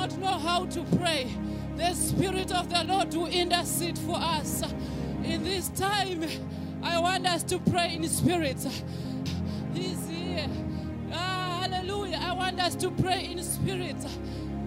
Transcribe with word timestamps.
not 0.00 0.16
know 0.18 0.38
how 0.38 0.64
to 0.64 0.82
pray, 0.96 1.30
the 1.76 1.92
Spirit 1.92 2.50
of 2.52 2.70
the 2.70 2.84
Lord 2.84 3.12
will 3.12 3.26
intercede 3.26 3.98
for 3.98 4.16
us. 4.16 4.62
In 5.22 5.44
this 5.44 5.68
time, 5.68 6.24
I 6.82 6.98
want 6.98 7.26
us 7.26 7.42
to 7.44 7.58
pray 7.58 7.92
in 7.96 8.08
spirit. 8.08 8.66
He's 9.74 10.08
here. 10.08 10.48
Ah, 11.12 11.66
hallelujah. 11.68 12.18
I 12.18 12.32
want 12.32 12.58
us 12.60 12.76
to 12.76 12.90
pray 12.90 13.26
in 13.26 13.42
spirit. 13.42 13.96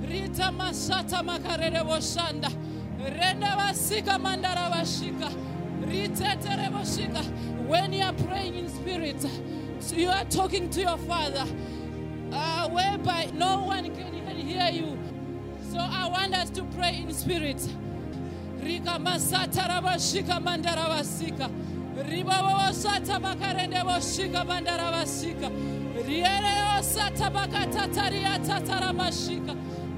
Rita 0.07 0.53
masata 0.55 1.23
makarere 1.23 1.81
boshanda. 1.81 2.51
Renda 2.99 3.57
vasika 3.57 4.19
mandara 4.19 4.69
vashika. 4.71 5.33
Ritetere. 5.81 6.69
When 7.67 7.91
you 7.91 8.03
are 8.03 8.13
praying 8.13 8.53
in 8.53 8.69
spirit, 8.69 9.25
you 9.95 10.09
are 10.09 10.25
talking 10.25 10.69
to 10.69 10.81
your 10.81 10.97
Father, 10.99 11.45
uh, 12.31 12.69
whereby 12.69 13.31
no 13.33 13.63
one 13.63 13.85
can, 13.95 14.11
can 14.27 14.37
hear 14.37 14.69
you. 14.69 15.02
So 15.73 15.79
I 15.79 16.07
want 16.07 16.35
us 16.35 16.51
to 16.51 16.63
pray 16.75 16.97
in 17.01 17.11
spirit. 17.11 17.57
Rika 18.61 18.99
masata 18.99 19.67
rabashika 19.67 20.39
mandaravasika. 20.39 21.49
Ribavosata 21.97 23.19
makarende 23.19 23.81
voshika 23.83 24.45
mandaravasika. 24.45 25.49
Riereo 26.05 26.83
sata 26.83 27.31
bakatataria 27.31 28.37
tataramashika. 28.45 29.55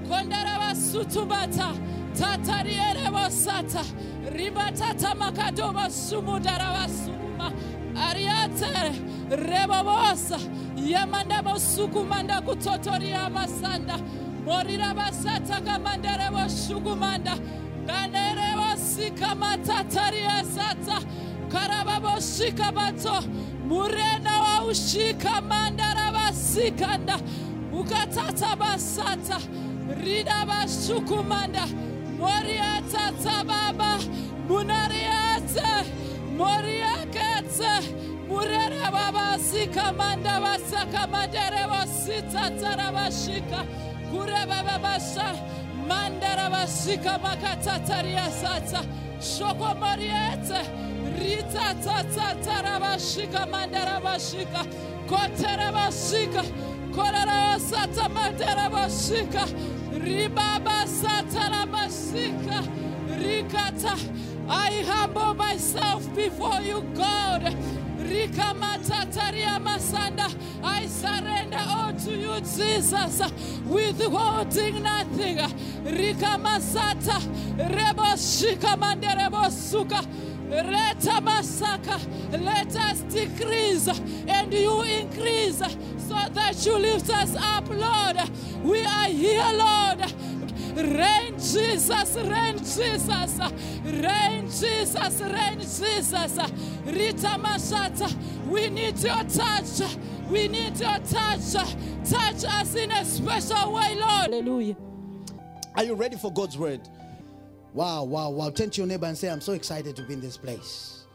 Kondaravasutumata. 0.08 1.76
Tatarierevosata. 2.14 3.84
Ribatata 4.32 5.14
makadova 5.16 5.90
sumudaravasuma. 5.90 7.52
Ariate 7.98 8.94
revovosa. 9.30 10.40
Yamanda 10.78 11.42
vosukumanda 11.42 12.42
kutotoria 12.42 13.30
masanda. 13.30 14.00
Morira 14.46 14.94
basata 14.94 15.60
kamandere 15.66 16.30
boshukumanda. 16.32 17.36
Ganere 17.88 18.50
bosika 18.60 19.36
matataria 19.36 20.44
sata. 20.44 21.00
Karababo 21.50 22.20
shika 22.22 22.72
bato. 22.72 23.22
Murena 23.68 24.40
wa 24.44 24.66
ushika 24.70 25.42
mandara 25.42 26.12
basikanda. 26.12 27.18
Ukatata 27.74 28.56
basata. 28.56 29.40
Rida 30.04 30.46
bashukumanda. 30.46 31.66
Moriata 32.20 33.12
tababa. 33.24 33.98
Munariate. 34.48 35.70
Moriakete. 36.38 37.74
Murera 38.30 38.92
baba 38.92 39.38
sika 39.40 39.92
manda 39.94 40.40
basaka 40.42 41.08
mandere 41.08 41.66
wasita 41.72 42.50
tarabashika. 42.60 43.66
Kure 44.16 44.46
baba 44.48 44.80
basha. 44.82 45.28
Mandara 45.88 46.50
basika 46.50 47.20
makatataria 47.20 48.28
sata. 48.32 48.82
Shoko 49.20 49.76
moriete. 49.82 50.62
Rita 51.20 51.76
tata 51.84 52.28
tarabashika 52.46 53.46
mandara 53.52 54.00
bashika. 54.02 54.62
Kotere 55.10 55.70
bashika. 55.76 56.44
Korara 56.96 57.60
sata 57.60 58.08
mandara 58.16 58.70
bashika. 58.72 59.44
Ribaba 60.06 60.88
sata 60.88 61.66
bashika. 61.74 62.58
Rikata. 63.20 63.94
I 64.48 64.82
humble 64.88 65.34
myself 65.34 66.16
before 66.16 66.62
you, 66.62 66.82
God. 66.96 67.54
Rikamatataria 68.08 69.60
masanda. 69.60 70.28
I 70.64 70.86
surrender 70.88 71.60
all 71.68 71.94
to 71.94 72.12
you, 72.12 72.40
Jesus, 72.42 73.22
withholding 73.66 74.84
nothing. 74.84 75.38
Rikamasata. 75.86 77.20
Rebo 77.58 78.16
shika 78.18 78.76
manderebo 78.78 79.50
suka. 79.52 80.02
Reta 80.50 81.20
masaka. 81.22 82.00
Let 82.32 82.76
us 82.76 83.02
decrease 83.02 83.88
and 84.28 84.54
you 84.54 84.82
increase 84.82 85.58
so 85.58 86.16
that 86.34 86.66
you 86.66 86.78
lift 86.78 87.10
us 87.10 87.36
up, 87.36 87.68
Lord. 87.70 88.18
We 88.64 88.82
are 88.86 89.08
here, 89.08 89.52
Lord. 89.54 90.14
Reign, 90.76 91.40
Jesus, 91.40 92.18
reign, 92.18 92.58
Jesus, 92.58 93.40
reign, 93.86 94.46
Jesus, 94.50 95.22
reign, 95.22 95.60
Jesus. 95.60 96.38
Rita 96.86 97.38
Mashata, 97.40 98.14
we 98.46 98.70
need 98.70 99.00
your 99.00 99.24
touch. 99.24 99.98
We 100.30 100.50
need 100.50 100.78
your 100.78 101.00
touch. 101.00 101.54
Touch 102.10 102.44
us 102.44 102.76
in 102.76 102.92
a 102.92 103.06
special 103.06 103.72
way, 103.72 103.96
Lord. 103.96 104.34
Hallelujah. 104.34 104.76
Are 105.76 105.86
you 105.86 105.94
ready 105.94 106.18
for 106.18 106.34
God's 106.34 106.58
word? 106.58 106.82
Wow, 107.74 108.04
wow, 108.04 108.30
wow. 108.32 108.50
Turn 108.50 108.70
to 108.72 108.82
your 108.82 108.88
neighbor 108.88 109.06
and 109.06 109.18
say, 109.18 109.30
I'm 109.30 109.40
so 109.40 109.54
excited 109.54 109.96
to 109.96 110.02
be 110.04 110.16
in 110.16 110.20
this 110.20 110.36
place. 110.36 111.06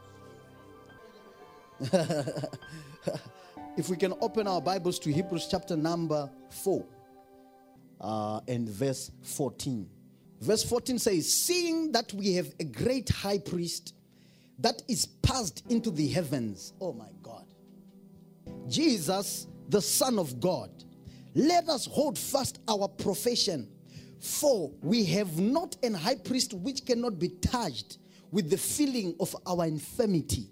if 3.77 3.91
we 3.91 3.97
can 3.99 4.15
open 4.23 4.47
our 4.47 4.63
Bibles 4.63 4.99
to 5.01 5.13
Hebrews 5.13 5.49
chapter 5.51 5.77
number 5.77 6.31
4 6.49 6.83
uh, 8.01 8.41
and 8.49 8.69
verse 8.69 9.11
14. 9.23 9.89
Verse 10.41 10.63
14 10.65 10.99
says, 10.99 11.33
Seeing 11.33 11.93
that 11.93 12.13
we 12.15 12.35
have 12.35 12.53
a 12.59 12.65
great 12.65 13.09
high 13.11 13.39
priest 13.39 13.95
that 14.59 14.83
is 14.89 15.07
passed 15.07 15.65
into 15.69 15.91
the 15.91 16.09
heavens, 16.09 16.73
oh 16.81 16.93
my 16.93 17.11
God, 17.23 17.47
Jesus, 18.69 19.47
the 19.69 19.83
Son 19.83 20.19
of 20.19 20.41
God, 20.41 20.71
let 21.35 21.69
us 21.69 21.87
hold 21.87 22.19
fast 22.19 22.59
our 22.69 22.89
profession. 22.89 23.69
For 24.19 24.71
we 24.83 25.05
have 25.07 25.39
not 25.39 25.77
an 25.83 25.95
high 25.95 26.17
priest 26.17 26.53
which 26.53 26.85
cannot 26.85 27.19
be 27.19 27.29
touched 27.29 27.99
with 28.31 28.51
the 28.51 28.59
feeling 28.59 29.15
of 29.19 29.35
our 29.47 29.65
infirmity. 29.67 30.51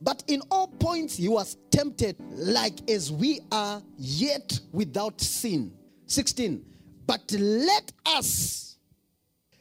But 0.00 0.22
in 0.28 0.42
all 0.50 0.68
points 0.68 1.16
he 1.16 1.28
was 1.28 1.56
tempted 1.70 2.16
like 2.30 2.88
as 2.88 3.10
we 3.10 3.40
are, 3.50 3.82
yet 3.96 4.60
without 4.72 5.20
sin. 5.20 5.72
16. 6.06 6.64
But 7.06 7.30
let 7.32 7.92
us 8.06 8.76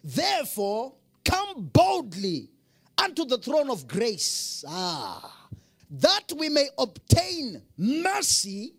therefore 0.03 0.93
come 1.23 1.69
boldly 1.73 2.49
unto 2.97 3.25
the 3.25 3.37
throne 3.37 3.69
of 3.69 3.87
grace. 3.87 4.63
Ah, 4.67 5.47
that 5.91 6.31
we 6.37 6.49
may 6.49 6.67
obtain 6.77 7.61
mercy 7.77 8.73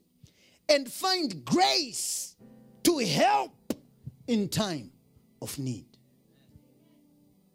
and 0.69 0.91
find 0.91 1.45
grace 1.45 2.37
to 2.83 2.99
help 2.99 3.53
in 4.27 4.49
time 4.49 4.91
of 5.41 5.59
need. 5.59 5.87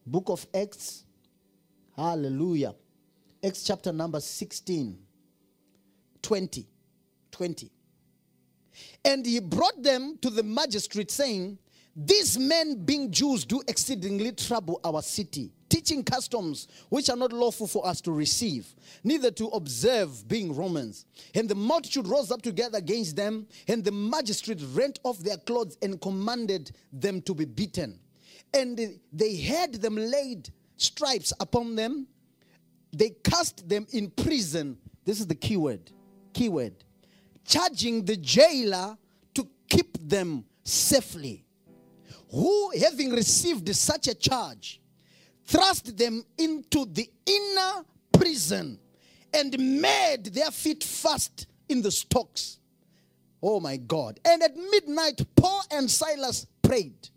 Book 0.05 0.29
of 0.29 0.45
Acts, 0.53 1.03
hallelujah. 1.95 2.73
Acts 3.44 3.63
chapter 3.63 3.91
number 3.91 4.19
16, 4.19 4.97
20, 6.21 6.67
20. 7.31 7.71
And 9.03 9.25
he 9.25 9.39
brought 9.39 9.81
them 9.81 10.17
to 10.22 10.29
the 10.29 10.44
magistrate, 10.44 11.09
saying, 11.09 11.57
These 11.95 12.38
men, 12.38 12.85
being 12.85 13.12
Jews, 13.12 13.45
do 13.45 13.62
exceedingly 13.67 14.31
trouble 14.34 14.79
our 14.84 15.01
city, 15.01 15.51
teaching 15.69 16.03
customs 16.03 16.67
which 16.89 17.09
are 17.09 17.16
not 17.16 17.34
lawful 17.34 17.66
for 17.66 17.85
us 17.85 18.00
to 18.01 18.12
receive, 18.12 18.75
neither 19.03 19.31
to 19.31 19.47
observe, 19.47 20.28
being 20.28 20.56
Romans. 20.56 21.06
And 21.34 21.50
the 21.50 21.56
multitude 21.56 22.07
rose 22.07 22.31
up 22.31 22.44
together 22.44 22.78
against 22.78 23.16
them, 23.16 23.47
and 23.67 23.84
the 23.84 23.91
magistrate 23.91 24.62
rent 24.73 25.00
off 25.03 25.18
their 25.19 25.38
clothes 25.38 25.78
and 25.81 26.00
commanded 26.00 26.72
them 26.94 27.22
to 27.23 27.33
be 27.33 27.45
beaten. 27.45 28.00
And 28.53 29.00
they 29.12 29.38
had 29.38 29.73
them 29.75 29.95
laid 29.95 30.50
stripes 30.78 31.33
upon 31.39 31.75
them. 31.75 32.06
They 32.94 33.12
cast 33.23 33.68
them 33.68 33.88
in 33.94 34.12
prison. 34.12 34.78
This 35.06 35.19
is 35.19 35.25
the 35.25 35.35
key 35.35 35.57
word. 35.57 35.91
Key 36.33 36.50
word 36.50 36.83
charging 37.45 38.05
the 38.05 38.17
jailer 38.17 38.97
to 39.33 39.47
keep 39.67 39.97
them 40.07 40.45
safely. 40.63 41.45
Who, 42.31 42.71
having 42.79 43.11
received 43.11 43.73
such 43.75 44.07
a 44.07 44.15
charge, 44.15 44.79
thrust 45.45 45.97
them 45.97 46.23
into 46.38 46.85
the 46.85 47.09
inner 47.25 47.85
prison 48.13 48.79
and 49.33 49.57
made 49.81 50.25
their 50.25 50.51
feet 50.51 50.83
fast 50.83 51.47
in 51.67 51.81
the 51.81 51.91
stocks. 51.91 52.59
Oh 53.43 53.59
my 53.59 53.77
God. 53.77 54.19
And 54.23 54.43
at 54.43 54.55
midnight, 54.55 55.21
Paul 55.35 55.63
and 55.71 55.89
Silas 55.89 56.45
prayed. 56.61 57.09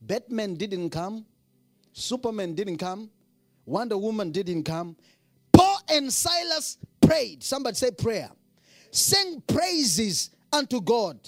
Batman 0.00 0.54
didn't 0.54 0.90
come, 0.90 1.24
Superman 1.92 2.54
didn't 2.54 2.78
come, 2.78 3.10
Wonder 3.66 3.96
Woman 3.96 4.30
didn't 4.30 4.64
come. 4.64 4.96
Paul 5.52 5.78
and 5.88 6.12
Silas 6.12 6.78
prayed. 7.00 7.42
Somebody 7.42 7.76
say 7.76 7.90
prayer 7.90 8.30
sang 8.94 9.42
praises 9.46 10.30
unto 10.52 10.80
God, 10.80 11.18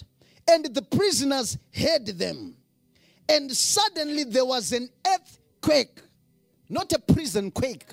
and 0.48 0.64
the 0.66 0.82
prisoners 0.82 1.58
heard 1.74 2.06
them. 2.06 2.56
And 3.28 3.50
suddenly 3.50 4.24
there 4.24 4.44
was 4.44 4.72
an 4.72 4.88
earthquake, 5.04 6.00
not 6.68 6.92
a 6.92 6.98
prison 6.98 7.50
quake, 7.50 7.86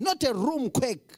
not 0.00 0.24
a 0.24 0.34
room 0.34 0.70
quake, 0.70 1.12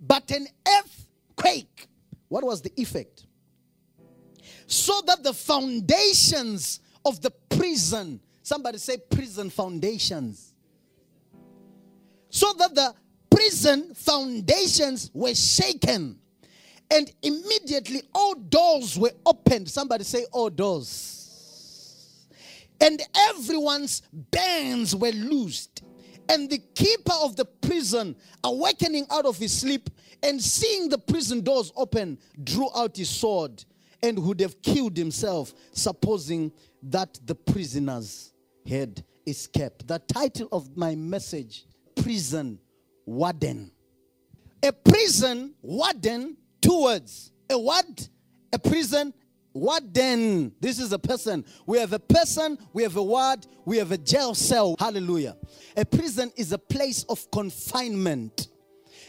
but 0.00 0.30
an 0.30 0.46
earthquake. 0.66 1.88
What 2.28 2.42
was 2.42 2.62
the 2.62 2.72
effect? 2.80 3.26
So 4.66 5.02
that 5.06 5.22
the 5.22 5.34
foundations 5.34 6.80
of 7.04 7.20
the 7.20 7.30
prison. 7.30 8.20
Somebody 8.42 8.78
say 8.78 8.96
prison 8.96 9.50
foundations. 9.50 10.54
So 12.30 12.52
that 12.58 12.74
the 12.74 12.94
prison 13.30 13.94
foundations 13.94 15.10
were 15.12 15.34
shaken. 15.34 16.18
And 16.90 17.10
immediately 17.22 18.02
all 18.14 18.34
doors 18.34 18.98
were 18.98 19.12
opened. 19.24 19.68
Somebody 19.68 20.04
say, 20.04 20.26
all 20.32 20.50
doors. 20.50 22.28
And 22.80 23.00
everyone's 23.30 24.02
bands 24.12 24.94
were 24.94 25.10
loosed. 25.10 25.82
And 26.28 26.50
the 26.50 26.58
keeper 26.74 27.14
of 27.22 27.36
the 27.36 27.44
prison, 27.44 28.16
awakening 28.42 29.06
out 29.10 29.26
of 29.26 29.36
his 29.38 29.52
sleep 29.52 29.90
and 30.22 30.42
seeing 30.42 30.88
the 30.88 30.98
prison 30.98 31.40
doors 31.40 31.72
open, 31.76 32.18
drew 32.42 32.68
out 32.76 32.96
his 32.96 33.08
sword 33.08 33.64
and 34.02 34.18
would 34.18 34.40
have 34.40 34.60
killed 34.62 34.96
himself, 34.96 35.54
supposing 35.72 36.52
that 36.82 37.18
the 37.24 37.34
prisoners 37.34 38.32
had 38.68 39.02
escaped. 39.26 39.86
The 39.86 39.98
title 40.00 40.48
of 40.52 40.76
my 40.76 40.94
message 40.94 41.64
Prison 41.96 42.58
Warden. 43.04 43.70
A 44.62 44.72
prison 44.72 45.54
warden, 45.62 46.36
two 46.66 46.82
words. 46.82 47.32
A 47.48 47.58
what? 47.58 48.08
A 48.52 48.58
prison 48.58 49.12
What 49.56 49.94
then? 49.94 50.52
This 50.60 50.78
is 50.78 50.92
a 50.92 50.98
person. 50.98 51.42
We 51.64 51.78
have 51.78 51.94
a 51.94 51.98
person, 51.98 52.58
we 52.74 52.82
have 52.82 52.96
a 52.96 53.02
word, 53.02 53.46
we 53.64 53.78
have 53.78 53.90
a 53.90 53.96
jail 53.96 54.34
cell. 54.34 54.76
Hallelujah. 54.78 55.34
A 55.78 55.84
prison 55.86 56.30
is 56.36 56.52
a 56.52 56.58
place 56.58 57.04
of 57.04 57.30
confinement. 57.30 58.48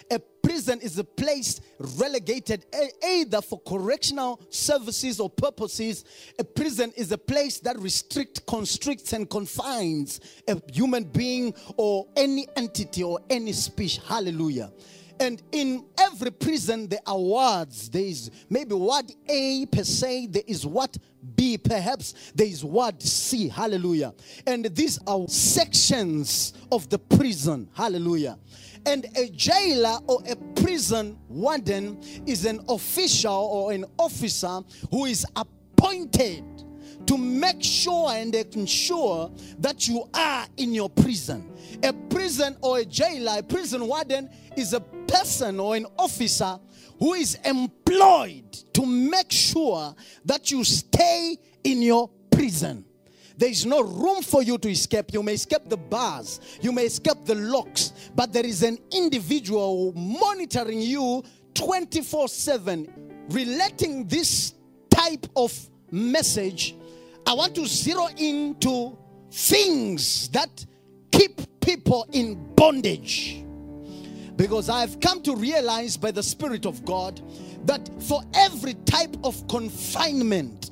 A 0.09 0.19
prison 0.41 0.79
is 0.79 0.97
a 0.99 1.03
place 1.03 1.59
relegated 1.97 2.65
either 3.05 3.41
for 3.41 3.59
correctional 3.59 4.39
services 4.49 5.19
or 5.19 5.29
purposes. 5.29 6.05
A 6.39 6.45
prison 6.45 6.93
is 6.95 7.11
a 7.11 7.17
place 7.17 7.59
that 7.59 7.77
restricts, 7.77 8.39
constricts, 8.39 9.11
and 9.11 9.29
confines 9.29 10.21
a 10.47 10.61
human 10.71 11.03
being 11.03 11.53
or 11.75 12.07
any 12.15 12.47
entity 12.55 13.03
or 13.03 13.19
any 13.29 13.51
species. 13.51 14.01
Hallelujah. 14.05 14.71
And 15.19 15.41
in 15.51 15.85
every 15.99 16.31
prison, 16.31 16.87
there 16.87 16.99
are 17.05 17.19
words. 17.19 17.89
There 17.89 18.03
is 18.03 18.29
maybe 18.49 18.75
ward 18.75 19.11
A 19.27 19.65
per 19.65 19.83
se, 19.83 20.27
there 20.27 20.43
is 20.45 20.65
ward 20.65 20.95
B, 21.35 21.57
perhaps 21.57 22.31
there 22.35 22.47
is 22.47 22.63
ward 22.63 23.01
C. 23.01 23.49
Hallelujah. 23.49 24.13
And 24.45 24.65
these 24.65 24.99
are 25.07 25.27
sections 25.27 26.53
of 26.71 26.89
the 26.89 26.99
prison. 26.99 27.69
Hallelujah. 27.73 28.37
And 28.85 29.05
a 29.17 29.29
jailer 29.29 29.99
or 30.07 30.21
a 30.29 30.35
prison 30.61 31.17
warden 31.27 31.99
is 32.25 32.45
an 32.45 32.61
official 32.69 33.33
or 33.33 33.71
an 33.73 33.85
officer 33.97 34.61
who 34.91 35.05
is 35.05 35.25
appointed 35.35 36.43
to 37.07 37.17
make 37.17 37.63
sure 37.63 38.11
and 38.11 38.33
ensure 38.35 39.31
that 39.59 39.87
you 39.87 40.07
are 40.13 40.45
in 40.57 40.73
your 40.73 40.89
prison. 40.89 41.51
A 41.83 41.93
prison 41.93 42.55
or 42.61 42.79
a 42.79 42.85
jailer, 42.85 43.39
a 43.39 43.43
prison 43.43 43.87
warden 43.87 44.29
is 44.55 44.73
a 44.73 44.79
person 44.79 45.59
or 45.59 45.75
an 45.75 45.85
officer 45.97 46.59
who 46.99 47.13
is 47.13 47.35
employed 47.45 48.51
to 48.73 48.85
make 48.85 49.31
sure 49.31 49.95
that 50.25 50.51
you 50.51 50.63
stay 50.63 51.37
in 51.63 51.81
your 51.81 52.09
prison. 52.31 52.83
There 53.37 53.49
is 53.49 53.65
no 53.65 53.81
room 53.81 54.23
for 54.23 54.41
you 54.41 54.57
to 54.57 54.69
escape. 54.69 55.13
You 55.13 55.21
may 55.21 55.33
escape 55.33 55.69
the 55.69 55.77
bars, 55.77 56.39
you 56.59 56.71
may 56.71 56.85
escape 56.85 57.23
the 57.25 57.35
locks, 57.35 57.93
but 58.15 58.33
there 58.33 58.45
is 58.45 58.63
an 58.63 58.79
individual 58.91 59.93
monitoring 59.95 60.81
you 60.81 61.23
24 61.53 62.27
7. 62.27 63.25
Relating 63.29 64.07
this 64.07 64.53
type 64.89 65.27
of 65.35 65.53
message, 65.91 66.75
I 67.27 67.33
want 67.33 67.55
to 67.55 67.65
zero 67.65 68.07
into 68.15 68.97
things 69.29 70.29
that 70.29 70.65
keep 71.11 71.59
people 71.59 72.07
in 72.13 72.53
bondage. 72.55 73.43
Because 74.37 74.69
I've 74.69 75.01
come 75.01 75.21
to 75.23 75.35
realize 75.35 75.97
by 75.97 76.11
the 76.11 76.23
Spirit 76.23 76.65
of 76.65 76.85
God 76.85 77.21
that 77.65 77.89
for 78.03 78.23
every 78.33 78.75
type 78.85 79.17
of 79.25 79.45
confinement, 79.49 80.71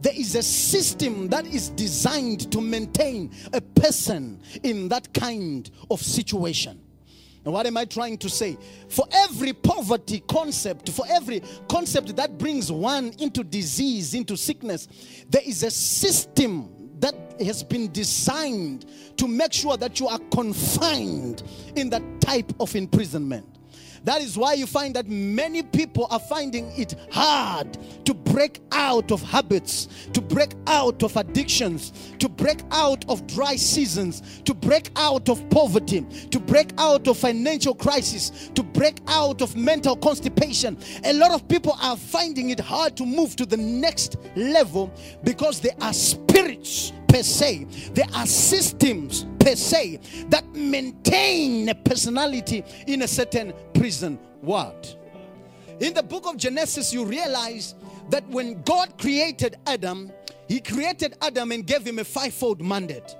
there 0.00 0.14
is 0.14 0.36
a 0.36 0.44
system 0.44 1.26
that 1.30 1.44
is 1.44 1.70
designed 1.70 2.52
to 2.52 2.60
maintain 2.60 3.32
a 3.52 3.60
person 3.60 4.40
in 4.62 4.88
that 4.90 5.12
kind 5.12 5.72
of 5.90 6.00
situation. 6.00 6.80
What 7.42 7.66
am 7.66 7.76
I 7.76 7.86
trying 7.86 8.18
to 8.18 8.28
say? 8.28 8.58
For 8.88 9.06
every 9.12 9.52
poverty 9.52 10.22
concept, 10.28 10.90
for 10.90 11.04
every 11.08 11.42
concept 11.68 12.14
that 12.16 12.38
brings 12.38 12.70
one 12.70 13.12
into 13.18 13.42
disease, 13.42 14.14
into 14.14 14.36
sickness, 14.36 14.88
there 15.28 15.42
is 15.44 15.62
a 15.62 15.70
system 15.70 16.70
that 17.00 17.14
has 17.40 17.62
been 17.62 17.90
designed 17.92 18.84
to 19.16 19.26
make 19.26 19.54
sure 19.54 19.76
that 19.78 19.98
you 19.98 20.06
are 20.06 20.18
confined 20.30 21.42
in 21.76 21.88
that 21.90 22.02
type 22.20 22.52
of 22.60 22.76
imprisonment. 22.76 23.46
That 24.04 24.22
is 24.22 24.36
why 24.36 24.54
you 24.54 24.66
find 24.66 24.94
that 24.96 25.08
many 25.08 25.62
people 25.62 26.06
are 26.10 26.18
finding 26.18 26.70
it 26.72 26.94
hard 27.10 27.76
to 28.04 28.14
break 28.14 28.60
out 28.72 29.12
of 29.12 29.22
habits, 29.22 29.88
to 30.12 30.20
break 30.20 30.54
out 30.66 31.02
of 31.02 31.16
addictions, 31.16 31.92
to 32.18 32.28
break 32.28 32.60
out 32.70 33.04
of 33.08 33.26
dry 33.26 33.56
seasons, 33.56 34.40
to 34.44 34.54
break 34.54 34.90
out 34.96 35.28
of 35.28 35.48
poverty, 35.50 36.06
to 36.30 36.40
break 36.40 36.72
out 36.78 37.08
of 37.08 37.18
financial 37.18 37.74
crisis, 37.74 38.50
to 38.54 38.62
break 38.62 38.98
out 39.06 39.42
of 39.42 39.56
mental 39.56 39.96
constipation. 39.96 40.78
A 41.04 41.12
lot 41.12 41.32
of 41.32 41.46
people 41.48 41.76
are 41.82 41.96
finding 41.96 42.50
it 42.50 42.60
hard 42.60 42.96
to 42.96 43.06
move 43.06 43.36
to 43.36 43.46
the 43.46 43.56
next 43.56 44.16
level 44.34 44.92
because 45.24 45.60
they 45.60 45.72
are 45.80 45.92
spirits 46.40 46.92
per 47.08 47.22
se. 47.22 47.66
There 47.92 48.06
are 48.14 48.26
systems 48.26 49.26
per 49.38 49.56
se 49.56 50.00
that 50.28 50.44
maintain 50.54 51.68
a 51.68 51.74
personality 51.74 52.64
in 52.86 53.02
a 53.02 53.08
certain 53.08 53.52
prison 53.74 54.18
world. 54.42 54.96
In 55.80 55.94
the 55.94 56.02
book 56.02 56.26
of 56.26 56.36
Genesis, 56.36 56.92
you 56.92 57.04
realize 57.04 57.74
that 58.10 58.26
when 58.28 58.62
God 58.62 58.98
created 58.98 59.56
Adam, 59.66 60.12
He 60.48 60.60
created 60.60 61.16
Adam 61.22 61.52
and 61.52 61.66
gave 61.66 61.86
him 61.86 61.98
a 61.98 62.04
fivefold 62.04 62.60
mandate 62.60 63.16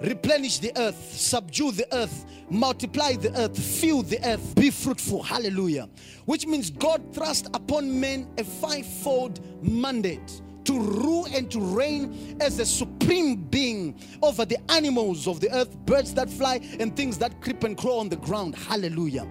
replenish 0.00 0.58
the 0.58 0.70
earth, 0.76 1.12
subdue 1.12 1.72
the 1.72 1.86
earth, 1.92 2.24
multiply 2.50 3.14
the 3.14 3.36
earth, 3.36 3.58
fill 3.58 4.02
the 4.02 4.24
earth, 4.24 4.54
be 4.54 4.70
fruitful. 4.70 5.22
Hallelujah. 5.22 5.88
Which 6.24 6.46
means 6.46 6.70
God 6.70 7.02
thrust 7.12 7.48
upon 7.52 7.98
men 7.98 8.28
a 8.38 8.44
fivefold 8.44 9.40
mandate 9.60 10.40
to 10.68 10.78
rule 10.78 11.26
and 11.32 11.50
to 11.50 11.60
reign 11.60 12.36
as 12.42 12.58
a 12.58 12.66
supreme 12.66 13.36
being 13.36 13.98
over 14.22 14.44
the 14.44 14.58
animals 14.70 15.26
of 15.26 15.40
the 15.40 15.50
earth, 15.50 15.74
birds 15.86 16.12
that 16.12 16.28
fly, 16.28 16.60
and 16.78 16.94
things 16.94 17.16
that 17.16 17.40
creep 17.40 17.64
and 17.64 17.74
crawl 17.78 18.00
on 18.00 18.10
the 18.10 18.16
ground. 18.16 18.54
Hallelujah. 18.54 19.26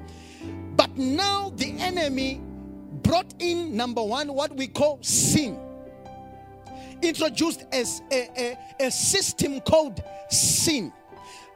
But 0.75 0.97
now 0.97 1.53
the 1.55 1.77
enemy 1.77 2.41
brought 3.03 3.35
in, 3.37 3.77
number 3.77 4.03
one, 4.03 4.33
what 4.33 4.51
we 4.55 4.65
call 4.65 4.97
sin. 5.03 5.59
Introduced 7.03 7.65
as 7.71 8.01
a, 8.11 8.57
a, 8.81 8.85
a 8.87 8.89
system 8.89 9.61
called 9.61 10.01
sin. 10.31 10.91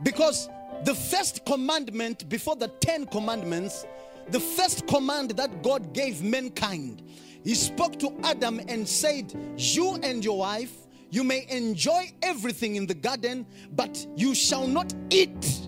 Because 0.04 0.48
the 0.84 0.94
first 0.94 1.44
commandment 1.44 2.30
before 2.30 2.56
the 2.56 2.68
Ten 2.68 3.08
Commandments, 3.08 3.88
the 4.30 4.40
first 4.40 4.86
command 4.86 5.32
that 5.32 5.64
God 5.64 5.92
gave 5.92 6.22
mankind 6.22 7.02
he 7.44 7.56
spoke 7.56 7.98
to 8.00 8.14
Adam 8.24 8.60
and 8.68 8.88
said, 8.88 9.34
You 9.58 9.96
and 10.04 10.24
your 10.24 10.40
wife, 10.40 10.74
you 11.10 11.24
may 11.24 11.46
enjoy 11.50 12.12
everything 12.22 12.76
in 12.76 12.86
the 12.86 12.94
garden, 12.94 13.46
but 13.74 14.06
you 14.16 14.34
shall 14.34 14.68
not 14.68 14.94
eat 15.10 15.68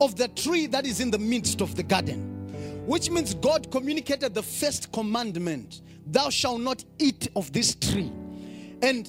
of 0.00 0.16
the 0.16 0.28
tree 0.28 0.66
that 0.66 0.86
is 0.86 1.00
in 1.00 1.10
the 1.10 1.18
midst 1.18 1.60
of 1.60 1.74
the 1.74 1.82
garden. 1.82 2.30
Which 2.86 3.10
means 3.10 3.34
God 3.34 3.70
communicated 3.70 4.34
the 4.34 4.42
first 4.42 4.92
commandment 4.92 5.80
Thou 6.06 6.28
shalt 6.30 6.60
not 6.60 6.84
eat 6.98 7.28
of 7.34 7.52
this 7.52 7.74
tree. 7.74 8.12
And 8.82 9.08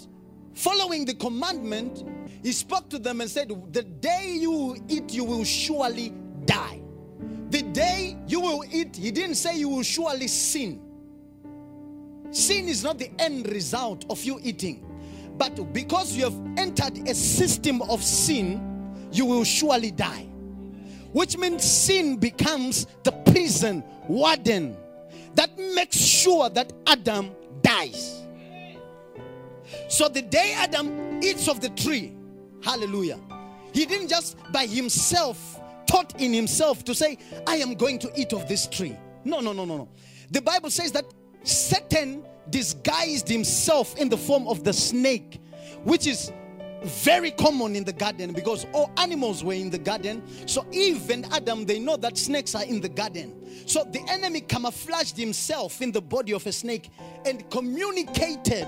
following 0.53 1.05
the 1.05 1.13
commandment, 1.13 2.03
he 2.41 2.51
spoke 2.51 2.89
to 2.89 2.99
them 2.99 3.21
and 3.21 3.29
said, 3.29 3.49
The 3.73 3.83
day 3.83 4.37
you 4.39 4.77
eat, 4.87 5.13
you 5.13 5.25
will 5.25 5.43
surely 5.43 6.13
die. 6.45 6.79
The 7.49 7.63
day 7.63 8.17
you 8.27 8.39
will 8.39 8.63
eat, 8.71 8.95
he 8.95 9.11
didn't 9.11 9.35
say 9.35 9.57
you 9.57 9.69
will 9.69 9.83
surely 9.83 10.27
sin. 10.27 10.81
Sin 12.35 12.67
is 12.67 12.83
not 12.83 12.99
the 12.99 13.09
end 13.17 13.47
result 13.47 14.03
of 14.09 14.21
you 14.25 14.41
eating. 14.43 14.85
But 15.37 15.71
because 15.71 16.17
you 16.17 16.25
have 16.25 16.35
entered 16.57 17.07
a 17.07 17.15
system 17.15 17.81
of 17.83 18.03
sin, 18.03 19.07
you 19.09 19.25
will 19.25 19.45
surely 19.45 19.89
die. 19.91 20.23
Which 21.13 21.37
means 21.37 21.63
sin 21.63 22.17
becomes 22.17 22.87
the 23.03 23.13
prison 23.31 23.85
warden 24.09 24.75
that 25.35 25.57
makes 25.57 25.95
sure 25.95 26.49
that 26.49 26.73
Adam 26.85 27.31
dies. 27.61 28.23
So 29.87 30.09
the 30.09 30.21
day 30.21 30.55
Adam 30.57 31.21
eats 31.23 31.47
of 31.47 31.61
the 31.61 31.69
tree, 31.69 32.17
hallelujah, 32.61 33.19
he 33.73 33.85
didn't 33.85 34.09
just 34.09 34.35
by 34.51 34.65
himself 34.65 35.61
thought 35.87 36.19
in 36.19 36.33
himself 36.33 36.83
to 36.83 36.93
say, 36.93 37.17
I 37.47 37.55
am 37.57 37.75
going 37.75 37.97
to 37.99 38.11
eat 38.13 38.33
of 38.33 38.45
this 38.49 38.67
tree. 38.67 38.97
No, 39.23 39.39
no, 39.39 39.53
no, 39.53 39.63
no, 39.63 39.77
no. 39.77 39.89
The 40.31 40.41
Bible 40.41 40.69
says 40.69 40.91
that 40.91 41.05
Satan 41.45 42.25
disguised 42.49 43.27
himself 43.27 43.97
in 43.97 44.09
the 44.09 44.17
form 44.17 44.47
of 44.47 44.63
the 44.63 44.73
snake, 44.73 45.39
which 45.83 46.07
is 46.07 46.31
very 46.83 47.31
common 47.31 47.75
in 47.75 47.83
the 47.83 47.93
garden 47.93 48.31
because 48.31 48.67
all 48.71 48.91
animals 48.97 49.43
were 49.43 49.53
in 49.53 49.69
the 49.69 49.77
garden. 49.77 50.21
So 50.47 50.65
Eve 50.71 51.09
and 51.09 51.25
Adam, 51.33 51.65
they 51.65 51.79
know 51.79 51.97
that 51.97 52.17
snakes 52.17 52.53
are 52.53 52.63
in 52.63 52.79
the 52.79 52.89
garden. 52.89 53.33
So 53.65 53.83
the 53.83 54.03
enemy 54.09 54.41
camouflaged 54.41 55.17
himself 55.17 55.81
in 55.81 55.91
the 55.91 56.01
body 56.01 56.33
of 56.33 56.45
a 56.45 56.51
snake 56.51 56.89
and 57.25 57.49
communicated 57.49 58.67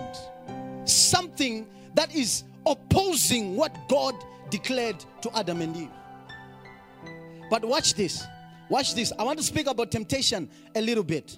something 0.85 1.67
that 1.93 2.13
is 2.15 2.43
opposing 2.65 3.55
what 3.55 3.75
God 3.87 4.15
declared 4.49 5.03
to 5.21 5.37
Adam 5.37 5.61
and 5.61 5.75
Eve. 5.75 5.89
But 7.49 7.63
watch 7.63 7.93
this. 7.93 8.25
Watch 8.69 8.95
this. 8.95 9.13
I 9.17 9.23
want 9.23 9.37
to 9.39 9.43
speak 9.43 9.67
about 9.67 9.91
temptation 9.91 10.49
a 10.75 10.81
little 10.81 11.03
bit. 11.03 11.37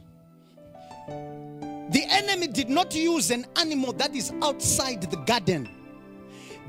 The 1.92 2.06
enemy 2.10 2.48
did 2.48 2.70
not 2.70 2.94
use 2.94 3.32
an 3.32 3.46
animal 3.56 3.94
that 3.94 4.16
is 4.16 4.32
outside 4.44 5.02
the 5.02 5.18
garden. 5.18 5.70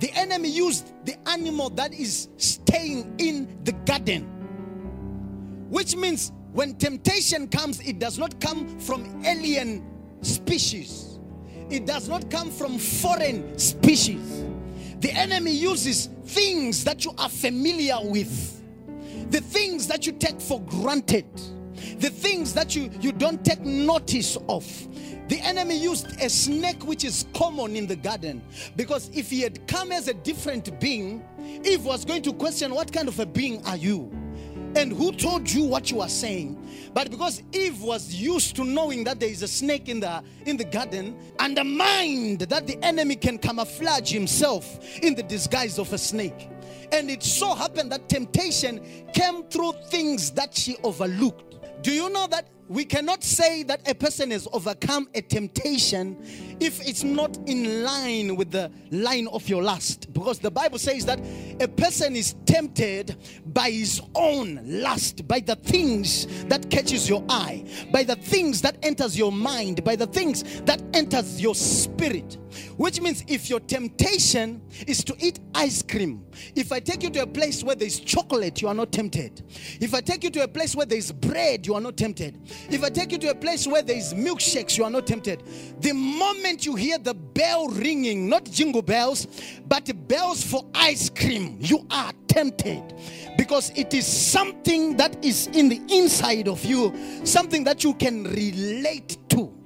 The 0.01 0.11
enemy 0.15 0.49
used 0.49 0.95
the 1.05 1.17
animal 1.29 1.69
that 1.71 1.93
is 1.93 2.29
staying 2.39 3.15
in 3.19 3.59
the 3.65 3.73
garden. 3.73 4.23
Which 5.69 5.95
means 5.95 6.33
when 6.53 6.77
temptation 6.77 7.49
comes, 7.49 7.81
it 7.81 7.99
does 7.99 8.19
not 8.19 8.41
come 8.41 8.79
from 8.81 9.23
alien 9.25 9.85
species, 10.23 11.19
it 11.69 11.87
does 11.87 12.09
not 12.09 12.31
come 12.31 12.51
from 12.51 12.79
foreign 12.79 13.59
species. 13.59 14.45
The 15.01 15.13
enemy 15.13 15.53
uses 15.53 16.09
things 16.25 16.83
that 16.85 17.05
you 17.05 17.13
are 17.19 17.29
familiar 17.29 17.99
with, 18.03 18.63
the 19.31 19.41
things 19.41 19.87
that 19.89 20.07
you 20.07 20.13
take 20.13 20.41
for 20.41 20.61
granted, 20.63 21.27
the 21.99 22.11
things 22.11 22.55
that 22.55 22.75
you, 22.75 22.91
you 23.01 23.13
don't 23.13 23.45
take 23.45 23.61
notice 23.61 24.37
of. 24.49 24.67
The 25.29 25.41
enemy 25.43 25.77
used 25.77 26.21
a 26.21 26.29
snake 26.29 26.85
which 26.85 27.05
is 27.05 27.27
common 27.35 27.77
in 27.77 27.87
the 27.87 27.95
garden 27.95 28.43
because 28.75 29.11
if 29.13 29.31
he 29.31 29.41
had 29.43 29.67
come 29.69 29.93
as 29.93 30.09
a 30.09 30.15
different 30.15 30.81
being, 30.81 31.25
Eve 31.65 31.85
was 31.85 32.05
going 32.05 32.23
to 32.23 32.33
question, 32.33 32.75
What 32.75 32.93
kind 32.93 33.07
of 33.07 33.19
a 33.21 33.27
being 33.27 33.65
are 33.65 33.77
you? 33.77 34.11
And 34.77 34.93
who 34.93 35.13
told 35.13 35.51
you 35.51 35.65
what 35.65 35.91
you 35.91 36.01
are 36.01 36.09
saying? 36.09 36.57
But 36.95 37.11
because 37.11 37.43
Eve 37.53 37.81
was 37.81 38.15
used 38.15 38.55
to 38.57 38.65
knowing 38.65 39.05
that 39.05 39.19
there 39.19 39.29
is 39.29 39.43
a 39.43 39.49
snake 39.49 39.89
in 39.89 40.01
the 40.01 40.23
in 40.47 40.57
the 40.57 40.65
garden, 40.65 41.17
and 41.39 41.57
the 41.57 41.65
mind 41.65 42.41
that 42.41 42.67
the 42.67 42.79
enemy 42.85 43.17
can 43.17 43.39
camouflage 43.39 44.11
himself 44.13 44.79
in 45.03 45.15
the 45.15 45.23
disguise 45.23 45.79
of 45.79 45.93
a 45.93 45.99
snake. 45.99 46.49
And 46.93 47.11
it 47.11 47.23
so 47.23 47.55
happened 47.55 47.93
that 47.93 48.09
temptation 48.09 48.81
came 49.13 49.45
through 49.45 49.73
things 49.89 50.31
that 50.33 50.57
she 50.57 50.77
overlooked. 50.83 51.51
Do 51.83 51.93
you 51.93 52.11
know 52.11 52.27
that 52.27 52.47
we 52.71 52.85
cannot 52.85 53.25
say 53.25 53.65
that 53.65 53.81
a 53.91 53.95
person 53.97 54.31
has 54.31 54.47
overcome 54.53 55.09
a 55.15 55.21
temptation 55.21 56.17
if 56.61 56.81
it's 56.87 57.03
not 57.03 57.37
in 57.47 57.83
line 57.83 58.37
with 58.37 58.53
the 58.53 58.71
line 58.93 59.27
of 59.33 59.49
your 59.49 59.61
lust. 59.61 60.13
Because 60.13 60.39
the 60.39 60.53
bible 60.53 60.79
says 60.79 61.05
that 61.07 61.19
a 61.59 61.67
person 61.67 62.15
is 62.15 62.37
tempted 62.47 63.17
by 63.47 63.73
his 63.73 64.01
own 64.15 64.61
lust 64.65 65.27
by 65.27 65.41
the 65.41 65.57
things 65.57 66.45
that 66.45 66.71
catches 66.71 67.09
your 67.09 67.25
eye 67.29 67.65
by 67.93 68.05
the 68.05 68.15
things 68.15 68.63
that 68.63 68.77
enters 68.85 69.19
your 69.19 69.33
mind 69.33 69.83
by 69.83 69.97
the 69.97 70.07
things 70.07 70.61
that 70.61 70.81
enters 70.95 71.41
your 71.41 71.57
spirit. 71.57 72.39
Which 72.77 73.01
means 73.01 73.25
if 73.27 73.51
your 73.51 73.61
temptation 73.61 74.63
is 74.87 75.03
to 75.05 75.17
eat 75.19 75.41
ice 75.55 75.83
cream 75.83 76.25
if 76.55 76.71
i 76.73 76.79
take 76.79 77.03
you 77.03 77.11
to 77.11 77.23
a 77.23 77.27
place 77.27 77.65
where 77.65 77.75
there's 77.75 77.99
chocolate 77.99 78.63
you 78.63 78.69
are 78.69 78.75
not 78.75 78.93
tempted. 78.93 79.43
If 79.81 79.93
i 79.93 80.01
take 80.01 80.23
you 80.23 80.31
to 80.31 80.45
a 80.45 80.49
place 80.49 80.77
where 80.77 80.87
there's 80.87 81.11
bread 81.11 81.67
you 81.67 81.75
are 81.75 81.81
not 81.81 81.97
tempted 81.97 82.39
if 82.69 82.83
i 82.85 82.89
take 82.89 83.13
you 83.13 83.19
to 83.19 83.31
a 83.31 83.35
place 83.35 83.67
where 83.67 83.83
there's 83.83 84.13
milkshakes 84.15 84.77
you 84.77 84.85
are 84.85 84.91
not 84.91 85.07
tempted. 85.07 85.43
The 85.81 85.93
moment 85.93 86.67
you 86.67 86.75
hear 86.75 86.99
the 86.99 87.15
bell 87.15 87.69
ringing 87.69 88.29
not 88.29 88.45
jingle 88.45 88.83
bells 88.83 89.27
but 89.67 89.91
bells 90.09 90.43
for 90.43 90.65
ice 90.75 91.09
cream 91.09 91.57
you 91.61 91.87
are 91.91 92.13
tempted. 92.27 92.95
Because 93.37 93.71
it 93.75 93.95
is 93.95 94.07
something 94.07 94.97
that 94.97 95.25
is 95.25 95.47
in 95.49 95.69
the 95.69 95.81
inside 95.89 96.49
of 96.49 96.65
you 96.65 96.95
something 97.25 97.65
that 97.65 97.85
you 97.85 97.95
can 97.95 98.25
relate 98.25 99.17
to 99.31 99.60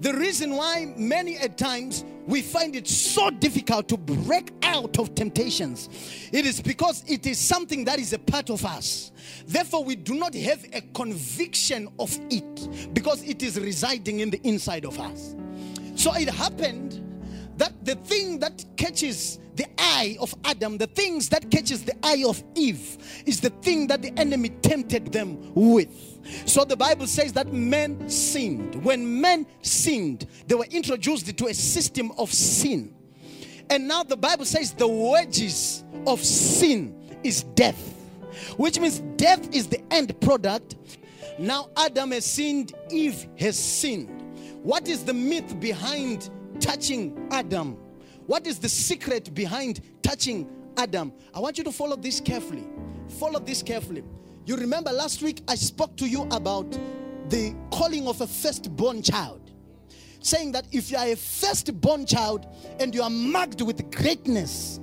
the 0.00 0.14
reason 0.14 0.56
why 0.56 0.92
many 0.96 1.36
at 1.36 1.58
times 1.58 2.04
we 2.26 2.42
find 2.42 2.74
it 2.74 2.86
so 2.86 3.30
difficult 3.30 3.88
to 3.88 3.96
break 3.96 4.52
out 4.62 4.98
of 4.98 5.14
temptations 5.14 5.88
it 6.32 6.46
is 6.46 6.60
because 6.60 7.04
it 7.06 7.26
is 7.26 7.38
something 7.38 7.84
that 7.84 7.98
is 7.98 8.12
a 8.12 8.18
part 8.18 8.50
of 8.50 8.64
us. 8.64 9.12
Therefore 9.46 9.84
we 9.84 9.96
do 9.96 10.14
not 10.14 10.34
have 10.34 10.64
a 10.72 10.80
conviction 10.94 11.88
of 11.98 12.16
it 12.30 12.94
because 12.94 13.22
it 13.24 13.42
is 13.42 13.58
residing 13.58 14.20
in 14.20 14.30
the 14.30 14.40
inside 14.46 14.84
of 14.84 14.98
us. 14.98 15.34
So 15.96 16.14
it 16.14 16.28
happened 16.28 17.09
that 17.60 17.84
the 17.84 17.94
thing 17.94 18.38
that 18.38 18.64
catches 18.78 19.38
the 19.54 19.66
eye 19.76 20.16
of 20.18 20.34
Adam, 20.44 20.78
the 20.78 20.86
things 20.86 21.28
that 21.28 21.50
catches 21.50 21.84
the 21.84 21.94
eye 22.02 22.24
of 22.26 22.42
Eve, 22.54 22.96
is 23.26 23.38
the 23.38 23.50
thing 23.50 23.86
that 23.88 24.00
the 24.00 24.18
enemy 24.18 24.48
tempted 24.48 25.12
them 25.12 25.52
with. 25.54 25.90
So 26.48 26.64
the 26.64 26.76
Bible 26.76 27.06
says 27.06 27.34
that 27.34 27.52
men 27.52 28.08
sinned. 28.08 28.82
When 28.82 29.20
men 29.20 29.46
sinned, 29.60 30.26
they 30.46 30.54
were 30.54 30.64
introduced 30.70 31.36
to 31.36 31.46
a 31.48 31.54
system 31.54 32.12
of 32.16 32.32
sin. 32.32 32.94
And 33.68 33.86
now 33.86 34.04
the 34.04 34.16
Bible 34.16 34.46
says 34.46 34.72
the 34.72 34.88
wages 34.88 35.84
of 36.06 36.24
sin 36.24 37.18
is 37.22 37.42
death, 37.42 37.94
which 38.56 38.80
means 38.80 39.00
death 39.16 39.54
is 39.54 39.66
the 39.66 39.82
end 39.92 40.18
product. 40.22 40.76
Now 41.38 41.68
Adam 41.76 42.12
has 42.12 42.24
sinned, 42.24 42.72
Eve 42.90 43.26
has 43.38 43.58
sinned. 43.58 44.08
What 44.62 44.88
is 44.88 45.04
the 45.04 45.14
myth 45.14 45.60
behind 45.60 46.30
touching 46.60 47.28
Adam? 47.30 47.76
What 48.26 48.46
is 48.46 48.58
the 48.58 48.68
secret 48.68 49.34
behind 49.34 49.80
touching 50.02 50.48
Adam? 50.76 51.12
I 51.34 51.40
want 51.40 51.58
you 51.58 51.64
to 51.64 51.72
follow 51.72 51.96
this 51.96 52.20
carefully. 52.20 52.66
Follow 53.18 53.40
this 53.40 53.62
carefully. 53.62 54.04
You 54.46 54.56
remember 54.56 54.92
last 54.92 55.22
week 55.22 55.42
I 55.48 55.54
spoke 55.56 55.96
to 55.96 56.08
you 56.08 56.22
about 56.30 56.70
the 57.28 57.54
calling 57.70 58.06
of 58.08 58.20
a 58.20 58.26
firstborn 58.26 59.02
child. 59.02 59.50
Saying 60.20 60.52
that 60.52 60.66
if 60.70 60.90
you 60.90 60.98
are 60.98 61.06
a 61.06 61.16
firstborn 61.16 62.04
child 62.04 62.46
and 62.78 62.94
you 62.94 63.02
are 63.02 63.10
marked 63.10 63.62
with 63.62 63.90
greatness, 63.90 64.78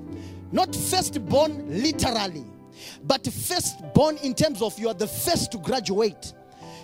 not 0.51 0.75
firstborn 0.75 1.65
literally, 1.69 2.45
but 3.03 3.25
firstborn 3.27 4.17
in 4.17 4.33
terms 4.33 4.61
of 4.61 4.77
you 4.79 4.87
are 4.87 4.93
the 4.93 5.07
first 5.07 5.51
to 5.51 5.57
graduate, 5.57 6.33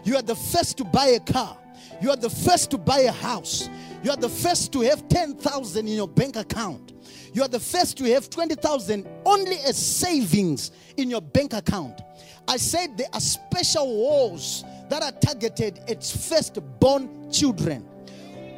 you 0.03 0.15
are 0.15 0.21
the 0.21 0.35
first 0.35 0.77
to 0.77 0.83
buy 0.83 1.07
a 1.07 1.19
car, 1.19 1.57
you 2.01 2.09
are 2.09 2.15
the 2.15 2.29
first 2.29 2.69
to 2.71 2.77
buy 2.77 2.99
a 2.99 3.11
house. 3.11 3.69
You 4.03 4.11
are 4.11 4.17
the 4.17 4.29
first 4.29 4.73
to 4.73 4.81
have 4.81 5.07
10,000 5.07 5.87
in 5.87 5.93
your 5.93 6.09
bank 6.09 6.35
account. 6.35 6.91
You 7.33 7.41
are 7.41 7.47
the 7.47 7.59
first 7.59 7.97
to 7.99 8.03
have 8.13 8.29
20,000 8.29 9.07
only 9.25 9.55
as 9.59 9.77
savings 9.77 10.71
in 10.97 11.09
your 11.09 11.21
bank 11.21 11.53
account. 11.53 12.01
I 12.45 12.57
said 12.57 12.97
there 12.97 13.07
are 13.13 13.21
special 13.21 13.87
walls 13.87 14.65
that 14.89 15.01
are 15.01 15.13
targeted 15.13 15.79
at 15.87 16.03
firstborn 16.03 17.31
children. 17.31 17.87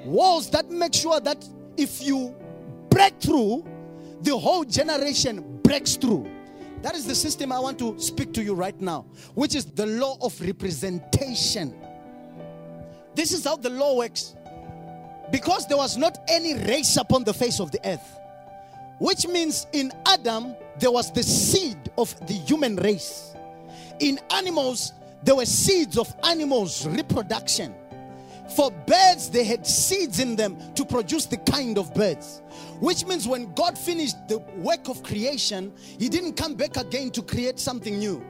Walls 0.04 0.50
that 0.50 0.70
make 0.70 0.96
sure 0.96 1.20
that 1.20 1.48
if 1.78 2.02
you 2.02 2.36
break 2.90 3.20
through, 3.20 3.66
the 4.22 4.36
whole 4.36 4.64
generation 4.64 5.60
breaks 5.62 5.96
through. 5.96 6.28
That 6.82 6.96
is 6.96 7.06
the 7.06 7.16
system 7.16 7.52
I 7.52 7.60
want 7.60 7.78
to 7.80 8.00
speak 8.00 8.34
to 8.34 8.44
you 8.44 8.56
right 8.56 8.80
now, 8.82 9.06
which 9.36 9.54
is 9.54 9.66
the 9.66 9.86
law 9.86 10.18
of 10.22 10.40
representation. 10.42 11.76
This 13.14 13.32
is 13.32 13.46
how 13.46 13.58
the 13.58 13.70
law 13.70 13.98
works. 13.98 14.36
Because 15.32 15.68
there 15.68 15.78
was 15.78 15.98
not 15.98 16.20
any 16.28 16.56
race 16.56 16.98
upon 16.98 17.24
the 17.24 17.34
face 17.34 17.60
of 17.60 17.72
the 17.72 17.80
earth, 17.86 18.20
which 19.00 19.28
means 19.28 19.68
in 19.74 19.92
Adam 20.06 20.56
there 20.80 20.92
was 20.92 21.12
the 21.12 21.24
seed 21.24 21.78
of 21.98 22.16
the 22.28 22.34
human 22.34 22.76
race. 22.78 23.34
In 24.00 24.20
animals, 24.32 24.94
there 25.24 25.36
were 25.36 25.46
seeds 25.46 25.98
of 25.98 26.14
animals' 26.24 26.88
reproduction. 26.88 27.74
For 28.56 28.70
birds, 28.72 29.30
they 29.30 29.44
had 29.44 29.66
seeds 29.66 30.20
in 30.20 30.36
them 30.36 30.58
to 30.76 30.86
produce 30.86 31.26
the 31.26 31.38
kind 31.38 31.78
of 31.78 31.94
birds. 31.94 32.44
Which 32.80 33.06
means 33.06 33.28
when 33.28 33.52
God 33.54 33.78
finished 33.78 34.28
the 34.28 34.38
work 34.58 34.88
of 34.88 35.02
creation, 35.02 35.74
He 35.98 36.10
didn't 36.10 36.34
come 36.34 36.54
back 36.54 36.78
again 36.78 37.10
to 37.12 37.24
create 37.24 37.60
something 37.60 37.98
new. 37.98 38.24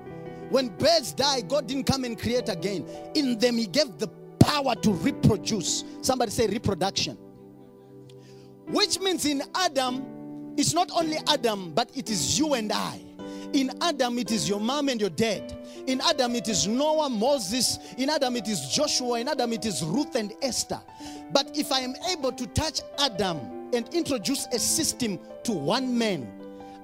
When 0.49 0.69
birds 0.69 1.11
die, 1.11 1.41
God 1.41 1.67
didn't 1.67 1.85
come 1.85 2.05
and 2.05 2.17
create 2.17 2.47
again. 2.47 2.87
In 3.13 3.37
them, 3.39 3.57
He 3.57 3.65
gave 3.65 3.97
the 3.97 4.07
power 4.45 4.75
to 4.75 4.91
reproduce. 4.91 5.83
Somebody 6.01 6.31
say 6.31 6.47
reproduction. 6.47 7.17
Which 8.67 8.99
means 8.99 9.25
in 9.25 9.43
Adam, 9.53 10.55
it's 10.57 10.73
not 10.73 10.89
only 10.95 11.17
Adam, 11.27 11.73
but 11.73 11.91
it 11.95 12.09
is 12.09 12.37
you 12.39 12.53
and 12.53 12.71
I. 12.71 13.01
In 13.53 13.71
Adam, 13.81 14.17
it 14.17 14.31
is 14.31 14.49
your 14.49 14.59
mom 14.59 14.89
and 14.89 14.99
your 14.99 15.11
dad. 15.11 15.55
In 15.87 16.01
Adam, 16.01 16.35
it 16.35 16.49
is 16.49 16.67
Noah, 16.67 17.09
Moses. 17.09 17.77
In 17.97 18.09
Adam, 18.09 18.35
it 18.35 18.47
is 18.47 18.69
Joshua. 18.69 19.19
In 19.19 19.27
Adam, 19.27 19.53
it 19.53 19.65
is 19.65 19.83
Ruth 19.83 20.15
and 20.15 20.33
Esther. 20.41 20.81
But 21.31 21.55
if 21.55 21.71
I 21.71 21.79
am 21.79 21.95
able 22.09 22.31
to 22.31 22.47
touch 22.47 22.81
Adam 22.99 23.69
and 23.73 23.87
introduce 23.93 24.47
a 24.47 24.59
system 24.59 25.19
to 25.43 25.51
one 25.51 25.97
man, 25.97 26.27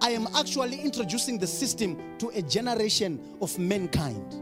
I 0.02 0.12
am 0.12 0.28
actually 0.36 0.80
introducing 0.80 1.38
the 1.38 1.48
system 1.48 2.00
to 2.20 2.30
a 2.30 2.42
generation 2.42 3.20
of 3.42 3.58
mankind. 3.60 4.36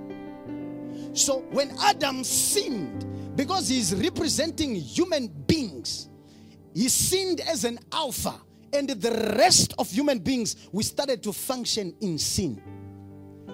So 1.18 1.40
when 1.52 1.72
Adam 1.82 2.24
sinned, 2.24 3.06
because 3.40 3.70
he 3.70 3.80
is 3.80 3.96
representing 3.96 4.76
human 4.76 5.28
beings, 5.28 6.10
he 6.74 6.90
sinned 6.90 7.40
as 7.40 7.64
an 7.64 7.80
alpha 7.94 8.34
And 8.74 8.90
the 8.90 9.36
rest 9.38 9.74
of 9.80 9.90
human 9.90 10.20
beings, 10.20 10.68
we 10.74 10.84
started 10.84 11.24
to 11.24 11.32
function 11.32 11.96
in 12.02 12.18
sin, 12.18 12.62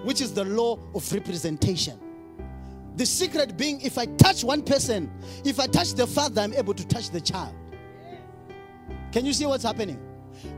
which 0.03 0.21
is 0.21 0.33
the 0.33 0.43
law 0.43 0.79
of 0.95 1.13
representation. 1.13 1.99
The 2.95 3.05
secret 3.05 3.57
being 3.57 3.79
if 3.81 3.99
I 3.99 4.07
touch 4.07 4.43
one 4.43 4.63
person, 4.63 5.11
if 5.43 5.59
I 5.59 5.67
touch 5.67 5.93
the 5.93 6.07
father, 6.07 6.41
I'm 6.41 6.53
able 6.53 6.73
to 6.73 6.87
touch 6.87 7.11
the 7.11 7.21
child. 7.21 7.53
Can 9.11 9.23
you 9.23 9.33
see 9.33 9.45
what's 9.45 9.63
happening? 9.63 9.99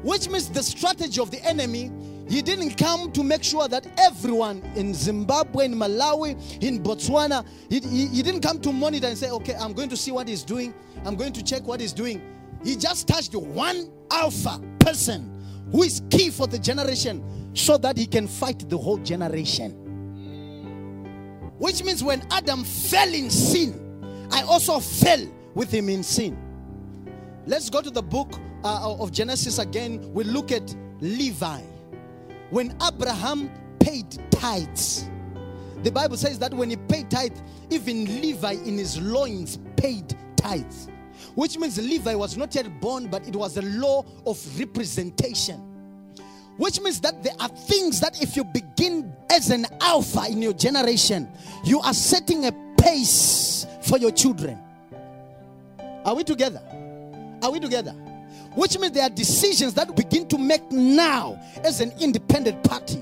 Which 0.03 0.29
means 0.29 0.49
the 0.49 0.63
strategy 0.63 1.19
of 1.19 1.31
the 1.31 1.43
enemy, 1.43 1.91
he 2.29 2.41
didn't 2.41 2.77
come 2.77 3.11
to 3.13 3.23
make 3.23 3.43
sure 3.43 3.67
that 3.67 3.87
everyone 3.97 4.61
in 4.75 4.93
Zimbabwe, 4.93 5.65
in 5.65 5.75
Malawi, 5.75 6.61
in 6.61 6.83
Botswana, 6.83 7.45
he, 7.69 7.79
he, 7.79 8.07
he 8.07 8.21
didn't 8.21 8.41
come 8.41 8.59
to 8.61 8.71
monitor 8.73 9.07
and 9.07 9.17
say, 9.17 9.29
okay, 9.31 9.55
I'm 9.55 9.73
going 9.73 9.89
to 9.89 9.97
see 9.97 10.11
what 10.11 10.27
he's 10.27 10.43
doing, 10.43 10.73
I'm 11.05 11.15
going 11.15 11.33
to 11.33 11.43
check 11.43 11.65
what 11.65 11.79
he's 11.79 11.93
doing. 11.93 12.21
He 12.63 12.75
just 12.75 13.07
touched 13.07 13.33
one 13.33 13.91
alpha 14.11 14.61
person 14.79 15.33
who 15.71 15.83
is 15.83 16.01
key 16.09 16.29
for 16.29 16.47
the 16.47 16.59
generation 16.59 17.51
so 17.53 17.77
that 17.77 17.97
he 17.97 18.05
can 18.05 18.27
fight 18.27 18.67
the 18.69 18.77
whole 18.77 18.97
generation. 18.97 19.83
Which 21.57 21.83
means 21.83 22.03
when 22.03 22.25
Adam 22.31 22.63
fell 22.63 23.13
in 23.13 23.29
sin, 23.29 24.27
I 24.31 24.43
also 24.43 24.79
fell 24.79 25.25
with 25.55 25.71
him 25.71 25.89
in 25.89 26.03
sin. 26.03 26.37
Let's 27.45 27.69
go 27.69 27.81
to 27.81 27.89
the 27.89 28.01
book 28.03 28.33
uh, 28.63 28.95
of 28.99 29.11
Genesis 29.11 29.57
again. 29.59 30.11
We 30.13 30.23
look 30.23 30.51
at 30.51 30.75
Levi. 30.99 31.61
When 32.49 32.75
Abraham 32.81 33.51
paid 33.79 34.17
tithes, 34.31 35.09
the 35.83 35.91
Bible 35.91 36.17
says 36.17 36.39
that 36.39 36.53
when 36.53 36.69
he 36.69 36.75
paid 36.75 37.11
tithes, 37.11 37.41
even 37.69 38.05
Levi 38.21 38.53
in 38.53 38.77
his 38.77 38.99
loins 38.99 39.59
paid 39.75 40.15
tithes. 40.35 40.87
Which 41.35 41.57
means 41.57 41.77
Levi 41.77 42.15
was 42.15 42.37
not 42.37 42.55
yet 42.55 42.79
born, 42.79 43.07
but 43.07 43.27
it 43.27 43.35
was 43.35 43.57
a 43.57 43.61
law 43.61 44.03
of 44.25 44.59
representation. 44.59 45.61
Which 46.57 46.81
means 46.81 46.99
that 47.01 47.21
there 47.21 47.35
are 47.39 47.49
things 47.49 47.99
that 47.99 48.21
if 48.21 48.35
you 48.35 48.43
begin 48.43 49.13
as 49.31 49.51
an 49.51 49.67
alpha 49.81 50.25
in 50.29 50.41
your 50.41 50.53
generation, 50.53 51.29
you 51.63 51.79
are 51.81 51.93
setting 51.93 52.45
a 52.45 52.51
pace 52.79 53.67
for 53.83 53.97
your 53.97 54.11
children. 54.11 54.57
Are 56.05 56.15
we 56.15 56.23
together? 56.23 56.61
Are 57.43 57.51
we 57.51 57.59
together? 57.59 57.93
Which 58.57 58.79
means 58.79 58.93
there 58.93 59.03
are 59.03 59.09
decisions 59.09 59.75
that 59.75 59.95
begin 59.95 60.27
to 60.29 60.37
make 60.39 60.71
now 60.71 61.39
as 61.63 61.79
an 61.79 61.93
independent 62.01 62.63
party. 62.63 62.99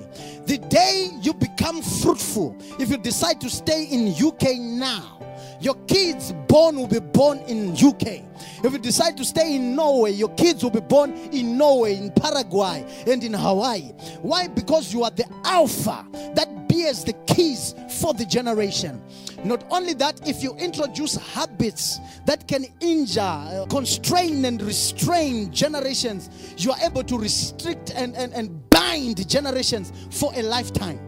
The 0.47 0.57
day 0.57 1.11
you 1.21 1.33
become 1.33 1.81
fruitful, 1.81 2.57
if 2.77 2.89
you 2.89 2.97
decide 2.97 3.39
to 3.39 3.49
stay 3.49 3.85
in 3.85 4.13
UK 4.21 4.57
now, 4.57 5.17
your 5.61 5.75
kids 5.87 6.33
born 6.49 6.75
will 6.75 6.87
be 6.87 6.99
born 6.99 7.39
in 7.47 7.71
UK. 7.71 8.21
If 8.65 8.73
you 8.73 8.79
decide 8.79 9.15
to 9.15 9.23
stay 9.23 9.55
in 9.55 9.77
Norway, 9.77 10.11
your 10.11 10.27
kids 10.35 10.61
will 10.61 10.71
be 10.71 10.81
born 10.81 11.13
in 11.31 11.57
Norway, 11.57 11.95
in 11.95 12.11
Paraguay, 12.11 12.85
and 13.07 13.23
in 13.23 13.33
Hawaii. 13.33 13.93
Why? 14.21 14.49
Because 14.49 14.93
you 14.93 15.03
are 15.03 15.11
the 15.11 15.25
alpha 15.45 16.05
that 16.35 16.44
bears 16.75 17.03
the 17.03 17.13
keys 17.25 17.73
for 17.99 18.13
the 18.13 18.25
generation. 18.25 19.01
Not 19.43 19.63
only 19.71 19.93
that, 19.95 20.27
if 20.27 20.43
you 20.43 20.55
introduce 20.55 21.15
habits 21.15 21.99
that 22.25 22.47
can 22.47 22.65
injure, 22.81 23.65
constrain, 23.69 24.43
and 24.45 24.61
restrain 24.61 25.51
generations, 25.51 26.29
you 26.57 26.71
are 26.71 26.77
able 26.83 27.03
to 27.03 27.17
restrict 27.17 27.91
and, 27.95 28.15
and, 28.15 28.33
and 28.33 28.69
bind 28.69 29.27
generations 29.27 29.93
for 30.11 30.31
a 30.35 30.41
lifetime. 30.41 30.99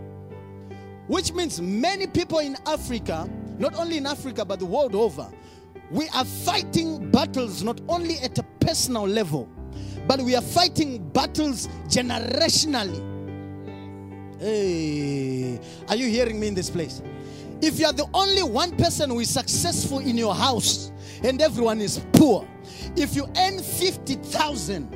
Which 1.07 1.33
means 1.33 1.61
many 1.61 2.07
people 2.07 2.39
in 2.39 2.55
Africa, 2.65 3.29
not 3.57 3.75
only 3.75 3.97
in 3.97 4.05
Africa, 4.05 4.45
but 4.45 4.59
the 4.59 4.65
world 4.65 4.95
over, 4.95 5.29
we 5.91 6.07
are 6.09 6.25
fighting 6.25 7.11
battles 7.11 7.63
not 7.63 7.79
only 7.87 8.19
at 8.19 8.37
a 8.37 8.43
personal 8.59 9.07
level, 9.07 9.49
but 10.05 10.21
we 10.21 10.35
are 10.35 10.41
fighting 10.41 11.07
battles 11.09 11.67
generationally. 11.87 13.16
Hey, 14.39 15.59
are 15.89 15.95
you 15.95 16.07
hearing 16.07 16.39
me 16.39 16.47
in 16.47 16.53
this 16.53 16.69
place? 16.69 17.01
If 17.59 17.79
you 17.79 17.87
are 17.87 17.93
the 17.93 18.07
only 18.13 18.43
one 18.43 18.75
person 18.77 19.09
who 19.09 19.19
is 19.19 19.31
successful 19.31 19.97
in 19.97 20.15
your 20.15 20.35
house 20.35 20.91
and 21.23 21.41
everyone 21.41 21.81
is 21.81 22.05
poor, 22.13 22.47
if 22.95 23.15
you 23.15 23.27
earn 23.35 23.59
50,000, 23.59 24.95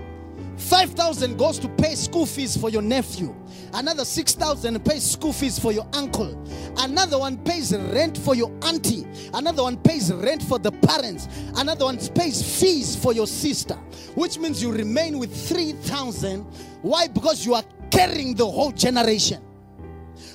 5,000 0.58 1.38
goes 1.38 1.58
to 1.58 1.68
pay 1.70 1.96
school 1.96 2.28
fees 2.28 2.56
for 2.56 2.70
your 2.70 2.84
nephew. 2.84 3.36
Another 3.74 4.06
6,000 4.06 4.86
pays 4.86 5.04
school 5.04 5.34
fees 5.34 5.58
for 5.58 5.72
your 5.72 5.88
uncle. 5.94 6.40
Another 6.78 7.18
one 7.18 7.38
pays 7.38 7.76
rent 7.76 8.16
for 8.20 8.36
your 8.36 8.52
auntie. 8.62 9.08
Another 9.34 9.64
one 9.64 9.78
pays 9.78 10.14
rent 10.14 10.44
for 10.44 10.60
the 10.60 10.72
parents. 10.72 11.28
Another 11.56 11.86
one 11.86 11.98
pays 11.98 12.60
fees 12.62 12.96
for 12.96 13.12
your 13.12 13.26
sister. 13.26 13.74
Which 14.14 14.38
means 14.38 14.62
you 14.62 14.72
remain 14.72 15.18
with 15.18 15.36
3,000. 15.50 16.44
Why? 16.84 17.08
Because 17.08 17.44
you 17.44 17.56
are 17.56 17.64
carrying 17.92 18.36
the 18.36 18.46
whole 18.46 18.72
generation. 18.72 19.42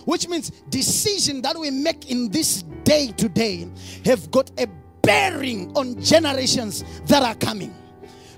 Which 0.04 0.28
means 0.28 0.50
decision 0.68 1.42
that 1.42 1.58
we 1.58 1.70
make 1.70 2.10
in 2.10 2.30
this 2.30 2.62
day 2.84 3.08
today 3.16 3.68
have 4.04 4.30
got 4.30 4.50
a 4.58 4.68
bearing 5.02 5.76
on 5.76 6.00
generations 6.00 6.84
that 7.06 7.22
are 7.22 7.34
coming. 7.34 7.74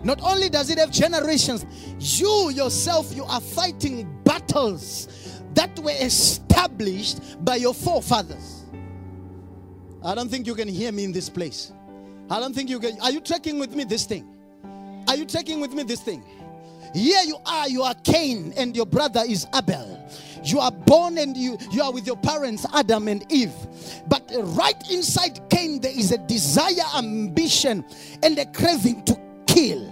Not 0.02 0.20
only 0.22 0.48
does 0.48 0.70
it 0.70 0.78
have 0.78 0.90
generations, 0.90 1.66
you 1.98 2.50
yourself, 2.50 3.14
you 3.14 3.24
are 3.24 3.40
fighting 3.40 4.08
battles 4.24 5.42
that 5.54 5.78
were 5.80 5.96
established 6.00 7.44
by 7.44 7.56
your 7.56 7.74
forefathers. 7.74 8.64
I 10.04 10.14
don't 10.14 10.28
think 10.28 10.46
you 10.46 10.54
can 10.54 10.68
hear 10.68 10.92
me 10.92 11.04
in 11.04 11.12
this 11.12 11.28
place. 11.28 11.72
I 12.30 12.38
don't 12.38 12.54
think 12.54 12.70
you 12.70 12.78
can. 12.78 13.00
Are 13.00 13.10
you 13.10 13.20
tracking 13.20 13.58
with 13.58 13.74
me 13.74 13.84
this 13.84 14.04
thing? 14.04 14.26
Are 15.08 15.16
you 15.16 15.24
tracking 15.24 15.60
with 15.60 15.72
me 15.72 15.82
this 15.82 16.00
thing? 16.00 16.22
Here 16.94 17.22
you 17.24 17.38
are, 17.46 17.68
you 17.68 17.82
are 17.82 17.94
Cain, 18.04 18.52
and 18.56 18.76
your 18.76 18.86
brother 18.86 19.22
is 19.26 19.46
Abel. 19.54 20.08
You 20.44 20.60
are 20.60 20.70
born 20.70 21.18
and 21.18 21.36
you, 21.36 21.58
you 21.72 21.82
are 21.82 21.92
with 21.92 22.06
your 22.06 22.16
parents, 22.16 22.64
Adam 22.72 23.08
and 23.08 23.30
Eve. 23.30 23.54
But 24.08 24.30
right 24.34 24.90
inside 24.90 25.40
Cain, 25.50 25.80
there 25.80 25.96
is 25.96 26.12
a 26.12 26.18
desire, 26.18 26.84
ambition, 26.96 27.84
and 28.22 28.38
a 28.38 28.46
craving 28.46 29.04
to 29.04 29.20
kill. 29.46 29.87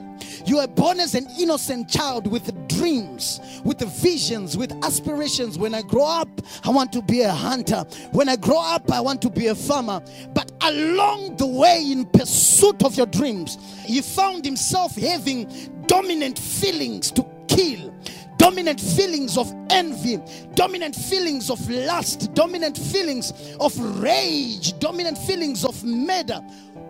You 0.47 0.59
are 0.61 0.69
born 0.69 1.01
as 1.01 1.15
an 1.15 1.27
innocent 1.41 1.91
child 1.91 2.27
with 2.31 2.69
dreams, 2.69 3.41
with 3.65 3.81
visions, 3.81 4.57
with 4.57 4.73
aspirations. 4.85 5.59
When 5.59 5.75
I 5.75 5.83
grow 5.83 6.07
up, 6.07 6.29
I 6.65 6.71
want 6.71 6.93
to 6.93 7.03
be 7.03 7.23
a 7.23 7.33
hunter. 7.33 7.85
When 8.13 8.29
I 8.29 8.37
grow 8.37 8.61
up, 8.61 8.91
I 8.93 9.01
want 9.01 9.21
to 9.23 9.31
be 9.31 9.49
a 9.49 9.55
farmer. 9.55 10.01
But 10.35 10.53
along 10.63 11.37
the 11.37 11.47
way, 11.47 11.85
in 11.91 12.07
pursuit 12.07 12.85
of 12.85 12.97
your 12.97 13.07
dreams, 13.07 13.59
he 13.85 14.01
found 14.01 14.45
himself 14.45 14.95
having 14.95 15.51
dominant 15.87 16.39
feelings 16.39 17.11
to 17.13 17.27
kill 17.49 17.93
dominant 18.39 18.81
feelings 18.81 19.37
of 19.39 19.53
envy, 19.71 20.19
dominant 20.55 20.95
feelings 20.95 21.51
of 21.51 21.69
lust, 21.69 22.33
dominant 22.35 22.77
feelings 22.77 23.33
of 23.61 23.77
rage, 24.01 24.79
dominant 24.79 25.19
feelings 25.19 25.65
of 25.65 25.83
murder. 25.85 26.41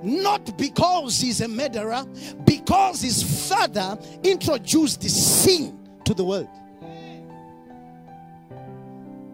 Not 0.03 0.57
because 0.59 1.21
he's 1.21 1.41
a 1.41 1.49
murderer, 1.49 2.05
because 2.45 3.01
his 3.01 3.49
father 3.49 3.99
introduced 4.23 5.01
the 5.01 5.09
sin 5.09 5.79
to 6.05 6.15
the 6.15 6.25
world. 6.25 6.49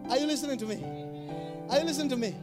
Are 0.09 0.17
you 0.17 0.27
listening 0.27 0.57
to 0.57 0.65
me? 0.65 0.83
Are 1.69 1.79
you 1.79 1.85
listening 1.85 2.09
to 2.09 2.17
me? 2.17 2.35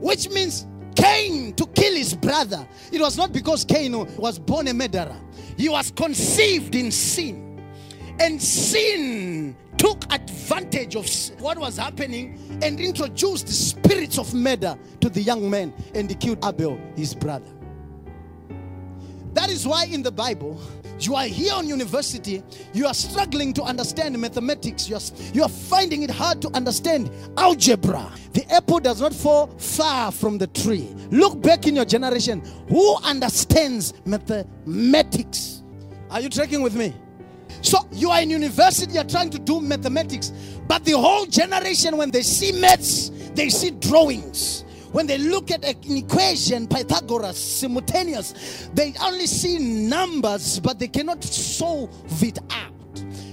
Which 0.00 0.28
means 0.30 0.66
Cain 0.94 1.54
to 1.54 1.66
kill 1.66 1.94
his 1.94 2.14
brother. 2.14 2.66
It 2.92 3.00
was 3.00 3.16
not 3.16 3.32
because 3.32 3.64
Cain 3.64 3.92
was 4.16 4.38
born 4.38 4.68
a 4.68 4.74
murderer, 4.74 5.16
he 5.56 5.68
was 5.68 5.90
conceived 5.90 6.74
in 6.74 6.90
sin. 6.90 7.48
And 8.20 8.40
sin 8.40 9.56
took 9.82 10.04
advantage 10.12 10.94
of 10.94 11.04
what 11.40 11.58
was 11.58 11.76
happening 11.76 12.38
and 12.62 12.78
introduced 12.78 13.48
the 13.48 13.52
spirits 13.52 14.16
of 14.16 14.32
murder 14.32 14.78
to 15.00 15.08
the 15.08 15.20
young 15.20 15.50
man 15.50 15.74
and 15.96 16.08
he 16.08 16.14
killed 16.14 16.38
Abel, 16.44 16.78
his 16.94 17.16
brother. 17.16 17.50
That 19.32 19.50
is 19.50 19.66
why 19.66 19.86
in 19.86 20.04
the 20.04 20.12
Bible, 20.12 20.60
you 21.00 21.16
are 21.16 21.24
here 21.24 21.54
on 21.54 21.66
university, 21.66 22.44
you 22.72 22.86
are 22.86 22.94
struggling 22.94 23.52
to 23.54 23.64
understand 23.64 24.16
mathematics, 24.20 24.88
you 24.88 24.94
are, 24.94 25.00
you 25.34 25.42
are 25.42 25.48
finding 25.48 26.04
it 26.04 26.10
hard 26.10 26.40
to 26.42 26.48
understand 26.54 27.10
algebra. 27.36 28.08
The 28.34 28.48
apple 28.52 28.78
does 28.78 29.00
not 29.00 29.12
fall 29.12 29.48
far 29.58 30.12
from 30.12 30.38
the 30.38 30.46
tree. 30.46 30.94
Look 31.10 31.42
back 31.42 31.66
in 31.66 31.74
your 31.74 31.86
generation, 31.86 32.40
who 32.68 32.98
understands 33.02 33.94
mathematics? 34.04 35.64
Are 36.08 36.20
you 36.20 36.28
tracking 36.28 36.62
with 36.62 36.76
me? 36.76 36.94
So 37.62 37.78
you 37.92 38.10
are 38.10 38.20
in 38.20 38.30
university, 38.30 38.94
you're 38.94 39.04
trying 39.04 39.30
to 39.30 39.38
do 39.38 39.60
mathematics, 39.60 40.32
but 40.66 40.84
the 40.84 40.92
whole 40.92 41.26
generation, 41.26 41.96
when 41.96 42.10
they 42.10 42.22
see 42.22 42.52
maths, 42.52 43.10
they 43.34 43.48
see 43.48 43.70
drawings. 43.70 44.64
When 44.90 45.06
they 45.06 45.16
look 45.16 45.50
at 45.50 45.64
an 45.64 45.96
equation, 45.96 46.66
Pythagoras, 46.66 47.38
simultaneous, 47.38 48.68
they 48.74 48.92
only 49.02 49.26
see 49.26 49.58
numbers, 49.58 50.60
but 50.60 50.78
they 50.78 50.88
cannot 50.88 51.24
solve 51.24 51.90
it 52.22 52.38
out. 52.50 52.72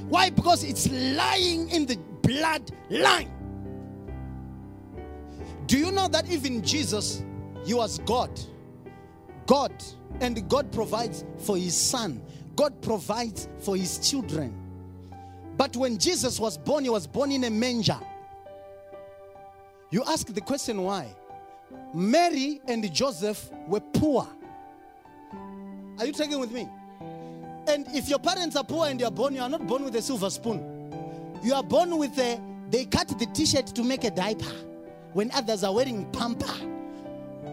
Why? 0.08 0.30
Because 0.30 0.64
it's 0.64 0.90
lying 0.90 1.70
in 1.70 1.86
the 1.86 1.98
bloodline. 2.22 3.30
Do 5.66 5.78
you 5.78 5.92
know 5.92 6.08
that 6.08 6.30
even 6.30 6.64
Jesus, 6.64 7.24
he 7.66 7.74
was 7.74 8.00
God? 8.00 8.40
God, 9.46 9.74
and 10.22 10.48
God 10.48 10.72
provides 10.72 11.26
for 11.40 11.58
his 11.58 11.76
son 11.76 12.22
God 12.60 12.82
provides 12.82 13.48
for 13.60 13.78
his 13.78 14.00
children. 14.00 14.54
But 15.56 15.78
when 15.78 15.98
Jesus 15.98 16.42
was 16.42 16.58
born, 16.58 16.84
he 16.84 16.90
was 16.90 17.08
born 17.08 17.32
in 17.32 17.46
a 17.46 17.50
manger. 17.50 17.98
You 19.92 20.04
ask 20.06 20.28
the 20.28 20.42
question 20.42 20.84
why? 20.84 21.16
Mary 21.94 22.60
and 22.68 22.94
Joseph 22.94 23.50
were 23.66 23.80
poor. 23.80 24.28
Are 26.00 26.06
you 26.06 26.12
taking 26.12 26.38
with 26.38 26.52
me? 26.52 26.68
And 27.70 27.88
if 27.96 28.10
your 28.10 28.20
parents 28.20 28.58
are 28.58 28.66
poor 28.66 28.88
and 28.88 29.00
you 29.00 29.06
are 29.06 29.12
born, 29.12 29.36
you 29.36 29.42
are 29.42 29.50
not 29.50 29.66
born 29.66 29.86
with 29.86 29.96
a 29.96 30.02
silver 30.02 30.30
spoon. 30.30 30.60
You 31.42 31.54
are 31.54 31.64
born 31.64 31.98
with 31.98 32.20
a, 32.20 32.42
they 32.70 32.84
cut 32.84 33.08
the 33.08 33.26
t 33.28 33.46
shirt 33.46 33.68
to 33.68 33.86
make 33.86 34.04
a 34.04 34.12
diaper 34.12 34.52
when 35.14 35.32
others 35.32 35.64
are 35.64 35.74
wearing 35.74 36.12
pamper. 36.12 36.52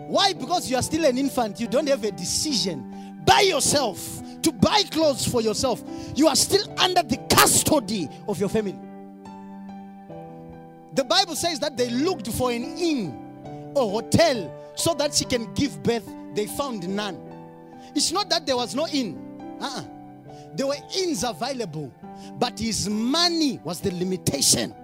Why? 0.09 0.33
Because 0.33 0.69
you 0.69 0.75
are 0.75 0.83
still 0.83 1.05
an 1.05 1.17
infant. 1.17 1.61
You 1.61 1.69
don't 1.69 1.87
have 1.87 2.03
a 2.03 2.11
decision 2.11 2.93
by 3.27 3.41
yourself 3.41 4.23
to 4.43 4.53
buy 4.53 4.83
clothes 4.91 5.27
for 5.27 5.43
yourself. 5.43 5.83
You 6.15 6.29
are 6.29 6.37
still 6.37 6.73
under 6.79 7.03
the 7.03 7.19
custody 7.29 8.09
of 8.29 8.39
your 8.39 8.49
family. 8.49 8.79
The 10.95 11.05
Bible 11.05 11.37
says 11.37 11.61
that 11.61 11.77
they 11.77 11.91
looked 11.91 12.29
for 12.29 12.51
an 12.51 12.63
inn 12.79 13.73
or 13.75 13.91
hotel 13.91 14.51
so 14.77 14.95
that 14.95 15.15
she 15.15 15.25
can 15.25 15.53
give 15.55 15.83
birth. 15.83 16.09
They 16.35 16.47
found 16.47 16.89
none. 16.89 17.21
It's 17.95 18.13
not 18.13 18.31
that 18.31 18.47
there 18.47 18.57
was 18.57 18.75
no 18.75 18.87
inn. 18.89 19.59
Uh-uh. 19.61 19.83
There 20.55 20.67
were 20.67 20.77
inns 20.97 21.25
available, 21.25 21.93
but 22.39 22.59
his 22.59 22.89
money 22.89 23.61
was 23.65 23.81
the 23.81 23.91
limitation 23.91 24.75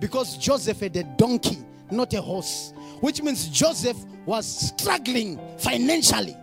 because 0.00 0.36
Joseph 0.36 0.80
had 0.80 0.96
a 0.96 1.04
donkey, 1.04 1.58
not 1.90 2.12
a 2.12 2.20
horse, 2.20 2.74
which 3.00 3.22
means 3.22 3.48
Joseph 3.48 3.96
was 4.26 4.46
struggling 4.46 5.38
financially. 5.58 6.36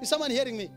Is 0.00 0.08
someone 0.08 0.30
hearing 0.30 0.56
me? 0.56 0.70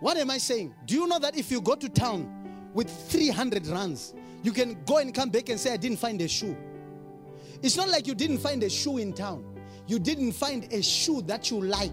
What 0.00 0.16
am 0.16 0.30
I 0.30 0.38
saying? 0.38 0.74
Do 0.86 0.94
you 0.94 1.06
know 1.06 1.18
that 1.18 1.36
if 1.36 1.50
you 1.50 1.60
go 1.60 1.74
to 1.74 1.88
town 1.88 2.70
with 2.72 2.90
300 3.10 3.66
rands, 3.66 4.14
you 4.42 4.52
can 4.52 4.82
go 4.84 4.98
and 4.98 5.14
come 5.14 5.30
back 5.30 5.48
and 5.48 5.58
say, 5.58 5.72
I 5.72 5.76
didn't 5.76 5.98
find 5.98 6.20
a 6.20 6.28
shoe? 6.28 6.56
It's 7.62 7.76
not 7.76 7.88
like 7.88 8.06
you 8.06 8.14
didn't 8.14 8.38
find 8.38 8.62
a 8.62 8.70
shoe 8.70 8.98
in 8.98 9.12
town. 9.12 9.44
You 9.86 9.98
didn't 9.98 10.32
find 10.32 10.70
a 10.72 10.82
shoe 10.82 11.22
that 11.22 11.50
you 11.50 11.60
like. 11.60 11.92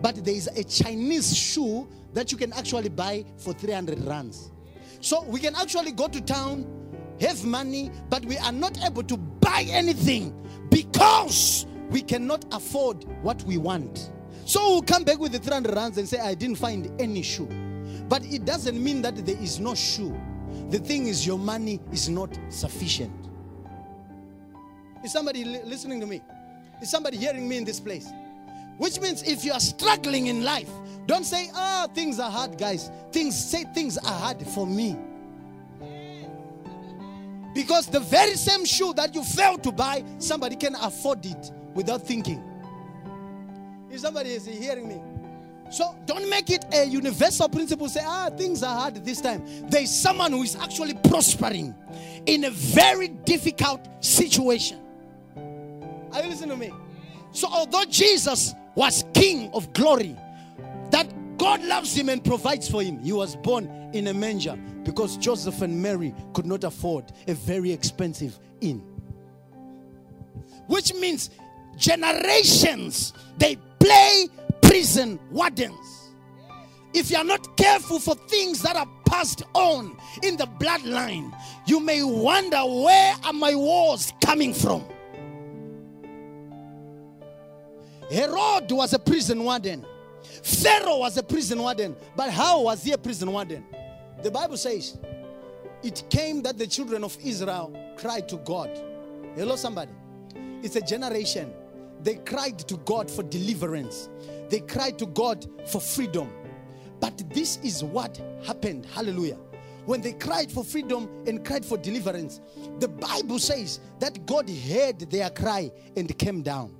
But 0.00 0.24
there 0.24 0.34
is 0.34 0.48
a 0.48 0.64
Chinese 0.64 1.36
shoe 1.36 1.88
that 2.12 2.32
you 2.32 2.38
can 2.38 2.52
actually 2.52 2.88
buy 2.88 3.24
for 3.36 3.52
300 3.52 4.00
rands. 4.04 4.50
So 5.00 5.22
we 5.22 5.40
can 5.40 5.54
actually 5.54 5.92
go 5.92 6.08
to 6.08 6.20
town, 6.20 6.66
have 7.20 7.44
money, 7.44 7.90
but 8.08 8.24
we 8.24 8.38
are 8.38 8.52
not 8.52 8.84
able 8.84 9.02
to 9.04 9.16
buy 9.16 9.66
anything 9.68 10.34
because 10.70 11.66
we 11.90 12.02
cannot 12.02 12.44
afford 12.52 13.04
what 13.22 13.42
we 13.44 13.58
want. 13.58 14.10
So 14.50 14.68
we'll 14.68 14.82
come 14.82 15.04
back 15.04 15.20
with 15.20 15.30
the 15.30 15.38
300 15.38 15.72
rands 15.76 15.96
and 15.96 16.08
say, 16.08 16.18
I 16.18 16.34
didn't 16.34 16.56
find 16.56 16.90
any 17.00 17.22
shoe. 17.22 17.46
But 18.08 18.24
it 18.24 18.44
doesn't 18.44 18.82
mean 18.82 19.00
that 19.02 19.14
there 19.24 19.40
is 19.40 19.60
no 19.60 19.76
shoe. 19.76 20.20
The 20.70 20.80
thing 20.80 21.06
is, 21.06 21.24
your 21.24 21.38
money 21.38 21.78
is 21.92 22.08
not 22.08 22.36
sufficient. 22.48 23.12
Is 25.04 25.12
somebody 25.12 25.44
li- 25.44 25.62
listening 25.64 26.00
to 26.00 26.06
me? 26.06 26.20
Is 26.82 26.90
somebody 26.90 27.16
hearing 27.16 27.48
me 27.48 27.58
in 27.58 27.64
this 27.64 27.78
place? 27.78 28.10
Which 28.76 29.00
means 29.00 29.22
if 29.22 29.44
you 29.44 29.52
are 29.52 29.60
struggling 29.60 30.26
in 30.26 30.42
life, 30.42 30.68
don't 31.06 31.22
say, 31.22 31.48
ah, 31.54 31.86
oh, 31.88 31.94
things 31.94 32.18
are 32.18 32.28
hard, 32.28 32.58
guys. 32.58 32.90
Things 33.12 33.38
say 33.38 33.62
things 33.72 33.98
are 33.98 34.18
hard 34.18 34.44
for 34.48 34.66
me. 34.66 34.96
Because 37.54 37.86
the 37.86 38.00
very 38.00 38.34
same 38.34 38.64
shoe 38.64 38.94
that 38.94 39.14
you 39.14 39.22
failed 39.22 39.62
to 39.62 39.70
buy, 39.70 40.02
somebody 40.18 40.56
can 40.56 40.74
afford 40.74 41.24
it 41.24 41.52
without 41.72 42.02
thinking. 42.04 42.49
If 43.90 44.00
somebody 44.00 44.30
is 44.30 44.46
hearing 44.46 44.88
me. 44.88 45.00
So 45.70 45.94
don't 46.04 46.28
make 46.28 46.50
it 46.50 46.64
a 46.72 46.84
universal 46.84 47.48
principle. 47.48 47.88
Say, 47.88 48.02
ah, 48.04 48.28
things 48.36 48.62
are 48.62 48.74
hard 48.74 49.04
this 49.04 49.20
time. 49.20 49.42
There 49.70 49.82
is 49.82 50.02
someone 50.02 50.32
who 50.32 50.42
is 50.42 50.56
actually 50.56 50.94
prospering 50.94 51.74
in 52.26 52.44
a 52.44 52.50
very 52.50 53.08
difficult 53.08 53.86
situation. 54.04 54.80
Are 56.12 56.22
you 56.22 56.28
listening 56.28 56.50
to 56.50 56.56
me? 56.56 56.72
So 57.32 57.48
although 57.48 57.84
Jesus 57.84 58.54
was 58.74 59.04
King 59.14 59.50
of 59.52 59.72
glory, 59.72 60.16
that 60.90 61.08
God 61.38 61.62
loves 61.62 61.96
him 61.96 62.08
and 62.08 62.22
provides 62.24 62.68
for 62.68 62.82
him, 62.82 62.98
he 62.98 63.12
was 63.12 63.36
born 63.36 63.66
in 63.92 64.08
a 64.08 64.14
manger 64.14 64.58
because 64.82 65.16
Joseph 65.16 65.62
and 65.62 65.80
Mary 65.80 66.12
could 66.32 66.46
not 66.46 66.64
afford 66.64 67.12
a 67.28 67.34
very 67.34 67.70
expensive 67.70 68.38
inn. 68.60 68.82
Which 70.66 70.94
means 70.94 71.30
generations 71.76 73.12
they 73.38 73.56
play 73.80 74.28
prison 74.62 75.18
wardens. 75.30 76.10
If 76.92 77.10
you 77.10 77.16
are 77.16 77.24
not 77.24 77.56
careful 77.56 77.98
for 77.98 78.14
things 78.14 78.62
that 78.62 78.76
are 78.76 78.88
passed 79.06 79.42
on 79.54 79.96
in 80.22 80.36
the 80.36 80.46
bloodline, 80.46 81.32
you 81.66 81.80
may 81.80 82.02
wonder 82.02 82.58
where 82.58 83.14
are 83.24 83.32
my 83.32 83.54
wars 83.54 84.12
coming 84.24 84.52
from? 84.52 84.84
Herod 88.10 88.70
was 88.72 88.92
a 88.92 88.98
prison 88.98 89.44
warden. 89.44 89.86
Pharaoh 90.42 90.98
was 90.98 91.16
a 91.16 91.22
prison 91.22 91.60
warden. 91.60 91.94
But 92.16 92.30
how 92.30 92.62
was 92.62 92.82
he 92.82 92.92
a 92.92 92.98
prison 92.98 93.30
warden? 93.30 93.64
The 94.22 94.30
Bible 94.30 94.56
says 94.56 94.98
it 95.82 96.04
came 96.10 96.42
that 96.42 96.58
the 96.58 96.66
children 96.66 97.04
of 97.04 97.16
Israel 97.22 97.72
cried 97.96 98.28
to 98.30 98.36
God. 98.38 98.70
Hello, 99.36 99.54
somebody. 99.56 99.92
It's 100.62 100.76
a 100.76 100.80
generation. 100.80 101.52
They 102.02 102.16
cried 102.16 102.58
to 102.60 102.76
God 102.78 103.10
for 103.10 103.22
deliverance, 103.22 104.08
they 104.48 104.60
cried 104.60 104.98
to 104.98 105.06
God 105.06 105.46
for 105.66 105.80
freedom. 105.80 106.30
But 107.00 107.30
this 107.30 107.58
is 107.62 107.82
what 107.82 108.20
happened. 108.44 108.84
Hallelujah. 108.86 109.38
When 109.86 110.02
they 110.02 110.12
cried 110.12 110.52
for 110.52 110.62
freedom 110.62 111.08
and 111.26 111.44
cried 111.44 111.64
for 111.64 111.78
deliverance, 111.78 112.40
the 112.78 112.88
Bible 112.88 113.38
says 113.38 113.80
that 113.98 114.26
God 114.26 114.48
heard 114.50 115.00
their 115.10 115.30
cry 115.30 115.70
and 115.96 116.16
came 116.18 116.42
down. 116.42 116.74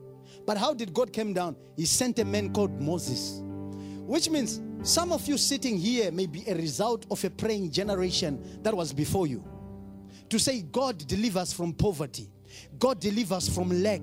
But 0.47 0.59
how 0.59 0.75
did 0.75 0.93
God 0.93 1.13
come 1.13 1.33
down? 1.33 1.57
He 1.77 1.87
sent 1.87 2.19
a 2.19 2.25
man 2.25 2.53
called 2.53 2.81
Moses. 2.81 3.41
Which 4.07 4.29
means 4.29 4.61
some 4.83 5.13
of 5.13 5.27
you 5.27 5.39
sitting 5.39 5.79
here 5.79 6.11
may 6.11 6.27
be 6.27 6.45
a 6.49 6.55
result 6.55 7.07
of 7.11 7.25
a 7.25 7.31
praying 7.31 7.71
generation 7.71 8.61
that 8.63 8.75
was 8.75 8.93
before 8.93 9.27
you. 9.27 9.45
To 10.29 10.39
say, 10.39 10.63
God 10.63 11.07
delivers 11.07 11.53
from 11.53 11.73
poverty. 11.73 12.31
God 12.79 13.01
delivers 13.01 13.49
from 13.49 13.83
lack. 13.83 14.01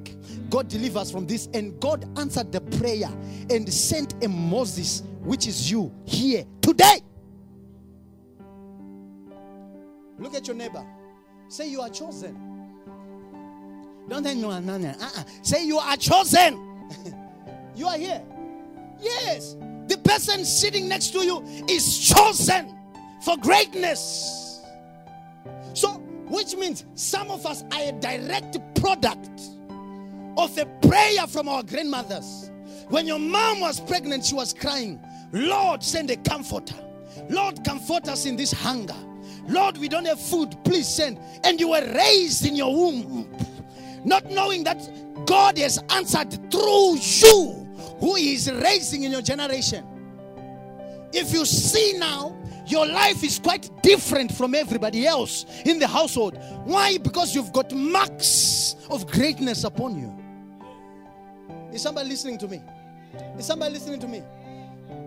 God 0.49 0.67
delivers 0.67 1.11
from 1.11 1.27
this. 1.27 1.49
And 1.53 1.79
God 1.79 2.07
answered 2.17 2.51
the 2.51 2.61
prayer 2.61 3.09
and 3.49 3.71
sent 3.71 4.23
a 4.23 4.27
Moses, 4.27 5.03
which 5.21 5.47
is 5.47 5.69
you, 5.69 5.93
here 6.05 6.45
today. 6.61 7.01
Look 10.19 10.35
at 10.35 10.47
your 10.47 10.55
neighbor. 10.55 10.85
Say, 11.47 11.69
You 11.69 11.81
are 11.81 11.89
chosen. 11.89 12.35
Don't 14.09 14.23
say, 14.23 14.35
No, 14.35 14.59
no. 14.59 14.89
Uh-uh. 14.89 15.23
Say, 15.41 15.65
You 15.65 15.77
are 15.77 15.97
chosen. 15.97 16.87
you 17.75 17.87
are 17.87 17.97
here. 17.97 18.23
Yes. 18.99 19.55
The 19.87 19.97
person 20.03 20.43
sitting 20.43 20.87
next 20.87 21.11
to 21.13 21.19
you 21.19 21.43
is 21.69 22.09
chosen 22.09 22.75
for 23.21 23.37
greatness. 23.37 24.46
Which 26.27 26.55
means 26.55 26.85
some 26.95 27.31
of 27.31 27.45
us 27.45 27.63
are 27.71 27.81
a 27.81 27.91
direct 27.93 28.57
product 28.75 29.41
of 30.37 30.57
a 30.57 30.65
prayer 30.87 31.25
from 31.27 31.47
our 31.47 31.63
grandmothers. 31.63 32.51
When 32.89 33.07
your 33.07 33.19
mom 33.19 33.59
was 33.59 33.79
pregnant, 33.79 34.25
she 34.25 34.35
was 34.35 34.53
crying, 34.53 34.99
Lord, 35.31 35.83
send 35.83 36.11
a 36.11 36.17
comforter. 36.17 36.75
Lord, 37.29 37.63
comfort 37.65 38.07
us 38.07 38.25
in 38.25 38.35
this 38.35 38.51
hunger. 38.51 38.95
Lord, 39.47 39.77
we 39.77 39.87
don't 39.87 40.05
have 40.05 40.19
food, 40.19 40.55
please 40.63 40.87
send. 40.87 41.19
And 41.43 41.59
you 41.59 41.69
were 41.69 41.93
raised 41.93 42.45
in 42.45 42.55
your 42.55 42.73
womb, 42.73 43.29
not 44.05 44.25
knowing 44.29 44.63
that 44.65 44.89
God 45.25 45.57
has 45.57 45.81
answered 45.89 46.51
through 46.51 46.97
you 46.97 47.67
who 47.99 48.15
is 48.15 48.51
raising 48.51 49.03
in 49.03 49.11
your 49.11 49.21
generation. 49.21 49.85
If 51.13 51.33
you 51.33 51.45
see 51.45 51.97
now, 51.97 52.36
your 52.67 52.85
life 52.85 53.23
is 53.23 53.39
quite 53.39 53.69
different 53.81 54.31
from 54.31 54.53
everybody 54.55 55.05
else 55.07 55.45
in 55.65 55.79
the 55.79 55.87
household. 55.87 56.37
Why? 56.65 56.97
Because 56.97 57.33
you've 57.33 57.53
got 57.53 57.71
marks 57.73 58.75
of 58.89 59.07
greatness 59.07 59.63
upon 59.63 59.97
you. 59.99 60.13
Is 61.73 61.81
somebody 61.81 62.09
listening 62.09 62.37
to 62.39 62.47
me? 62.47 62.61
Is 63.37 63.45
somebody 63.45 63.73
listening 63.73 63.99
to 64.01 64.07
me? 64.07 64.23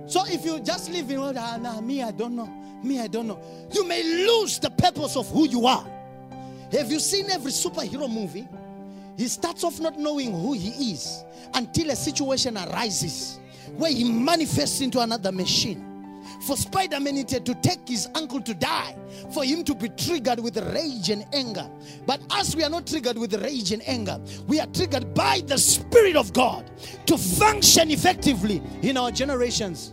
So 0.07 0.25
if 0.27 0.45
you 0.45 0.61
just 0.61 0.91
live 0.91 1.11
in, 1.11 1.19
ah, 1.19 1.57
nah, 1.61 1.81
me, 1.81 2.03
I 2.03 2.11
don't 2.11 2.35
know. 2.35 2.47
Me, 2.83 2.99
I 2.99 3.07
don't 3.07 3.27
know. 3.27 3.41
You 3.73 3.87
may 3.87 4.03
lose 4.03 4.59
the 4.59 4.71
purpose 4.71 5.17
of 5.17 5.29
who 5.29 5.47
you 5.47 5.67
are. 5.67 5.87
Have 6.73 6.91
you 6.91 6.99
seen 6.99 7.31
every 7.31 7.51
superhero 7.51 8.11
movie? 8.11 8.49
He 9.17 9.29
starts 9.29 9.65
off 9.65 9.81
not 9.81 9.99
knowing 9.99 10.33
who 10.33 10.55
he 10.55 10.93
is 10.93 11.25
until 11.53 11.91
a 11.91 11.97
situation 11.97 12.57
arises 12.57 13.39
where 13.77 13.91
he 13.91 14.11
manifests 14.11 14.81
into 14.81 15.01
another 15.01 15.31
machine. 15.31 15.90
For 16.41 16.57
Spider 16.57 17.01
Man, 17.01 17.25
to 17.27 17.55
take 17.57 17.87
his 17.87 18.09
uncle 18.15 18.41
to 18.41 18.55
die, 18.55 18.97
for 19.33 19.45
him 19.45 19.63
to 19.65 19.75
be 19.75 19.89
triggered 19.91 20.41
with 20.41 20.57
rage 20.75 21.11
and 21.11 21.27
anger. 21.35 21.69
But 22.07 22.21
us, 22.31 22.57
we 22.57 22.65
are 22.65 22.71
not 22.71 22.87
triggered 22.87 23.19
with 23.19 23.35
rage 23.35 23.73
and 23.73 23.87
anger. 23.87 24.19
We 24.47 24.59
are 24.59 24.67
triggered 24.67 25.13
by 25.15 25.43
the 25.47 25.59
Spirit 25.59 26.17
of 26.17 26.33
God 26.33 26.71
to 27.07 27.19
function 27.19 27.91
effectively 27.91 28.63
in 28.83 28.97
our 28.97 29.11
generations. 29.11 29.93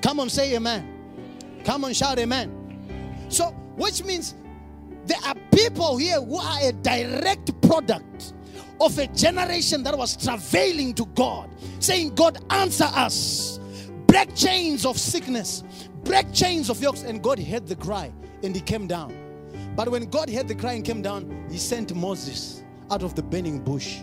Come 0.00 0.20
on, 0.20 0.28
say 0.28 0.54
amen. 0.54 1.62
Come 1.64 1.84
on, 1.84 1.92
shout 1.92 2.18
amen. 2.18 3.26
So, 3.28 3.46
which 3.76 4.04
means 4.04 4.34
there 5.06 5.18
are 5.26 5.34
people 5.52 5.96
here 5.96 6.20
who 6.20 6.36
are 6.36 6.58
a 6.62 6.72
direct 6.72 7.60
product 7.62 8.34
of 8.80 8.98
a 8.98 9.06
generation 9.08 9.82
that 9.82 9.96
was 9.96 10.16
travailing 10.16 10.94
to 10.94 11.06
God, 11.06 11.50
saying, 11.80 12.14
God, 12.14 12.44
answer 12.50 12.84
us. 12.84 13.60
Break 14.14 14.36
chains 14.36 14.86
of 14.86 14.96
sickness, 14.96 15.64
break 16.04 16.32
chains 16.32 16.70
of 16.70 16.80
yokes. 16.80 17.02
And 17.02 17.20
God 17.20 17.36
heard 17.36 17.66
the 17.66 17.74
cry 17.74 18.12
and 18.44 18.54
he 18.54 18.60
came 18.60 18.86
down. 18.86 19.12
But 19.74 19.88
when 19.88 20.04
God 20.04 20.30
heard 20.30 20.46
the 20.46 20.54
cry 20.54 20.74
and 20.74 20.84
came 20.84 21.02
down, 21.02 21.48
he 21.50 21.58
sent 21.58 21.92
Moses 21.96 22.62
out 22.92 23.02
of 23.02 23.16
the 23.16 23.24
burning 23.24 23.58
bush 23.58 24.02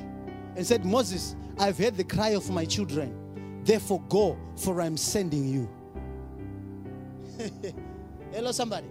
and 0.57 0.67
said, 0.67 0.83
Moses, 0.83 1.37
I've 1.57 1.77
heard 1.77 1.95
the 1.95 2.03
cry 2.03 2.31
of 2.31 2.49
my 2.49 2.65
children. 2.65 3.61
Therefore, 3.63 4.01
go, 4.09 4.37
for 4.57 4.81
I'm 4.81 4.97
sending 4.97 5.47
you. 5.47 5.69
Hello, 8.33 8.51
somebody. 8.51 8.87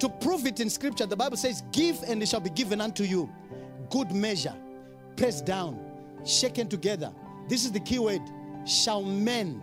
To 0.00 0.10
prove 0.10 0.44
it 0.44 0.60
in 0.60 0.68
scripture, 0.68 1.06
the 1.06 1.16
Bible 1.16 1.38
says, 1.38 1.62
Give 1.72 1.98
and 2.06 2.22
it 2.22 2.28
shall 2.28 2.40
be 2.40 2.50
given 2.50 2.82
unto 2.82 3.04
you. 3.04 3.30
Good 3.88 4.12
measure, 4.12 4.54
pressed 5.16 5.46
down, 5.46 5.80
shaken 6.26 6.68
together. 6.68 7.10
This 7.48 7.64
is 7.64 7.72
the 7.72 7.80
key 7.80 8.00
word. 8.00 8.20
Shall 8.66 9.02
men 9.02 9.62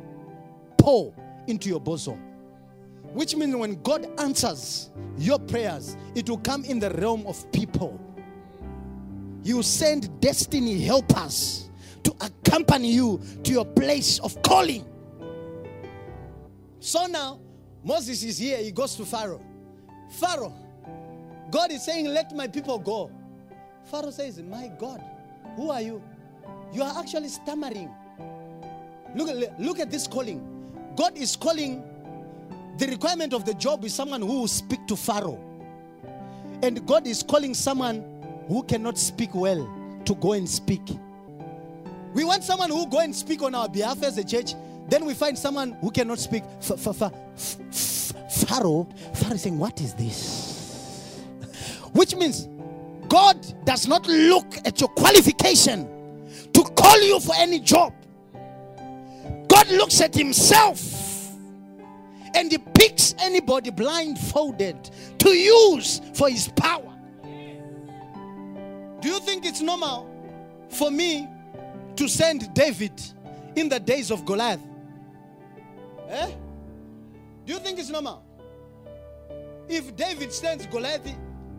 pour 0.83 1.13
into 1.47 1.69
your 1.69 1.79
bosom. 1.79 2.19
Which 3.13 3.37
means 3.37 3.55
when 3.55 3.81
God 3.83 4.05
answers 4.19 4.91
your 5.17 5.39
prayers, 5.39 5.95
it 6.13 6.29
will 6.29 6.39
come 6.39 6.65
in 6.65 6.77
the 6.77 6.89
realm 6.89 7.25
of 7.25 7.49
people. 7.53 7.97
You 9.43 9.63
send 9.63 10.19
destiny 10.19 10.81
helpers 10.81 11.69
to 12.03 12.13
accompany 12.19 12.91
you 12.91 13.21
to 13.43 13.51
your 13.53 13.63
place 13.63 14.19
of 14.19 14.41
calling. 14.41 14.85
So 16.81 17.05
now, 17.05 17.39
Moses 17.81 18.21
is 18.23 18.37
here, 18.37 18.57
he 18.57 18.71
goes 18.71 18.95
to 18.95 19.05
Pharaoh. 19.05 19.41
Pharaoh, 20.19 20.53
God 21.49 21.71
is 21.71 21.85
saying, 21.85 22.07
Let 22.07 22.35
my 22.35 22.47
people 22.47 22.77
go. 22.77 23.09
Pharaoh 23.85 24.11
says, 24.11 24.41
My 24.41 24.69
God, 24.77 25.01
who 25.55 25.69
are 25.69 25.81
you? 25.81 26.03
You 26.73 26.83
are 26.83 26.99
actually 26.99 27.29
stammering. 27.29 27.89
Look 29.15 29.49
look 29.59 29.79
at 29.79 29.89
this 29.89 30.07
calling. 30.07 30.52
God 30.95 31.17
is 31.17 31.35
calling 31.35 31.83
the 32.77 32.87
requirement 32.87 33.33
of 33.33 33.45
the 33.45 33.53
job 33.53 33.85
is 33.85 33.93
someone 33.93 34.21
who 34.21 34.41
will 34.41 34.47
speak 34.47 34.87
to 34.87 34.95
Pharaoh. 34.95 35.39
And 36.63 36.85
God 36.87 37.05
is 37.05 37.21
calling 37.21 37.53
someone 37.53 38.03
who 38.47 38.63
cannot 38.63 38.97
speak 38.97 39.35
well 39.35 39.69
to 40.05 40.15
go 40.15 40.33
and 40.33 40.49
speak. 40.49 40.81
We 42.13 42.23
want 42.23 42.43
someone 42.43 42.69
who 42.69 42.87
go 42.87 42.99
and 42.99 43.15
speak 43.15 43.41
on 43.41 43.55
our 43.55 43.69
behalf 43.69 44.03
as 44.03 44.17
a 44.17 44.23
church. 44.23 44.53
Then 44.89 45.05
we 45.05 45.13
find 45.13 45.37
someone 45.37 45.73
who 45.81 45.91
cannot 45.91 46.19
speak. 46.19 46.43
Pharaoh, 46.61 48.87
Pharaoh 49.13 49.37
saying, 49.37 49.57
What 49.57 49.79
is 49.81 49.93
this? 49.93 51.21
Which 51.93 52.15
means 52.15 52.47
God 53.07 53.37
does 53.65 53.87
not 53.87 54.07
look 54.07 54.55
at 54.65 54.79
your 54.79 54.89
qualification 54.89 55.87
to 56.53 56.63
call 56.75 57.01
you 57.01 57.19
for 57.19 57.33
any 57.35 57.59
job. 57.59 57.93
God 59.63 59.77
looks 59.77 60.01
at 60.01 60.13
Himself 60.13 61.31
and 62.35 62.51
He 62.51 62.57
picks 62.57 63.15
anybody 63.19 63.71
blindfolded 63.71 64.89
to 65.19 65.29
use 65.29 66.01
for 66.13 66.29
His 66.29 66.49
power. 66.49 66.91
Do 69.01 69.09
you 69.09 69.19
think 69.19 69.45
it's 69.45 69.61
normal 69.61 70.09
for 70.69 70.89
me 70.91 71.27
to 71.95 72.07
send 72.07 72.53
David 72.53 73.01
in 73.55 73.69
the 73.69 73.79
days 73.79 74.11
of 74.11 74.25
Goliath? 74.25 74.61
Eh? 76.09 76.31
Do 77.45 77.53
you 77.53 77.59
think 77.59 77.79
it's 77.79 77.89
normal? 77.89 78.23
If 79.67 79.95
David 79.95 80.33
stands 80.33 80.65
Goliath, 80.67 81.07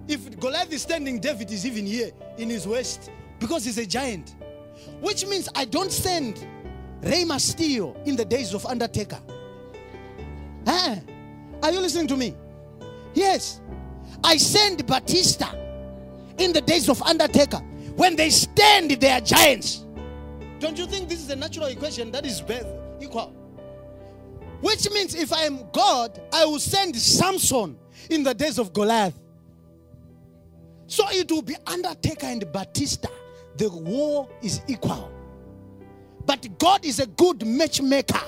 if 0.09 0.39
Goliath 0.39 0.73
is 0.73 0.83
standing, 0.83 1.21
David 1.21 1.51
is 1.51 1.65
even 1.67 1.87
here 1.87 2.11
in 2.37 2.51
his 2.51 2.67
waist 2.67 3.11
because 3.39 3.65
he's 3.65 3.79
a 3.79 3.87
giant. 3.87 4.35
Which 5.01 5.27
means 5.27 5.49
I 5.55 5.65
don't 5.65 5.93
send 5.93 6.47
Rey 7.03 7.25
Mysterio 7.25 7.95
in 8.07 8.17
the 8.17 8.25
days 8.25 8.55
of 8.55 8.65
Undertaker. 8.67 9.21
Eh? 10.67 11.01
Are 11.63 11.71
you 11.73 11.81
listening 11.81 12.07
to 12.09 12.17
me? 12.17 12.35
Yes. 13.15 13.61
I 14.23 14.37
send 14.37 14.87
Batista 14.87 15.55
in 16.39 16.53
the 16.53 16.61
days 16.61 16.89
of 16.89 17.01
Undertaker. 17.03 17.59
When 17.97 18.17
they 18.17 18.31
stand, 18.31 18.91
they 18.91 19.11
are 19.11 19.21
giants. 19.21 19.85
Don't 20.59 20.79
you 20.79 20.87
think 20.87 21.09
this 21.09 21.21
is 21.21 21.31
a 21.31 21.37
natural 21.37 21.67
equation 21.67 22.11
that 22.13 22.25
is 22.25 22.43
equal? 23.01 23.33
Which 24.61 24.91
means 24.91 25.15
if 25.15 25.33
I 25.33 25.43
am 25.43 25.71
God, 25.73 26.21
I 26.33 26.45
will 26.47 26.59
send 26.59 26.97
Samson 26.97 27.79
in 28.09 28.23
the 28.23 28.35
days 28.35 28.59
of 28.59 28.73
Goliath. 28.73 29.19
So 30.87 31.05
it 31.11 31.31
will 31.31 31.43
be 31.43 31.57
Undertaker 31.67 32.27
and 32.27 32.51
Batista. 32.51 33.09
The 33.57 33.69
war 33.69 34.29
is 34.43 34.63
equal. 34.67 35.11
But 36.27 36.59
God 36.59 36.85
is 36.85 37.01
a 37.01 37.07
good 37.07 37.47
matchmaker. 37.47 38.21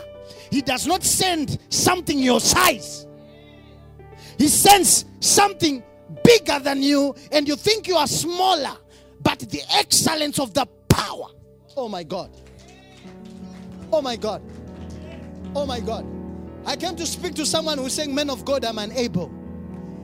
He 0.51 0.61
does 0.61 0.87
not 0.87 1.03
send 1.03 1.59
something 1.71 2.19
your 2.19 2.41
size, 2.41 3.07
He 4.39 4.49
sends 4.49 5.07
something 5.21 5.83
bigger 6.23 6.59
than 6.59 6.83
you, 6.83 7.15
and 7.33 7.49
you 7.49 7.57
think 7.57 7.89
you 7.89 7.97
are 7.97 8.07
smaller. 8.07 8.77
But 9.23 9.41
the 9.41 9.63
excellence 9.75 10.39
of 10.39 10.55
the 10.55 10.67
power. 10.89 11.27
Oh 11.77 11.89
my 11.89 12.05
God. 12.05 12.31
Oh 13.93 14.01
my 14.01 14.17
God. 14.17 14.43
Oh 15.55 15.67
my 15.67 15.81
God. 15.81 16.07
I 16.65 16.77
came 16.77 16.97
to 16.97 17.07
speak 17.07 17.35
to 17.35 17.47
someone 17.47 17.79
who's 17.79 17.95
saying, 17.95 18.15
Men 18.15 18.31
of 18.31 18.45
God, 18.45 18.65
I'm 18.65 18.79
unable. 18.79 19.29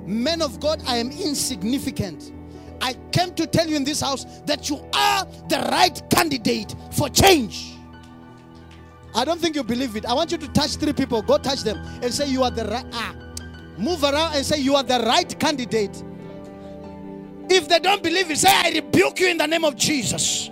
Men 0.07 0.43
of 0.43 0.61
God, 0.61 0.83
I 0.87 0.97
am 0.97 1.11
insignificant. 1.11 2.33
I 2.81 2.95
came 3.13 3.35
to 3.35 3.47
tell 3.47 3.69
you 3.69 3.77
in 3.77 3.85
this 3.85 4.01
house 4.01 4.25
that 4.47 4.69
you 4.69 4.77
are 4.95 5.25
the 5.49 5.69
right 5.71 6.03
candidate 6.11 6.75
for 6.93 7.09
change. 7.09 7.77
I 9.15 9.25
don't 9.25 9.41
think 9.41 9.57
you 9.57 9.63
believe 9.63 9.97
it. 9.97 10.07
I 10.07 10.15
want 10.15 10.33
you 10.33 10.39
to 10.39 10.49
touch 10.49 10.77
three 10.77 10.93
people. 10.93 11.23
Go 11.23 11.39
touch 11.39 11.63
them 11.63 11.79
and 12.03 12.13
say, 12.13 12.29
You 12.29 12.43
are 12.45 12.51
the 12.51 12.65
right. 12.65 12.87
Ah. 12.93 13.15
Move 13.79 14.03
around 14.05 14.35
and 14.35 14.45
say, 14.45 14.59
You 14.59 14.77
are 14.77 14.83
the 14.83 15.01
right 15.01 15.39
candidate. 15.39 16.03
If 17.51 17.69
they 17.69 17.79
don't 17.79 18.03
believe 18.03 18.31
it, 18.31 18.39
say, 18.39 18.51
I 18.51 18.71
rebuke 18.71 19.21
you 19.21 19.29
in 19.29 19.39
the 19.39 19.47
name 19.47 19.65
of 19.65 19.77
Jesus. 19.77 20.51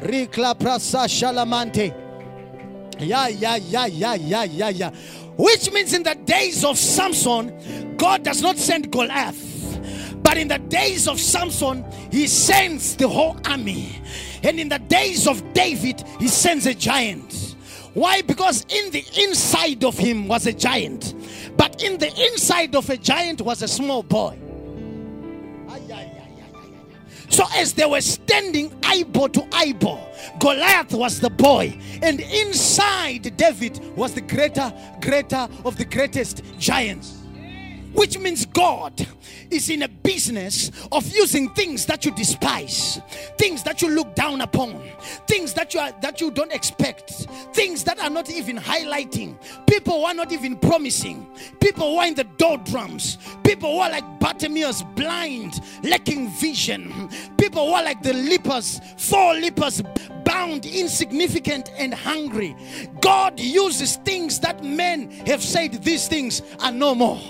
Rikla 0.00 0.54
prasa 0.54 1.06
shalamante. 1.08 1.94
Yeah, 3.00 3.28
yeah, 3.28 3.56
yeah, 3.56 3.86
yeah, 3.86 4.14
yeah, 4.14 4.44
yeah, 4.44 4.68
yeah. 4.68 4.90
Which 5.36 5.72
means 5.72 5.92
in 5.92 6.02
the 6.02 6.14
days 6.14 6.64
of 6.64 6.78
Samson, 6.78 7.96
God 7.96 8.22
does 8.22 8.40
not 8.40 8.56
send 8.56 8.90
Goliath. 8.92 9.52
But 10.22 10.38
in 10.38 10.48
the 10.48 10.58
days 10.58 11.08
of 11.08 11.20
Samson, 11.20 11.84
he 12.10 12.26
sends 12.26 12.96
the 12.96 13.08
whole 13.08 13.36
army. 13.44 14.00
And 14.44 14.60
in 14.60 14.68
the 14.68 14.78
days 14.78 15.26
of 15.26 15.54
David, 15.54 16.04
he 16.20 16.28
sends 16.28 16.66
a 16.66 16.74
giant. 16.74 17.56
Why? 17.94 18.20
Because 18.22 18.66
in 18.68 18.90
the 18.90 19.04
inside 19.22 19.84
of 19.84 19.96
him 19.96 20.28
was 20.28 20.46
a 20.46 20.52
giant, 20.52 21.14
but 21.56 21.82
in 21.82 21.96
the 21.96 22.08
inside 22.30 22.74
of 22.76 22.90
a 22.90 22.96
giant 22.96 23.40
was 23.40 23.62
a 23.62 23.68
small 23.68 24.02
boy. 24.02 24.38
So, 27.30 27.44
as 27.54 27.72
they 27.72 27.86
were 27.86 28.00
standing 28.00 28.72
eyeball 28.84 29.28
to 29.30 29.46
eyeball, 29.52 30.08
Goliath 30.38 30.92
was 30.92 31.20
the 31.20 31.30
boy, 31.30 31.78
and 32.02 32.20
inside 32.20 33.36
David 33.36 33.80
was 33.96 34.12
the 34.12 34.20
greater, 34.20 34.72
greater 35.00 35.48
of 35.64 35.76
the 35.76 35.84
greatest 35.84 36.42
giants. 36.58 37.23
Which 37.94 38.18
means 38.18 38.44
God 38.46 39.06
is 39.50 39.70
in 39.70 39.82
a 39.82 39.88
business 39.88 40.70
of 40.90 41.06
using 41.14 41.48
things 41.50 41.86
that 41.86 42.04
you 42.04 42.10
despise, 42.10 43.00
things 43.38 43.62
that 43.62 43.82
you 43.82 43.88
look 43.88 44.14
down 44.14 44.40
upon, 44.40 44.82
things 45.26 45.52
that 45.54 45.74
you 45.74 45.80
are 45.80 45.92
that 46.02 46.20
you 46.20 46.30
don't 46.30 46.52
expect, 46.52 47.10
things 47.52 47.84
that 47.84 48.00
are 48.00 48.10
not 48.10 48.30
even 48.30 48.56
highlighting, 48.58 49.36
people 49.66 50.00
who 50.00 50.04
are 50.04 50.14
not 50.14 50.32
even 50.32 50.56
promising, 50.56 51.26
people 51.60 51.92
who 51.92 51.98
are 51.98 52.06
in 52.06 52.14
the 52.14 52.24
doldrums, 52.36 53.18
people 53.44 53.72
who 53.72 53.78
are 53.78 53.90
like 53.90 54.04
Bartimaeus, 54.18 54.82
blind, 54.96 55.60
lacking 55.82 56.30
vision, 56.30 57.08
people 57.38 57.68
who 57.68 57.74
are 57.74 57.84
like 57.84 58.02
the 58.02 58.12
lepers, 58.12 58.80
four 58.98 59.34
lepers 59.34 59.82
insignificant, 60.52 61.70
and 61.76 61.92
hungry. 61.94 62.56
God 63.00 63.38
uses 63.38 63.96
things 63.96 64.40
that 64.40 64.64
men 64.64 65.10
have 65.26 65.42
said 65.42 65.72
these 65.82 66.08
things 66.08 66.42
are 66.60 66.72
no 66.72 66.94
more. 66.94 67.20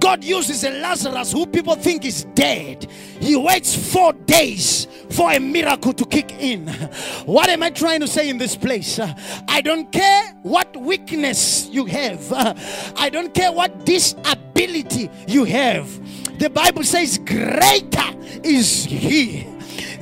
God 0.00 0.24
uses 0.24 0.64
a 0.64 0.70
Lazarus 0.70 1.32
who 1.32 1.46
people 1.46 1.74
think 1.74 2.04
is 2.04 2.24
dead. 2.34 2.84
He 3.20 3.36
waits 3.36 3.92
four 3.92 4.12
days 4.12 4.86
for 5.10 5.32
a 5.32 5.38
miracle 5.38 5.92
to 5.92 6.04
kick 6.04 6.32
in. 6.40 6.68
What 7.26 7.48
am 7.48 7.62
I 7.62 7.70
trying 7.70 8.00
to 8.00 8.08
say 8.08 8.28
in 8.28 8.38
this 8.38 8.56
place? 8.56 9.00
I 9.48 9.60
don't 9.60 9.90
care 9.90 10.34
what 10.42 10.76
weakness 10.76 11.68
you 11.68 11.86
have, 11.86 12.32
I 12.96 13.08
don't 13.10 13.32
care 13.32 13.52
what 13.52 13.84
disability 13.84 15.10
you 15.26 15.44
have. 15.44 16.38
The 16.38 16.50
Bible 16.50 16.84
says, 16.84 17.18
Greater 17.18 18.14
is 18.44 18.84
He 18.84 19.46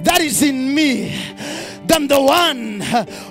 that 0.05 0.21
is 0.21 0.43
in 0.43 0.75
me 0.75 1.15
than 1.87 2.09
the 2.09 2.21
one 2.21 2.81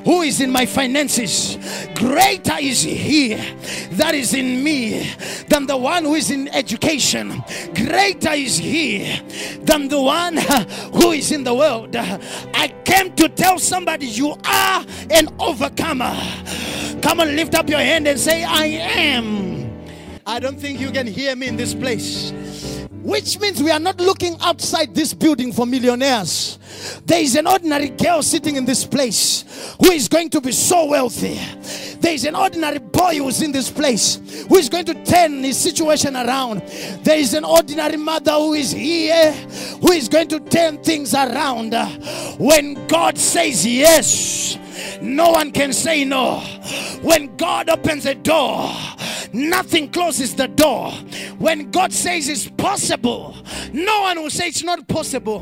who 0.06 0.22
is 0.22 0.42
in 0.42 0.52
my 0.52 0.66
finances. 0.66 1.58
Greater 1.96 2.58
is 2.60 2.82
he 2.84 3.36
that 3.94 4.14
is 4.14 4.34
in 4.34 4.64
me 4.64 5.10
than 5.50 5.66
the 5.66 5.78
one 5.78 6.04
who 6.04 6.16
is 6.16 6.32
in 6.32 6.48
education. 6.50 7.44
Greater 7.76 8.34
is 8.34 8.58
he 8.58 9.20
than 9.62 9.88
the 9.88 10.02
one 10.02 10.38
who 10.94 11.12
is 11.12 11.32
in 11.32 11.44
the 11.44 11.54
world. 11.54 11.96
I 11.96 12.74
came 12.86 13.14
to 13.16 13.30
tell 13.30 13.60
somebody 13.60 14.08
you 14.08 14.36
are 14.46 14.86
an 15.10 15.30
overcomer. 15.40 16.16
Come 17.02 17.20
and 17.20 17.36
lift 17.36 17.56
up 17.56 17.70
your 17.70 17.80
hand 17.80 18.08
and 18.08 18.20
say, 18.20 18.44
I 18.44 18.66
am. 18.66 19.54
I 20.26 20.40
don't 20.40 20.60
think 20.60 20.80
you 20.80 20.92
can 20.92 21.06
hear 21.06 21.36
me 21.36 21.48
in 21.48 21.58
this 21.58 21.74
place. 21.74 22.32
Which 23.02 23.38
means 23.42 23.62
we 23.62 23.72
are 23.72 23.80
not 23.80 24.00
looking 24.00 24.38
outside 24.40 24.96
this 24.96 25.14
building 25.14 25.52
for 25.52 25.66
millionaires. 25.66 26.58
There 27.06 27.22
is 27.22 27.36
an 27.36 27.48
ordinary 27.48 27.90
girl 27.90 28.22
sitting 28.22 28.56
in 28.56 28.66
this 28.66 28.86
place 28.86 29.76
who 29.80 29.92
is 29.92 30.08
going 30.08 30.30
to 30.32 30.42
be 30.42 30.52
so 30.52 30.86
wealthy. 30.86 31.40
There 32.00 32.14
is 32.14 32.26
an 32.26 32.36
ordinary 32.36 32.80
boy 32.80 33.18
who's 33.18 33.42
in 33.42 33.52
this 33.52 33.70
place 33.70 34.46
who 34.50 34.58
is 34.58 34.70
going 34.70 34.86
to 34.86 35.04
turn 35.04 35.44
his 35.44 35.58
situation 35.58 36.16
around. 36.16 36.62
There 37.04 37.18
is 37.18 37.34
an 37.34 37.46
ordinary 37.46 37.98
mother 37.98 38.34
who 38.34 38.54
is 38.54 38.72
here 38.72 39.32
who 39.82 39.92
is 39.92 40.10
going 40.10 40.28
to 40.30 40.40
turn 40.40 40.84
things 40.84 41.14
around. 41.14 41.74
When 42.38 42.88
God 42.88 43.18
says 43.18 43.66
yes, 43.66 44.58
no 45.02 45.32
one 45.32 45.52
can 45.52 45.74
say 45.74 46.04
no. 46.04 46.40
When 47.02 47.36
God 47.38 47.70
opens 47.70 48.06
a 48.06 48.16
door, 48.16 48.72
nothing 49.34 49.90
closes 49.90 50.36
the 50.36 50.48
door. 50.48 50.92
When 51.38 51.72
God 51.72 51.92
says 51.92 52.30
it's 52.30 52.48
possible, 52.50 53.36
no 53.74 54.02
one 54.02 54.22
will 54.22 54.30
say 54.30 54.48
it's 54.48 54.64
not 54.64 54.88
possible. 54.88 55.40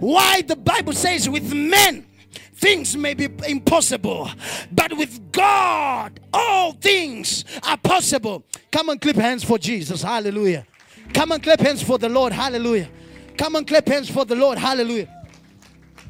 Why 0.00 0.42
the 0.42 0.56
Bible 0.64 0.92
says 0.92 1.28
with 1.28 1.52
men 1.52 2.06
things 2.54 2.96
may 2.96 3.14
be 3.14 3.28
impossible, 3.46 4.30
but 4.72 4.96
with 4.96 5.30
God 5.32 6.20
all 6.32 6.72
things 6.72 7.44
are 7.62 7.76
possible. 7.76 8.44
Come 8.70 8.88
and 8.88 9.00
clap 9.00 9.16
hands 9.16 9.44
for 9.44 9.58
Jesus. 9.58 10.02
Hallelujah. 10.02 10.66
Come 11.12 11.32
and 11.32 11.42
clap 11.42 11.60
hands 11.60 11.82
for 11.82 11.98
the 11.98 12.08
Lord. 12.08 12.32
Hallelujah. 12.32 12.88
Come 13.36 13.56
and 13.56 13.66
clap 13.66 13.86
hands 13.86 14.10
for 14.10 14.24
the 14.24 14.34
Lord. 14.34 14.58
Hallelujah. 14.58 15.08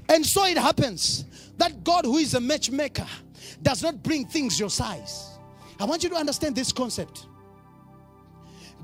And 0.08 0.24
so 0.24 0.44
it 0.44 0.58
happens 0.58 1.24
that 1.56 1.82
God, 1.82 2.04
who 2.04 2.18
is 2.18 2.34
a 2.34 2.40
matchmaker, 2.40 3.06
does 3.62 3.82
not 3.82 4.02
bring 4.02 4.26
things 4.26 4.60
your 4.60 4.70
size. 4.70 5.30
I 5.80 5.84
want 5.84 6.02
you 6.02 6.10
to 6.10 6.16
understand 6.16 6.54
this 6.54 6.72
concept. 6.72 7.26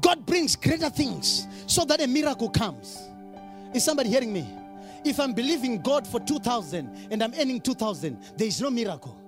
God 0.01 0.25
brings 0.25 0.57
greater 0.57 0.89
things 0.91 1.47
so 1.67 1.85
that 1.85 2.01
a 2.01 2.07
miracle 2.07 2.49
comes. 2.49 2.99
Is 3.75 3.85
somebody 3.85 4.09
hearing 4.09 4.33
me? 4.33 4.49
If 5.05 5.19
I'm 5.19 5.33
believing 5.33 5.81
God 5.81 6.07
for 6.07 6.21
2,000 6.21 7.09
and 7.11 7.23
I'm 7.23 7.33
earning 7.39 7.61
2,000, 7.61 8.19
there 8.37 8.47
is 8.47 8.61
no 8.61 8.71
miracle. 8.71 9.19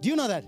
Do 0.00 0.08
you 0.08 0.16
know 0.16 0.28
that? 0.28 0.44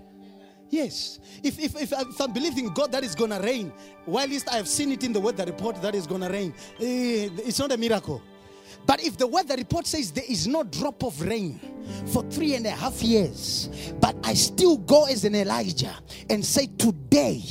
Yes. 0.71 1.19
If, 1.43 1.59
if, 1.59 1.75
if, 1.81 1.93
if 1.93 2.21
I'm 2.21 2.33
believing 2.33 2.73
God 2.73 2.93
that 2.93 3.03
is 3.03 3.15
going 3.15 3.31
to 3.31 3.41
rain, 3.41 3.73
while 4.05 4.27
least 4.29 4.49
I 4.49 4.57
have 4.57 4.69
seen 4.69 4.93
it 4.93 5.03
in 5.03 5.13
the 5.13 5.21
weather 5.21 5.45
report 5.45 5.83
that 5.83 5.95
is 5.95 6.07
going 6.07 6.21
to 6.21 6.29
rain, 6.29 6.55
eh, 6.79 7.29
it's 7.45 7.59
not 7.59 7.73
a 7.73 7.77
miracle. 7.77 8.23
But 8.87 9.05
if 9.05 9.17
the 9.17 9.27
weather 9.27 9.57
report 9.57 9.87
says 9.87 10.11
there 10.11 10.25
is 10.29 10.47
no 10.47 10.65
drop 10.65 11.05
of 11.05 11.21
rain 11.21 11.61
for 12.07 12.23
three 12.25 12.55
and 12.55 12.67
a 12.67 12.71
half 12.71 13.03
years, 13.03 13.69
but 14.01 14.17
I 14.25 14.35
still 14.35 14.77
go 14.77 15.07
as 15.07 15.25
an 15.25 15.35
Elijah 15.35 15.95
and 16.29 16.45
say, 16.45 16.67
Today, 16.79 17.43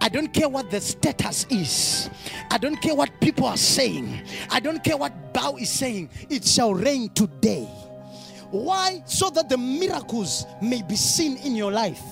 I 0.00 0.08
don't 0.08 0.32
care 0.32 0.48
what 0.48 0.70
the 0.70 0.80
status 0.80 1.46
is, 1.50 2.10
I 2.50 2.58
don't 2.58 2.80
care 2.80 2.94
what 2.94 3.20
people 3.20 3.46
are 3.46 3.56
saying, 3.56 4.22
I 4.50 4.60
don't 4.60 4.82
care 4.82 4.96
what 4.96 5.32
Bow 5.32 5.56
is 5.56 5.70
saying, 5.70 6.10
it 6.28 6.44
shall 6.44 6.74
rain 6.74 7.08
today. 7.10 7.68
Why? 8.50 9.02
So 9.06 9.30
that 9.30 9.48
the 9.48 9.58
miracles 9.58 10.46
may 10.62 10.82
be 10.82 10.94
seen 10.94 11.38
in 11.38 11.56
your 11.56 11.72
life. 11.72 12.02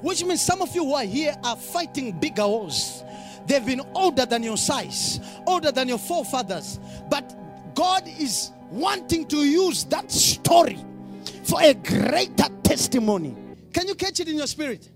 Which 0.00 0.24
means 0.24 0.40
some 0.40 0.62
of 0.62 0.74
you 0.74 0.84
who 0.84 0.94
are 0.94 1.04
here 1.04 1.34
are 1.42 1.56
fighting 1.56 2.18
bigger 2.18 2.46
wars. 2.46 3.02
They've 3.46 3.64
been 3.64 3.82
older 3.94 4.24
than 4.24 4.42
your 4.42 4.56
size, 4.56 5.18
older 5.46 5.72
than 5.72 5.88
your 5.88 5.98
forefathers. 5.98 6.78
But 7.10 7.34
God 7.74 8.06
is 8.06 8.50
wanting 8.70 9.26
to 9.28 9.38
use 9.38 9.84
that 9.84 10.10
story 10.10 10.78
for 11.44 11.60
a 11.62 11.74
greater 11.74 12.48
testimony. 12.62 13.36
Can 13.72 13.88
you 13.88 13.94
catch 13.94 14.20
it 14.20 14.28
in 14.28 14.36
your 14.36 14.46
spirit? 14.46 14.90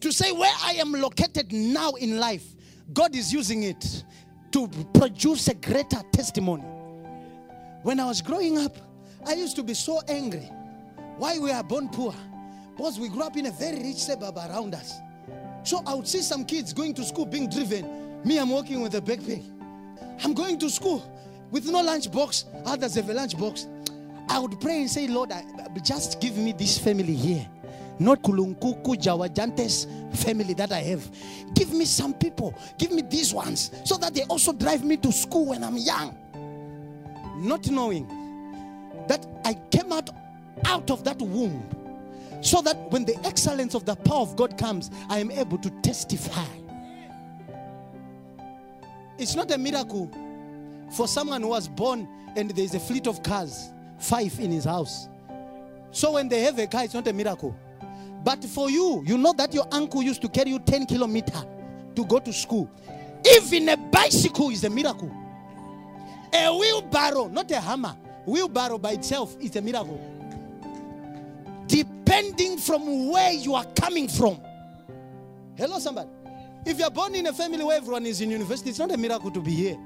To 0.00 0.12
say 0.12 0.32
where 0.32 0.52
I 0.62 0.72
am 0.72 0.92
located 0.92 1.52
now 1.52 1.92
in 1.92 2.18
life, 2.18 2.44
God 2.92 3.16
is 3.16 3.32
using 3.32 3.62
it 3.62 4.04
to 4.52 4.68
produce 4.92 5.48
a 5.48 5.54
greater 5.54 6.02
testimony. 6.12 6.64
When 7.82 8.00
I 8.00 8.06
was 8.06 8.20
growing 8.20 8.58
up, 8.58 8.76
I 9.26 9.34
used 9.34 9.56
to 9.56 9.62
be 9.62 9.74
so 9.74 10.00
angry. 10.08 10.50
Why 11.16 11.38
we 11.38 11.50
are 11.50 11.62
born 11.62 11.88
poor? 11.88 12.14
Because 12.76 12.98
we 12.98 13.08
grew 13.08 13.22
up 13.22 13.36
in 13.36 13.46
a 13.46 13.50
very 13.50 13.78
rich 13.78 13.96
suburb 13.96 14.36
around 14.36 14.74
us. 14.74 14.98
So 15.62 15.82
I 15.86 15.94
would 15.94 16.08
see 16.08 16.20
some 16.20 16.44
kids 16.44 16.72
going 16.72 16.92
to 16.94 17.04
school 17.04 17.24
being 17.24 17.48
driven. 17.48 18.22
Me, 18.24 18.38
I'm 18.38 18.50
walking 18.50 18.82
with 18.82 18.94
a 18.94 19.00
backpack. 19.00 19.42
I'm 20.22 20.34
going 20.34 20.58
to 20.58 20.68
school 20.70 21.02
with 21.54 21.70
no 21.70 21.80
lunch 21.80 22.10
box. 22.10 22.46
Others 22.66 22.96
have 22.96 23.08
a 23.08 23.14
lunch 23.14 23.38
box. 23.38 23.68
I 24.28 24.40
would 24.40 24.60
pray 24.60 24.80
and 24.80 24.90
say, 24.90 25.06
Lord, 25.06 25.30
I, 25.30 25.44
just 25.84 26.20
give 26.20 26.36
me 26.36 26.50
this 26.50 26.76
family 26.76 27.14
here. 27.14 27.46
Not 28.00 28.22
Kulunkuku 28.22 28.96
Jawajantes 29.00 30.16
family 30.16 30.52
that 30.54 30.72
I 30.72 30.80
have. 30.80 31.08
Give 31.54 31.72
me 31.72 31.84
some 31.84 32.12
people. 32.12 32.58
Give 32.76 32.90
me 32.90 33.02
these 33.02 33.32
ones 33.32 33.70
so 33.84 33.96
that 33.98 34.14
they 34.14 34.22
also 34.24 34.52
drive 34.52 34.84
me 34.84 34.96
to 34.96 35.12
school 35.12 35.46
when 35.46 35.62
I'm 35.62 35.76
young. 35.76 36.18
Not 37.36 37.70
knowing 37.70 38.08
that 39.06 39.24
I 39.44 39.54
came 39.70 39.92
out 39.92 40.10
out 40.64 40.90
of 40.90 41.04
that 41.04 41.20
womb 41.22 41.62
so 42.40 42.62
that 42.62 42.90
when 42.90 43.04
the 43.04 43.16
excellence 43.24 43.74
of 43.74 43.84
the 43.84 43.94
power 43.94 44.22
of 44.22 44.34
God 44.34 44.58
comes, 44.58 44.90
I 45.08 45.20
am 45.20 45.30
able 45.30 45.58
to 45.58 45.70
testify. 45.82 46.46
It's 49.18 49.36
not 49.36 49.52
a 49.52 49.58
miracle 49.58 50.10
for 50.94 51.08
someone 51.08 51.42
who 51.42 51.48
was 51.48 51.68
born 51.68 52.08
and 52.36 52.50
there's 52.50 52.74
a 52.74 52.80
fleet 52.80 53.06
of 53.06 53.22
cars, 53.22 53.70
five 53.98 54.38
in 54.38 54.50
his 54.50 54.64
house. 54.64 55.08
So 55.90 56.12
when 56.12 56.28
they 56.28 56.42
have 56.42 56.58
a 56.58 56.66
car, 56.66 56.84
it's 56.84 56.94
not 56.94 57.06
a 57.06 57.12
miracle. 57.12 57.54
But 58.24 58.44
for 58.44 58.70
you, 58.70 59.02
you 59.06 59.18
know 59.18 59.32
that 59.34 59.52
your 59.52 59.66
uncle 59.70 60.02
used 60.02 60.22
to 60.22 60.28
carry 60.28 60.50
you 60.50 60.58
10 60.58 60.86
kilometers 60.86 61.44
to 61.94 62.04
go 62.04 62.18
to 62.18 62.32
school. 62.32 62.70
Even 63.36 63.68
a 63.68 63.76
bicycle 63.76 64.50
is 64.50 64.64
a 64.64 64.70
miracle. 64.70 65.14
A 66.32 66.56
wheelbarrow, 66.56 67.28
not 67.28 67.50
a 67.50 67.60
hammer, 67.60 67.94
wheelbarrow 68.26 68.78
by 68.78 68.92
itself 68.92 69.36
is 69.40 69.54
a 69.56 69.62
miracle. 69.62 70.00
Depending 71.66 72.58
from 72.58 73.08
where 73.10 73.32
you 73.32 73.54
are 73.54 73.66
coming 73.80 74.08
from. 74.08 74.40
Hello, 75.56 75.78
somebody. 75.78 76.08
If 76.66 76.78
you 76.78 76.84
are 76.84 76.90
born 76.90 77.14
in 77.14 77.26
a 77.26 77.32
family 77.32 77.62
where 77.62 77.76
everyone 77.76 78.06
is 78.06 78.20
in 78.20 78.30
university, 78.30 78.70
it's 78.70 78.78
not 78.78 78.90
a 78.90 78.96
miracle 78.96 79.30
to 79.30 79.40
be 79.40 79.52
here. 79.52 79.78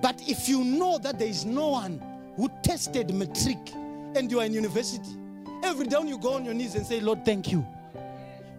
But 0.00 0.22
if 0.28 0.48
you 0.48 0.64
know 0.64 0.98
that 0.98 1.18
there 1.18 1.28
is 1.28 1.44
no 1.44 1.68
one 1.68 2.00
who 2.36 2.48
tested 2.62 3.12
matric 3.12 3.58
and 4.14 4.30
you 4.30 4.40
are 4.40 4.46
in 4.46 4.52
university, 4.52 5.16
every 5.62 5.86
day 5.86 5.98
you 6.04 6.18
go 6.18 6.34
on 6.34 6.44
your 6.44 6.54
knees 6.54 6.74
and 6.74 6.86
say, 6.86 7.00
Lord, 7.00 7.24
thank 7.24 7.50
you. 7.50 7.66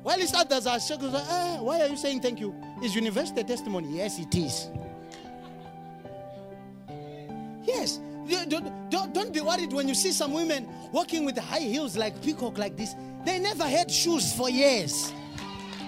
While 0.03 0.19
it's 0.19 0.33
others 0.33 0.65
are 0.65 0.79
shaking, 0.79 1.13
eh, 1.13 1.57
why 1.59 1.81
are 1.81 1.87
you 1.87 1.97
saying 1.97 2.21
thank 2.21 2.39
you? 2.39 2.55
Is 2.83 2.95
university 2.95 3.43
testimony? 3.43 3.97
Yes, 3.97 4.17
it 4.19 4.33
is. 4.35 4.69
Yes. 7.63 7.99
Don't, 8.47 8.89
don't, 8.89 9.13
don't 9.13 9.33
be 9.33 9.41
worried 9.41 9.73
when 9.73 9.87
you 9.87 9.95
see 9.95 10.11
some 10.11 10.33
women 10.33 10.67
walking 10.91 11.25
with 11.25 11.37
high 11.37 11.59
heels 11.59 11.97
like 11.97 12.21
peacock 12.21 12.57
like 12.57 12.77
this. 12.77 12.95
They 13.25 13.39
never 13.39 13.63
had 13.63 13.89
shoes 13.91 14.33
for 14.33 14.49
years. 14.49 15.11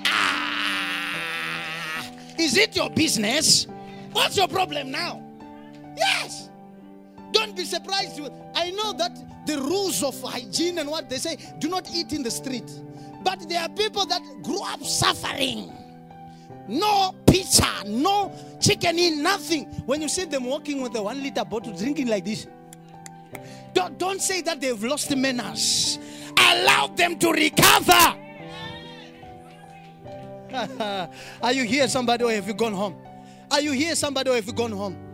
Ah, 0.07 0.51
is 2.37 2.57
it 2.57 2.75
your 2.75 2.89
business? 2.89 3.67
What's 4.11 4.35
your 4.37 4.47
problem 4.47 4.91
now? 4.91 5.20
Yes. 5.97 6.49
Don't 7.31 7.55
be 7.55 7.63
surprised. 7.63 8.19
I 8.55 8.71
know 8.71 8.93
that 8.93 9.17
the 9.45 9.57
rules 9.57 10.03
of 10.03 10.21
hygiene 10.21 10.77
and 10.79 10.89
what 10.89 11.09
they 11.09 11.17
say 11.17 11.37
do 11.59 11.69
not 11.69 11.89
eat 11.93 12.13
in 12.13 12.23
the 12.23 12.31
street. 12.31 12.69
But 13.23 13.47
there 13.47 13.61
are 13.61 13.69
people 13.69 14.05
that 14.05 14.21
grew 14.41 14.63
up 14.63 14.83
suffering. 14.83 15.71
No 16.67 17.15
pizza, 17.27 17.83
no 17.85 18.31
chicken 18.59 18.97
in, 18.97 19.21
nothing. 19.21 19.65
When 19.85 20.01
you 20.01 20.09
see 20.09 20.25
them 20.25 20.45
walking 20.45 20.81
with 20.81 20.95
a 20.95 21.03
one 21.03 21.21
liter 21.21 21.45
bottle, 21.45 21.75
drinking 21.75 22.07
like 22.07 22.25
this, 22.25 22.47
don't, 23.73 23.97
don't 23.97 24.21
say 24.21 24.41
that 24.41 24.59
they've 24.59 24.83
lost 24.83 25.15
manners. 25.15 25.97
Allow 26.37 26.87
them 26.87 27.17
to 27.19 27.31
recover. 27.31 28.17
Are 31.41 31.53
you 31.53 31.63
here, 31.63 31.87
somebody, 31.87 32.23
or 32.23 32.31
have 32.31 32.47
you 32.47 32.53
gone 32.53 32.73
home? 32.73 32.95
Are 33.49 33.61
you 33.61 33.71
here, 33.71 33.95
somebody, 33.95 34.29
or 34.29 34.35
have 34.35 34.45
you 34.45 34.53
gone 34.53 34.71
home? 34.71 35.10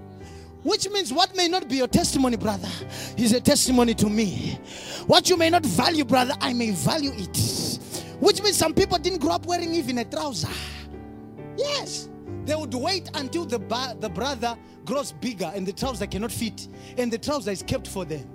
Which 0.64 0.90
means 0.90 1.14
what 1.14 1.36
may 1.36 1.48
not 1.48 1.70
be 1.70 1.78
your 1.78 1.88
testimony, 1.88 2.36
brother, 2.36 2.70
is 3.16 3.32
a 3.32 3.40
testimony 3.40 3.94
to 3.96 4.10
me. 4.10 4.60
What 5.06 5.30
you 5.30 5.38
may 5.38 5.50
not 5.50 5.66
value, 5.66 6.04
brother, 6.04 6.34
I 6.42 6.54
may 6.54 6.72
value 6.72 7.12
it. 7.14 7.80
Which 8.20 8.42
means 8.42 8.58
some 8.58 8.74
people 8.74 8.98
didn't 8.98 9.20
grow 9.20 9.34
up 9.34 9.46
wearing 9.46 9.74
even 9.74 10.00
a 10.00 10.06
trouser. 10.06 10.50
Yes. 11.56 12.10
They 12.46 12.56
would 12.56 12.74
wait 12.74 13.10
until 13.14 13.46
the, 13.46 13.60
ba- 13.60 13.96
the 14.00 14.10
brother 14.10 14.58
grows 14.86 15.12
bigger 15.12 15.52
and 15.54 15.68
the 15.68 15.74
trouser 15.74 16.08
cannot 16.08 16.32
fit, 16.32 16.68
and 16.98 17.12
the 17.12 17.18
trouser 17.18 17.52
is 17.52 17.62
kept 17.62 17.88
for 17.88 18.06
them. 18.06 18.28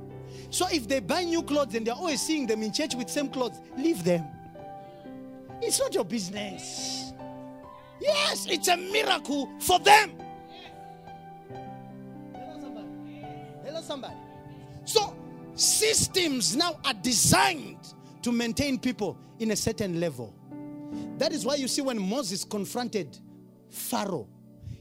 So 0.51 0.67
if 0.71 0.87
they 0.87 1.01
buy 1.01 1.25
new 1.25 1.43
clothes 1.43 1.75
and 1.75 1.87
they're 1.87 1.95
always 1.95 2.21
seeing 2.21 2.47
them 2.47 2.63
in 2.63 2.73
church 2.73 2.95
with 2.95 3.09
same 3.09 3.29
clothes, 3.29 3.59
leave 3.77 4.05
them. 4.05 4.25
It's 5.63 5.81
not 5.81 5.95
your 5.95 6.05
business. 6.05 7.13
Yes, 8.01 8.47
it's 8.47 8.69
a 8.69 8.77
miracle 8.77 9.51
for 9.61 9.79
them. 9.79 10.13
Somebody. 13.83 14.15
So, 14.85 15.17
systems 15.55 16.57
now 16.57 16.79
are 16.85 16.95
designed 16.95 17.95
to 18.23 18.33
maintain 18.33 18.79
people 18.79 19.19
in 19.39 19.51
a 19.51 19.57
certain 19.57 20.01
level. 20.01 20.35
That 21.19 21.33
is 21.33 21.45
why 21.45 21.57
you 21.57 21.69
see 21.69 21.83
when 21.83 21.99
Moses 22.01 22.45
confronted 22.45 23.19
Pharaoh, 23.71 24.29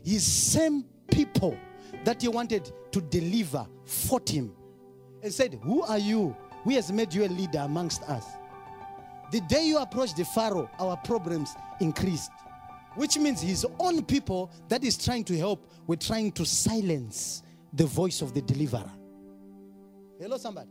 his 0.04 0.26
same 0.26 0.86
people 1.10 1.58
that 2.04 2.22
he 2.22 2.28
wanted 2.28 2.72
to 2.92 3.02
deliver 3.02 3.66
fought 3.86 4.30
him 4.30 4.54
and 5.24 5.34
said, 5.34 5.60
Who 5.64 5.82
are 5.84 5.98
you? 5.98 6.36
Who 6.64 6.72
has 6.72 6.92
made 6.92 7.14
you 7.14 7.26
a 7.26 7.28
leader 7.28 7.60
amongst 7.60 8.04
us? 8.04 8.26
The 9.32 9.42
day 9.42 9.66
you 9.66 9.78
approached 9.80 10.18
the 10.18 10.26
Pharaoh, 10.26 10.70
our 10.80 10.98
problems 10.98 11.56
increased. 11.80 12.32
Which 12.96 13.18
means 13.18 13.42
his 13.42 13.66
own 13.80 14.04
people 14.04 14.52
that 14.68 14.84
is 14.84 14.98
trying 14.98 15.24
to 15.26 15.38
help 15.38 15.72
were 15.88 15.96
trying 15.96 16.34
to 16.34 16.46
silence 16.46 17.42
the 17.74 17.86
voice 17.86 18.22
of 18.22 18.34
the 18.34 18.42
deliverer. 18.42 18.92
Hello, 20.20 20.38
somebody. 20.38 20.70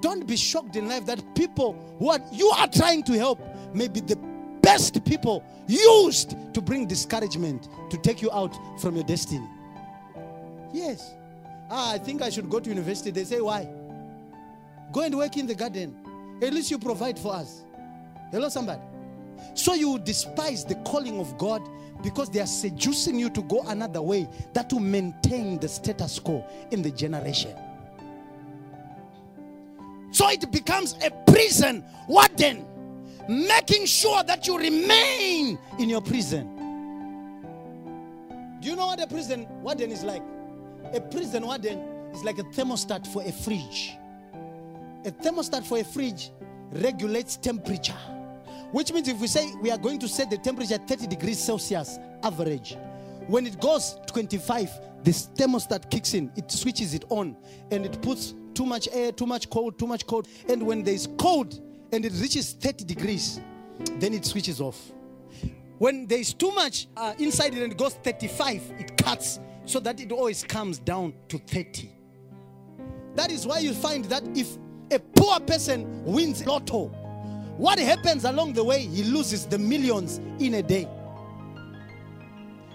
Don't 0.00 0.26
be 0.26 0.36
shocked 0.36 0.76
in 0.76 0.88
life 0.88 1.06
that 1.06 1.22
people 1.34 1.96
who 1.98 2.10
are 2.10 2.20
you 2.32 2.48
are 2.50 2.68
trying 2.68 3.02
to 3.04 3.12
help 3.12 3.40
may 3.74 3.88
be 3.88 4.00
the 4.00 4.16
best 4.62 5.04
people 5.04 5.44
used 5.66 6.36
to 6.54 6.60
bring 6.60 6.86
discouragement 6.86 7.68
to 7.90 7.96
take 7.98 8.22
you 8.22 8.30
out 8.32 8.56
from 8.80 8.94
your 8.94 9.04
destiny. 9.04 9.46
Yes. 10.72 11.14
Ah, 11.70 11.92
I 11.92 11.98
think 11.98 12.22
I 12.22 12.30
should 12.30 12.48
go 12.50 12.60
to 12.60 12.68
university. 12.68 13.10
They 13.10 13.24
say, 13.24 13.40
why? 13.40 13.68
Go 14.92 15.00
and 15.00 15.16
work 15.16 15.36
in 15.36 15.46
the 15.46 15.54
garden. 15.54 15.96
At 16.42 16.52
least 16.52 16.70
you 16.70 16.78
provide 16.78 17.18
for 17.18 17.34
us. 17.34 17.64
Hello, 18.30 18.48
somebody. 18.48 18.80
So 19.54 19.74
you 19.74 19.98
despise 19.98 20.64
the 20.64 20.76
calling 20.76 21.20
of 21.20 21.36
God 21.38 21.62
because 22.02 22.30
they 22.30 22.40
are 22.40 22.46
seducing 22.46 23.18
you 23.18 23.30
to 23.30 23.42
go 23.42 23.62
another 23.66 24.02
way 24.02 24.28
that 24.54 24.72
will 24.72 24.80
maintain 24.80 25.58
the 25.58 25.68
status 25.68 26.18
quo 26.18 26.44
in 26.70 26.82
the 26.82 26.90
generation. 26.90 27.54
So 30.10 30.28
it 30.28 30.50
becomes 30.50 30.96
a 31.02 31.10
prison 31.30 31.84
warden, 32.06 32.66
making 33.28 33.86
sure 33.86 34.22
that 34.24 34.46
you 34.46 34.58
remain 34.58 35.58
in 35.78 35.88
your 35.88 36.02
prison. 36.02 36.48
Do 38.60 38.68
you 38.68 38.76
know 38.76 38.86
what 38.86 39.00
a 39.02 39.06
prison 39.06 39.46
warden 39.62 39.90
is 39.90 40.04
like? 40.04 40.22
A 40.94 41.00
prison 41.00 41.44
warden 41.46 41.78
is 42.12 42.22
like 42.22 42.38
a 42.38 42.44
thermostat 42.44 43.06
for 43.06 43.22
a 43.22 43.32
fridge. 43.32 43.96
A 45.04 45.10
thermostat 45.10 45.64
for 45.64 45.78
a 45.78 45.84
fridge 45.84 46.30
regulates 46.72 47.36
temperature, 47.36 47.98
which 48.72 48.92
means 48.92 49.08
if 49.08 49.20
we 49.20 49.26
say 49.26 49.52
we 49.60 49.70
are 49.70 49.78
going 49.78 49.98
to 50.00 50.08
set 50.08 50.30
the 50.30 50.38
temperature 50.38 50.74
at 50.74 50.88
30 50.88 51.06
degrees 51.06 51.38
Celsius 51.38 51.98
average, 52.22 52.76
when 53.28 53.46
it 53.46 53.60
goes 53.60 53.96
25, 54.06 54.70
this 55.04 55.28
thermostat 55.36 55.90
kicks 55.90 56.14
in, 56.14 56.32
it 56.36 56.50
switches 56.50 56.94
it 56.94 57.04
on, 57.08 57.36
and 57.70 57.84
it 57.84 58.00
puts 58.02 58.34
too 58.54 58.66
much 58.66 58.88
air, 58.92 59.12
too 59.12 59.26
much 59.26 59.48
cold, 59.50 59.78
too 59.78 59.86
much 59.86 60.06
cold. 60.06 60.28
And 60.48 60.62
when 60.62 60.82
there's 60.82 61.08
cold 61.18 61.60
and 61.92 62.04
it 62.04 62.12
reaches 62.14 62.52
30 62.52 62.84
degrees, 62.84 63.40
then 63.98 64.14
it 64.14 64.24
switches 64.24 64.60
off. 64.60 64.92
When 65.78 66.06
there's 66.06 66.32
too 66.32 66.52
much 66.52 66.88
uh, 66.96 67.14
inside 67.18 67.54
it 67.54 67.62
and 67.62 67.72
it 67.72 67.78
goes 67.78 67.94
35, 67.94 68.72
it 68.78 68.96
cuts 68.96 69.40
so 69.64 69.80
that 69.80 70.00
it 70.00 70.12
always 70.12 70.44
comes 70.44 70.78
down 70.78 71.14
to 71.28 71.38
30. 71.38 71.90
That 73.16 73.30
is 73.30 73.46
why 73.46 73.58
you 73.58 73.74
find 73.74 74.04
that 74.06 74.22
if 74.36 74.56
a 74.90 74.98
poor 74.98 75.40
person 75.40 76.04
wins 76.04 76.46
lotto, 76.46 76.90
what 77.62 77.78
happens 77.78 78.24
along 78.24 78.54
the 78.54 78.64
way? 78.64 78.80
He 78.80 79.04
loses 79.04 79.46
the 79.46 79.56
millions 79.56 80.20
in 80.40 80.54
a 80.54 80.62
day. 80.64 80.88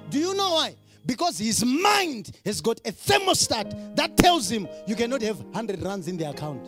Do 0.09 0.17
you 0.17 0.33
know 0.33 0.53
why? 0.53 0.77
Because 1.05 1.37
his 1.37 1.65
mind 1.65 2.31
has 2.45 2.61
got 2.61 2.79
a 2.85 2.93
thermostat 2.93 3.97
that 3.97 4.15
tells 4.15 4.49
him 4.49 4.65
you 4.87 4.95
cannot 4.95 5.21
have 5.23 5.41
100 5.41 5.83
rands 5.83 6.07
in 6.07 6.15
the 6.15 6.29
account. 6.29 6.63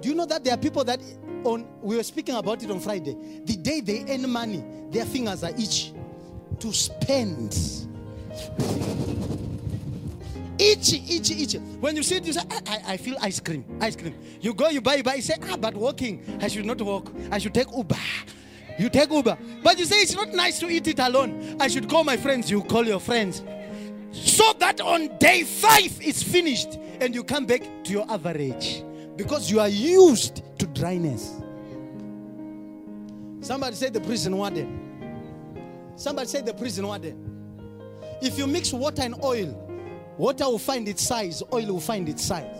Do 0.00 0.08
you 0.08 0.14
know 0.14 0.26
that 0.26 0.44
there 0.44 0.54
are 0.54 0.56
people 0.56 0.84
that 0.84 1.00
on 1.42 1.66
we 1.82 1.96
were 1.96 2.02
speaking 2.04 2.36
about 2.36 2.62
it 2.62 2.70
on 2.70 2.78
Friday. 2.78 3.16
The 3.44 3.56
day 3.56 3.80
they 3.80 4.04
earn 4.08 4.30
money, 4.30 4.62
their 4.90 5.04
fingers 5.04 5.42
are 5.42 5.50
itch 5.58 5.92
to 6.60 6.72
spend. 6.72 7.56
Itchy, 10.58 11.02
itchy, 11.08 11.42
itchy. 11.42 11.58
When 11.58 11.94
you 11.94 12.02
see 12.02 12.16
it, 12.16 12.24
you 12.24 12.32
say, 12.32 12.40
I, 12.50 12.60
I, 12.66 12.92
I 12.92 12.96
feel 12.96 13.16
ice 13.20 13.38
cream, 13.38 13.64
ice 13.80 13.94
cream. 13.94 14.14
You 14.40 14.54
go, 14.54 14.68
you 14.68 14.80
buy, 14.80 14.96
you 14.96 15.02
buy, 15.02 15.14
you 15.14 15.22
say, 15.22 15.34
ah, 15.50 15.56
but 15.56 15.74
walking, 15.74 16.38
I 16.40 16.48
should 16.48 16.66
not 16.66 16.80
walk. 16.82 17.12
I 17.30 17.38
should 17.38 17.54
take 17.54 17.68
Uber. 17.76 17.96
You 18.78 18.88
take 18.88 19.10
Uber. 19.10 19.36
But 19.62 19.78
you 19.78 19.84
say 19.84 19.96
it's 19.96 20.14
not 20.14 20.32
nice 20.32 20.58
to 20.60 20.68
eat 20.68 20.86
it 20.86 20.98
alone. 21.00 21.56
I 21.60 21.68
should 21.68 21.88
call 21.88 22.04
my 22.04 22.16
friends. 22.16 22.50
You 22.50 22.62
call 22.62 22.86
your 22.86 23.00
friends. 23.00 23.42
So 24.12 24.52
that 24.58 24.80
on 24.80 25.18
day 25.18 25.42
five 25.42 25.98
it's 26.00 26.22
finished 26.22 26.78
and 27.00 27.14
you 27.14 27.22
come 27.22 27.44
back 27.44 27.62
to 27.84 27.92
your 27.92 28.10
average 28.10 28.82
because 29.16 29.50
you 29.50 29.60
are 29.60 29.68
used 29.68 30.42
to 30.58 30.66
dryness. 30.68 31.34
Somebody 33.40 33.76
say 33.76 33.90
the 33.90 34.00
prison 34.00 34.36
warden. 34.36 35.92
Somebody 35.96 36.28
say 36.28 36.40
the 36.40 36.54
prison 36.54 36.86
warden. 36.86 37.24
If 38.22 38.38
you 38.38 38.46
mix 38.46 38.72
water 38.72 39.02
and 39.02 39.14
oil, 39.22 39.67
water 40.18 40.44
will 40.44 40.58
find 40.58 40.88
its 40.88 41.02
size, 41.02 41.42
oil 41.52 41.66
will 41.66 41.80
find 41.80 42.08
its 42.08 42.24
size. 42.24 42.54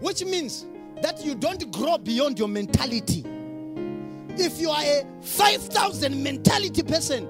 Which 0.00 0.24
means 0.24 0.66
that 1.02 1.24
you 1.24 1.34
don't 1.34 1.70
grow 1.72 1.98
beyond 1.98 2.38
your 2.38 2.48
mentality. 2.48 3.24
If 4.36 4.58
you 4.60 4.70
are 4.70 4.82
a 4.82 5.04
5,000 5.22 6.22
mentality 6.22 6.82
person, 6.82 7.28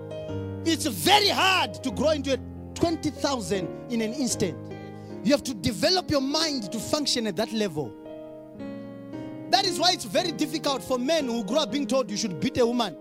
it's 0.64 0.86
very 0.86 1.28
hard 1.28 1.82
to 1.82 1.90
grow 1.90 2.10
into 2.10 2.34
a 2.34 2.38
20,000 2.74 3.68
in 3.90 4.00
an 4.02 4.12
instant. 4.12 4.56
You 5.24 5.32
have 5.32 5.42
to 5.44 5.54
develop 5.54 6.10
your 6.10 6.20
mind 6.20 6.70
to 6.72 6.78
function 6.78 7.26
at 7.26 7.36
that 7.36 7.52
level. 7.52 7.92
That 9.50 9.66
is 9.66 9.78
why 9.78 9.92
it's 9.92 10.04
very 10.04 10.32
difficult 10.32 10.82
for 10.82 10.98
men 10.98 11.26
who 11.26 11.44
grow 11.44 11.60
up 11.60 11.72
being 11.72 11.86
told 11.86 12.10
you 12.10 12.16
should 12.16 12.40
beat 12.40 12.58
a 12.58 12.66
woman. 12.66 12.96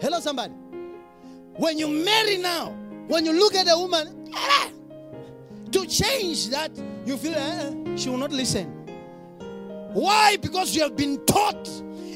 Hello, 0.00 0.18
somebody. 0.20 0.54
When 1.56 1.78
you 1.78 1.88
marry 1.88 2.38
now, 2.38 2.70
when 3.08 3.26
you 3.26 3.32
look 3.32 3.54
at 3.54 3.68
a 3.68 3.78
woman, 3.78 4.21
to 5.72 5.86
change 5.86 6.48
that, 6.50 6.70
you 7.04 7.16
feel 7.16 7.34
eh, 7.34 7.96
she 7.96 8.08
will 8.10 8.18
not 8.18 8.30
listen. 8.32 8.66
Why? 9.92 10.36
Because 10.36 10.74
you 10.74 10.82
have 10.82 10.96
been 10.96 11.24
taught, 11.26 11.68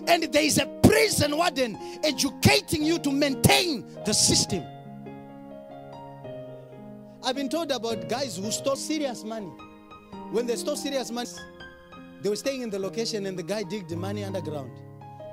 and 0.09 0.23
there 0.33 0.43
is 0.43 0.59
a 0.59 0.67
prison 0.83 1.37
warden 1.37 1.79
educating 2.05 2.83
you 2.83 2.99
to 3.01 3.11
maintain 3.12 3.85
the 4.05 4.12
system. 4.14 4.64
I've 7.23 7.35
been 7.35 7.49
told 7.49 7.73
about 7.73 8.09
guys 8.09 8.37
who 8.37 8.51
stole 8.53 8.77
serious 8.77 9.25
money. 9.25 9.51
When 10.31 10.47
they 10.47 10.57
stole 10.57 10.77
serious 10.77 11.11
money, 11.11 11.29
they 12.23 12.29
were 12.29 12.37
staying 12.37 12.62
in 12.62 12.71
the 12.71 12.79
location 12.79 13.27
and 13.27 13.39
the 13.39 13.43
guy 13.43 13.62
digged 13.62 13.91
the 13.91 13.97
money 13.97 14.25
underground. 14.25 14.71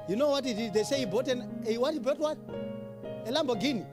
You 0.10 0.16
know 0.16 0.30
what 0.30 0.44
he 0.44 0.54
did? 0.54 0.74
They 0.74 0.84
say 0.84 1.00
he 1.00 1.06
bought 1.06 1.28
an 1.28 1.64
a, 1.66 1.78
what 1.78 1.94
he 1.94 2.00
bought 2.00 2.20
what? 2.20 2.38
A 3.26 3.32
Lamborghini. 3.32 3.86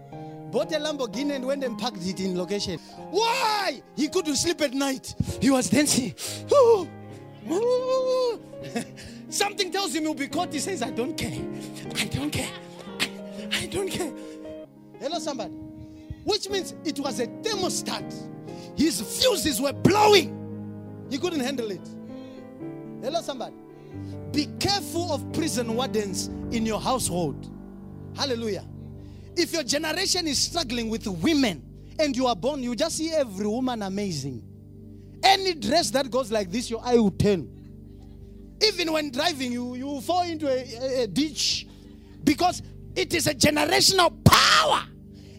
Bought 0.51 0.73
a 0.73 0.77
Lamborghini 0.77 1.37
and 1.37 1.47
went 1.47 1.63
and 1.63 1.79
parked 1.79 2.05
it 2.05 2.21
in 2.21 2.37
location. 2.37 2.79
Why? 3.11 3.81
He 3.97 4.09
couldn't 4.09 4.37
sleep 4.37 4.61
at 4.63 4.75
night. 4.75 5.15
He 5.41 5.51
was 5.51 5.71
dancing. 5.71 6.15
Something 9.31 9.71
tells 9.71 9.95
him 9.95 10.03
he'll 10.03 10.15
be 10.15 10.27
caught. 10.27 10.53
He 10.53 10.59
says, 10.59 10.83
I 10.83 10.91
don't 10.91 11.17
care. 11.17 11.39
I 11.97 12.05
don't 12.07 12.31
care. 12.31 12.51
I, 12.99 13.09
I 13.53 13.67
don't 13.67 13.89
care. 13.89 14.13
Hello, 14.99 15.21
somebody. 15.21 15.55
Which 16.25 16.51
means 16.51 16.75
it 16.85 16.99
was 16.99 17.21
a 17.21 17.29
thermostat. 17.29 18.13
His 18.77 19.01
fuses 19.01 19.61
were 19.61 19.73
blowing. 19.73 20.37
He 21.11 21.19
couldn't 21.19 21.41
handle 21.41 21.71
it. 21.71 21.89
Hello, 23.03 23.21
somebody. 23.21 23.55
Be 24.33 24.47
careful 24.59 25.13
of 25.13 25.33
prison 25.33 25.75
wardens 25.75 26.27
in 26.51 26.67
your 26.67 26.81
household. 26.81 27.49
Hallelujah. 28.17 28.65
If 29.37 29.53
your 29.53 29.63
generation 29.63 30.27
is 30.27 30.39
struggling 30.39 30.91
with 30.91 31.07
women 31.07 31.63
and 31.99 32.17
you 32.17 32.27
are 32.27 32.37
born, 32.37 32.63
you 32.63 32.75
just 32.75 32.97
see 32.97 33.13
every 33.13 33.47
woman 33.47 33.83
amazing. 33.83 34.43
Any 35.23 35.55
dress 35.55 35.91
that 35.91 36.11
goes 36.11 36.31
like 36.33 36.51
this, 36.51 36.71
your 36.71 36.81
eye 36.85 36.97
will 36.97 37.11
turn. 37.11 37.57
Even 38.63 38.93
when 38.93 39.11
driving, 39.11 39.53
you, 39.53 39.75
you 39.75 40.01
fall 40.01 40.23
into 40.23 40.49
a, 40.49 41.01
a, 41.01 41.03
a 41.05 41.07
ditch 41.07 41.67
because 42.25 42.63
it 42.95 43.15
is 43.15 43.27
a 43.27 43.35
generational 43.35 44.13
power. 44.25 44.83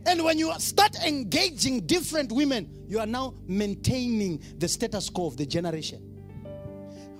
And 0.05 0.23
when 0.23 0.39
you 0.39 0.51
start 0.57 0.95
engaging 1.05 1.81
different 1.81 2.31
women, 2.31 2.85
you 2.87 2.99
are 2.99 3.05
now 3.05 3.35
maintaining 3.47 4.41
the 4.57 4.67
status 4.67 5.09
quo 5.09 5.27
of 5.27 5.37
the 5.37 5.45
generation. 5.45 5.99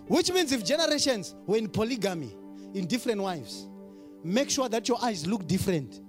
Which 0.07 0.32
means 0.32 0.51
if 0.51 0.65
generations 0.65 1.36
were 1.45 1.57
in 1.57 1.69
polygamy, 1.69 2.36
in 2.74 2.88
different 2.88 3.22
wives, 3.22 3.67
make 4.24 4.49
sure 4.49 4.67
that 4.69 4.88
your 4.88 4.97
eyes 5.01 5.28
look 5.28 5.47
different. 5.47 6.01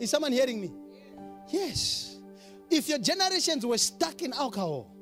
Is 0.00 0.10
someone 0.10 0.32
hearing 0.32 0.60
me? 0.60 0.72
Yes. 1.50 2.18
If 2.70 2.88
your 2.88 2.98
generations 2.98 3.64
were 3.64 3.78
stuck 3.78 4.22
in 4.22 4.32
alcohol, 4.32 4.94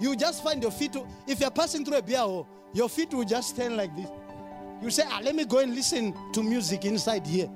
You 0.00 0.16
just 0.16 0.42
find 0.42 0.62
your 0.62 0.70
feet. 0.70 0.92
To, 0.92 1.06
if 1.26 1.40
you're 1.40 1.50
passing 1.50 1.84
through 1.84 1.98
a 1.98 2.02
beer 2.02 2.24
your 2.74 2.88
feet 2.88 3.12
will 3.14 3.24
just 3.24 3.50
stand 3.50 3.76
like 3.76 3.94
this. 3.96 4.08
You 4.82 4.90
say, 4.90 5.02
ah, 5.06 5.20
let 5.22 5.34
me 5.34 5.44
go 5.44 5.58
and 5.58 5.74
listen 5.74 6.14
to 6.32 6.42
music 6.42 6.84
inside 6.84 7.26
here. 7.26 7.46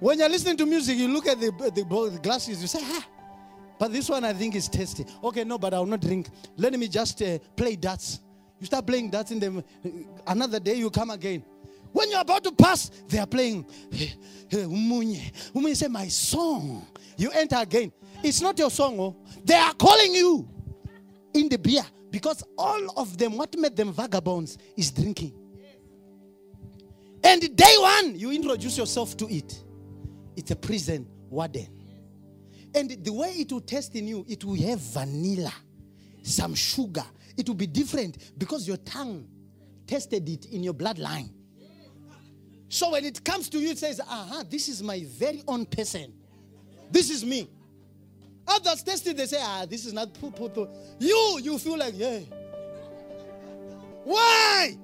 When 0.00 0.18
you're 0.18 0.28
listening 0.28 0.56
to 0.58 0.66
music, 0.66 0.98
you 0.98 1.08
look 1.08 1.26
at 1.26 1.40
the, 1.40 1.50
the, 1.50 1.70
the 2.10 2.18
glasses, 2.22 2.60
you 2.60 2.66
say, 2.68 2.80
ah, 2.82 3.06
but 3.78 3.92
this 3.92 4.08
one 4.08 4.24
I 4.24 4.32
think 4.34 4.54
is 4.54 4.68
tasty. 4.68 5.06
Okay, 5.22 5.44
no, 5.44 5.56
but 5.58 5.72
I 5.72 5.78
will 5.78 5.86
not 5.86 6.00
drink. 6.00 6.28
Let 6.56 6.74
me 6.74 6.88
just 6.88 7.22
uh, 7.22 7.38
play 7.56 7.76
darts. 7.76 8.20
You 8.58 8.66
start 8.66 8.86
playing 8.86 9.10
darts 9.10 9.30
in 9.30 9.38
them. 9.38 9.64
Another 10.26 10.60
day 10.60 10.74
you 10.74 10.90
come 10.90 11.10
again. 11.10 11.42
When 11.92 12.10
you're 12.10 12.20
about 12.20 12.44
to 12.44 12.52
pass, 12.52 12.90
they 13.08 13.18
are 13.18 13.26
playing. 13.26 13.64
Umunye. 14.50 15.76
Say, 15.76 15.88
my 15.88 16.08
song. 16.08 16.86
You 17.16 17.30
enter 17.30 17.56
again. 17.56 17.92
It's 18.22 18.40
not 18.40 18.58
your 18.58 18.70
song. 18.70 18.98
Oh. 19.00 19.16
They 19.44 19.54
are 19.54 19.74
calling 19.74 20.14
you 20.14 20.48
in 21.34 21.48
the 21.48 21.58
beer 21.58 21.82
because 22.10 22.42
all 22.56 22.98
of 22.98 23.16
them, 23.18 23.36
what 23.36 23.56
made 23.56 23.76
them 23.76 23.92
vagabonds 23.92 24.58
is 24.76 24.90
drinking. 24.90 25.32
And 27.22 27.56
day 27.56 27.74
one, 27.78 28.18
you 28.18 28.32
introduce 28.32 28.78
yourself 28.78 29.16
to 29.18 29.32
it. 29.32 29.62
It's 30.36 30.50
a 30.50 30.56
prison 30.56 31.06
warden. 31.28 31.68
And 32.74 33.04
the 33.04 33.12
way 33.12 33.30
it 33.30 33.52
will 33.52 33.60
taste 33.60 33.94
in 33.96 34.06
you, 34.06 34.24
it 34.28 34.44
will 34.44 34.60
have 34.62 34.80
vanilla, 34.80 35.52
some 36.22 36.54
sugar. 36.54 37.04
It 37.36 37.48
will 37.48 37.56
be 37.56 37.66
different 37.66 38.38
because 38.38 38.66
your 38.66 38.76
tongue 38.78 39.26
tested 39.86 40.28
it 40.28 40.46
in 40.46 40.62
your 40.62 40.74
bloodline. 40.74 41.30
So 42.70 42.92
when 42.92 43.04
it 43.04 43.24
comes 43.24 43.48
to 43.48 43.58
you, 43.58 43.70
it 43.70 43.78
says, 43.78 44.00
aha, 44.00 44.44
this 44.48 44.68
is 44.68 44.80
my 44.80 45.04
very 45.04 45.42
own 45.48 45.66
person. 45.66 46.12
This 46.88 47.10
is 47.10 47.24
me. 47.24 47.50
Others 48.46 48.84
test 48.84 49.06
it, 49.08 49.16
they 49.16 49.26
say, 49.26 49.38
ah, 49.40 49.66
this 49.68 49.84
is 49.84 49.92
not 49.92 50.14
poo, 50.14 50.30
poo, 50.30 50.48
poo. 50.48 50.68
You, 51.00 51.40
you 51.42 51.58
feel 51.58 51.76
like, 51.76 51.94
yeah. 51.96 52.20
Why? 54.04 54.76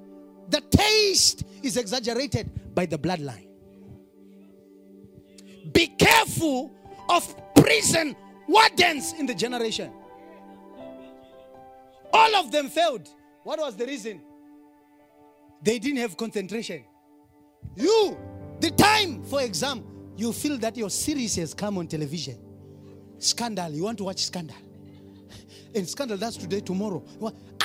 The 0.48 0.60
taste 0.62 1.44
is 1.62 1.76
exaggerated 1.76 2.50
by 2.74 2.86
the 2.86 2.98
bloodline. 2.98 3.46
Be 5.72 5.86
careful 5.86 6.74
of 7.08 7.36
prison 7.54 8.16
wardens 8.48 9.12
in 9.12 9.26
the 9.26 9.34
generation. 9.34 9.92
All 12.12 12.34
of 12.34 12.50
them 12.50 12.68
failed. 12.68 13.08
What 13.44 13.60
was 13.60 13.76
the 13.76 13.86
reason? 13.86 14.22
They 15.62 15.78
didn't 15.78 15.98
have 15.98 16.16
concentration. 16.16 16.84
You, 17.74 18.16
the 18.60 18.70
time 18.70 19.22
for 19.24 19.42
exam, 19.42 19.84
you 20.16 20.32
feel 20.32 20.58
that 20.58 20.76
your 20.76 20.90
series 20.90 21.36
has 21.36 21.52
come 21.52 21.78
on 21.78 21.86
television. 21.86 22.38
Scandal, 23.18 23.70
you 23.70 23.82
want 23.84 23.98
to 23.98 24.04
watch 24.04 24.24
Scandal. 24.24 24.56
And 25.74 25.86
Scandal, 25.86 26.16
that's 26.16 26.36
today, 26.36 26.60
tomorrow. 26.60 27.04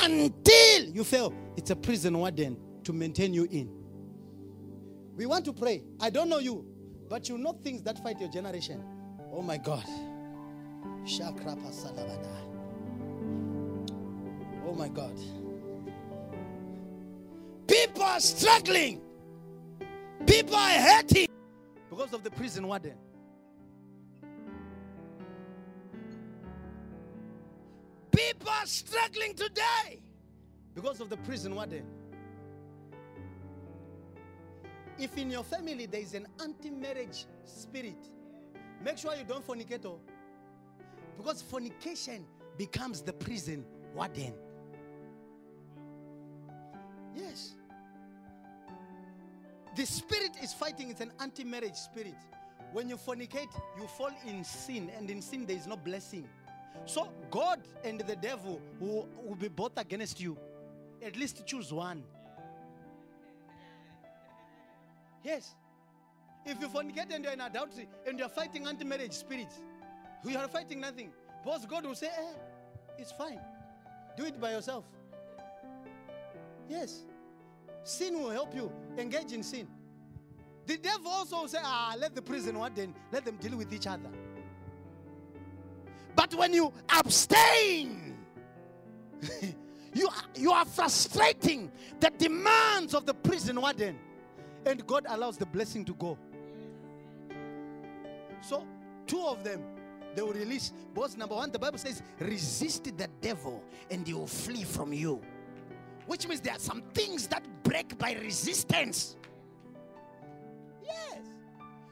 Until 0.02 0.84
you 0.86 1.04
fail, 1.04 1.34
it's 1.56 1.70
a 1.70 1.76
prison 1.76 2.18
warden 2.18 2.58
to 2.84 2.92
maintain 2.94 3.34
you 3.34 3.48
in. 3.52 3.70
We 5.16 5.26
want 5.26 5.46
to 5.46 5.54
pray. 5.54 5.84
I 6.00 6.10
don't 6.10 6.30
know 6.30 6.40
you, 6.40 6.66
but 7.08 7.30
you 7.30 7.38
know 7.38 7.54
things 7.54 7.84
that 7.84 8.02
fight 8.04 8.20
your 8.20 8.30
generation. 8.30 8.84
Oh 9.32 9.42
my 9.42 9.58
God. 9.58 9.86
Oh 14.66 14.74
my 14.76 14.90
God. 14.90 15.18
People 17.68 18.04
are 18.04 18.20
struggling. 18.20 19.02
People 20.26 20.56
are 20.56 20.70
hurting 20.80 21.28
because 21.90 22.14
of 22.14 22.24
the 22.24 22.32
prison 22.32 22.68
warden. 22.68 22.96
People 28.12 28.50
are 28.50 28.66
struggling 28.66 29.34
today 29.34 30.00
because 30.76 31.00
of 31.02 31.10
the 31.10 31.18
prison 31.18 31.56
warden. 31.56 31.86
If 34.98 35.18
in 35.18 35.32
your 35.32 35.44
family 35.44 35.86
there 35.86 36.02
is 36.02 36.14
an 36.14 36.28
anti 36.42 36.70
marriage 36.70 37.26
spirit, 37.44 38.10
make 38.84 38.98
sure 38.98 39.16
you 39.16 39.24
don't 39.24 39.46
fornicate. 39.46 39.86
oh. 39.86 40.00
Because 41.18 41.42
fornication 41.42 42.26
becomes 42.58 43.02
the 43.02 43.14
prison 43.14 43.66
warden. 43.96 44.34
Yes. 47.16 47.56
The 49.76 49.86
spirit 49.86 50.32
is 50.42 50.54
fighting, 50.54 50.90
it's 50.90 51.02
an 51.02 51.12
anti 51.20 51.44
marriage 51.44 51.76
spirit. 51.76 52.16
When 52.74 52.90
you 52.90 52.98
fornicate, 52.98 53.54
you 53.78 53.88
fall 53.98 54.12
in 54.26 54.44
sin, 54.44 54.90
and 54.98 55.10
in 55.10 55.22
sin, 55.22 55.46
there 55.46 55.56
is 55.56 55.68
no 55.68 55.76
blessing. 55.76 56.28
So, 56.86 57.10
God 57.30 57.60
and 57.84 58.00
the 58.00 58.16
devil 58.16 58.62
will, 58.80 59.08
will 59.24 59.36
be 59.36 59.50
both 59.50 59.78
against 59.78 60.20
you. 60.20 60.38
At 61.06 61.16
least 61.18 61.46
choose 61.46 61.72
one. 61.74 62.04
Yes. 65.24 65.56
If 66.46 66.60
you 66.60 66.68
fornicate 66.70 67.14
and 67.14 67.24
you're 67.24 67.34
in 67.34 67.42
adultery 67.42 67.88
and 68.08 68.18
you're 68.18 68.30
fighting 68.30 68.68
anti 68.68 68.86
marriage 68.86 69.14
spirits, 69.14 69.60
you 70.26 70.38
are 70.38 70.48
fighting 70.48 70.80
nothing. 70.80 71.12
Because 71.44 71.66
God 71.66 71.86
will 71.86 71.96
say, 71.96 72.08
eh, 72.08 72.34
it's 72.98 73.12
fine. 73.12 73.40
Do 74.18 74.26
it 74.26 74.40
by 74.40 74.52
yourself. 74.52 74.86
Yes. 76.70 77.04
Sin 77.84 78.20
will 78.20 78.30
help 78.30 78.56
you 78.56 78.72
engage 78.98 79.34
in 79.34 79.44
sin. 79.44 79.68
The 80.66 80.78
devil 80.78 81.12
also 81.12 81.48
say, 81.48 81.58
ah, 81.62 81.96
let 81.98 82.16
the 82.16 82.22
prison 82.22 82.58
warden, 82.58 82.94
let 83.12 83.26
them 83.26 83.38
deal 83.38 83.58
with 83.58 83.74
each 83.74 83.88
other. 83.88 84.10
But 86.16 86.34
when 86.36 86.54
you 86.54 86.72
abstain, 86.90 88.18
you, 89.94 90.10
you 90.36 90.52
are 90.52 90.66
frustrating 90.66 91.72
the 92.00 92.12
demands 92.18 92.94
of 92.94 93.06
the 93.06 93.14
prison 93.14 93.60
warden. 93.60 93.98
And 94.66 94.86
God 94.86 95.06
allows 95.10 95.38
the 95.38 95.46
blessing 95.46 95.84
to 95.86 95.94
go. 95.96 96.18
So, 98.42 98.66
two 99.08 99.22
of 99.26 99.44
them, 99.44 99.62
they 100.16 100.22
will 100.22 100.34
release. 100.34 100.72
Because 100.94 101.18
number 101.18 101.36
one, 101.36 101.52
the 101.52 101.60
Bible 101.60 101.80
says, 101.80 102.02
resist 102.20 102.84
the 102.96 103.08
devil 103.22 103.64
and 103.90 104.06
he 104.06 104.14
will 104.14 104.28
flee 104.28 104.64
from 104.64 104.94
you. 104.94 105.22
Which 106.08 106.28
means 106.28 106.42
there 106.42 106.54
are 106.54 106.60
some 106.60 106.82
things 106.94 107.28
that 107.28 107.44
break 107.64 107.98
by 107.98 108.14
resistance. 108.14 109.16
Yes. 110.84 111.20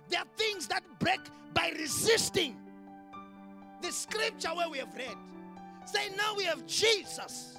There 0.09 0.19
are 0.19 0.27
things 0.37 0.67
that 0.67 0.83
break 0.99 1.19
by 1.53 1.71
resisting. 1.77 2.57
The 3.81 3.91
scripture 3.91 4.49
where 4.49 4.69
we 4.69 4.79
have 4.79 4.93
read 4.95 5.15
say, 5.85 6.09
now 6.17 6.35
we 6.35 6.43
have 6.43 6.65
Jesus 6.65 7.57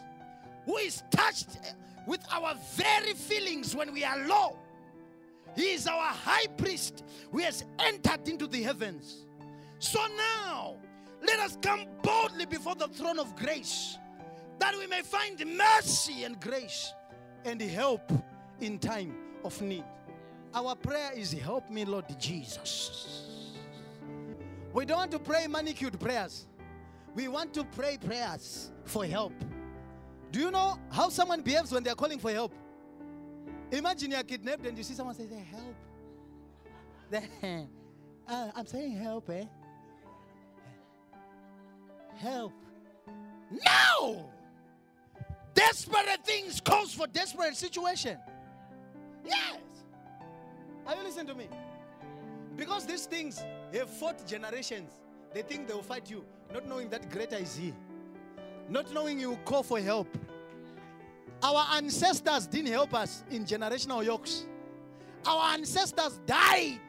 who 0.66 0.76
is 0.76 1.02
touched 1.10 1.58
with 2.06 2.20
our 2.30 2.54
very 2.74 3.14
feelings 3.14 3.74
when 3.74 3.92
we 3.92 4.04
are 4.04 4.18
low. 4.26 4.58
He 5.56 5.72
is 5.72 5.86
our 5.86 6.12
high 6.12 6.46
priest 6.56 7.04
who 7.32 7.38
has 7.38 7.64
entered 7.78 8.28
into 8.28 8.46
the 8.46 8.62
heavens. 8.62 9.26
So 9.78 10.00
now, 10.16 10.76
let 11.26 11.38
us 11.40 11.56
come 11.60 11.86
boldly 12.02 12.46
before 12.46 12.74
the 12.74 12.88
throne 12.88 13.18
of 13.18 13.34
grace 13.36 13.98
that 14.60 14.76
we 14.78 14.86
may 14.86 15.02
find 15.02 15.42
mercy 15.56 16.24
and 16.24 16.40
grace 16.40 16.92
and 17.44 17.60
help 17.60 18.12
in 18.60 18.78
time 18.78 19.14
of 19.44 19.60
need. 19.60 19.84
Our 20.54 20.74
prayer 20.76 21.12
is 21.14 21.32
help 21.32 21.70
me, 21.70 21.84
Lord 21.84 22.04
Jesus. 22.18 23.56
We 24.72 24.84
don't 24.84 24.98
want 24.98 25.10
to 25.12 25.18
pray 25.18 25.46
manicured 25.46 25.98
prayers. 25.98 26.46
We 27.14 27.28
want 27.28 27.54
to 27.54 27.64
pray 27.64 27.98
prayers 27.98 28.70
for 28.84 29.04
help. 29.04 29.32
Do 30.30 30.38
you 30.38 30.50
know 30.50 30.78
how 30.90 31.08
someone 31.08 31.40
behaves 31.40 31.72
when 31.72 31.82
they're 31.82 31.94
calling 31.94 32.18
for 32.18 32.30
help? 32.30 32.52
Imagine 33.72 34.12
you're 34.12 34.22
kidnapped 34.22 34.66
and 34.66 34.76
you 34.76 34.84
see 34.84 34.94
someone 34.94 35.14
say, 35.14 35.26
"Hey, 35.26 35.44
help. 35.50 35.74
Then, 37.10 37.68
uh, 38.28 38.50
I'm 38.54 38.66
saying 38.66 38.92
help, 38.92 39.28
eh? 39.30 39.44
Help. 42.18 42.52
No! 43.50 44.30
Desperate 45.60 46.24
things 46.24 46.58
calls 46.58 46.94
for 46.94 47.06
desperate 47.06 47.54
situation. 47.54 48.16
Yes. 49.26 49.58
Are 50.86 50.96
you 50.96 51.02
listening 51.02 51.26
to 51.26 51.34
me? 51.34 51.48
Because 52.56 52.86
these 52.86 53.04
things 53.04 53.44
have 53.74 53.90
fought 53.90 54.26
generations. 54.26 54.90
They 55.34 55.42
think 55.42 55.68
they 55.68 55.74
will 55.74 55.82
fight 55.82 56.10
you, 56.10 56.24
not 56.50 56.66
knowing 56.66 56.88
that 56.88 57.10
greater 57.10 57.36
is 57.36 57.56
He. 57.56 57.74
Not 58.70 58.90
knowing 58.94 59.20
you 59.20 59.30
will 59.30 59.44
call 59.44 59.62
for 59.62 59.78
help. 59.80 60.08
Our 61.42 61.66
ancestors 61.76 62.46
didn't 62.46 62.72
help 62.72 62.94
us 62.94 63.22
in 63.30 63.44
generational 63.44 64.02
yokes. 64.02 64.46
Our 65.26 65.52
ancestors 65.52 66.20
died. 66.24 66.80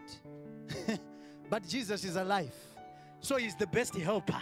but 1.50 1.68
Jesus 1.68 2.06
is 2.06 2.16
alive. 2.16 2.56
So 3.20 3.36
he's 3.36 3.56
the 3.56 3.68
best 3.68 3.96
helper 3.96 4.42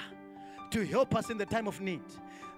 to 0.70 0.86
help 0.86 1.16
us 1.16 1.32
in 1.32 1.40
the 1.40 1.48
time 1.48 1.68
of 1.68 1.82
need. 1.82 2.04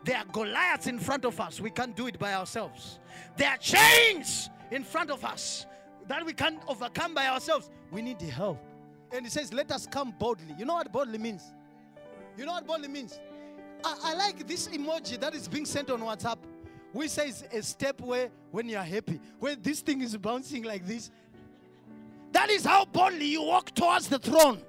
There 0.03 0.17
are 0.17 0.25
Goliaths 0.25 0.87
in 0.87 0.99
front 0.99 1.25
of 1.25 1.39
us. 1.39 1.61
We 1.61 1.69
can't 1.69 1.95
do 1.95 2.07
it 2.07 2.17
by 2.17 2.33
ourselves. 2.33 2.99
There 3.37 3.49
are 3.49 3.57
chains 3.57 4.49
in 4.71 4.83
front 4.83 5.11
of 5.11 5.23
us 5.23 5.65
that 6.07 6.25
we 6.25 6.33
can't 6.33 6.59
overcome 6.67 7.13
by 7.13 7.27
ourselves. 7.27 7.69
We 7.91 8.01
need 8.01 8.19
the 8.19 8.25
help. 8.25 8.59
And 9.11 9.25
he 9.25 9.29
says, 9.29 9.53
Let 9.53 9.71
us 9.71 9.85
come 9.85 10.13
boldly. 10.17 10.55
You 10.57 10.65
know 10.65 10.75
what 10.75 10.91
boldly 10.91 11.17
means? 11.17 11.43
You 12.37 12.45
know 12.45 12.53
what 12.53 12.65
boldly 12.65 12.87
means? 12.87 13.19
I, 13.83 13.97
I 14.03 14.13
like 14.15 14.47
this 14.47 14.67
emoji 14.69 15.19
that 15.19 15.35
is 15.35 15.47
being 15.47 15.65
sent 15.65 15.89
on 15.91 16.01
WhatsApp. 16.01 16.37
We 16.93 17.07
say 17.07 17.29
it's 17.29 17.43
a 17.51 17.61
step 17.61 18.01
where 18.01 18.29
when 18.51 18.67
you 18.67 18.77
are 18.77 18.83
happy, 18.83 19.19
where 19.39 19.55
this 19.55 19.81
thing 19.81 20.01
is 20.01 20.15
bouncing 20.17 20.63
like 20.63 20.85
this. 20.85 21.11
That 22.31 22.49
is 22.49 22.65
how 22.65 22.85
boldly 22.85 23.25
you 23.25 23.43
walk 23.43 23.73
towards 23.75 24.07
the 24.07 24.19
throne, 24.19 24.61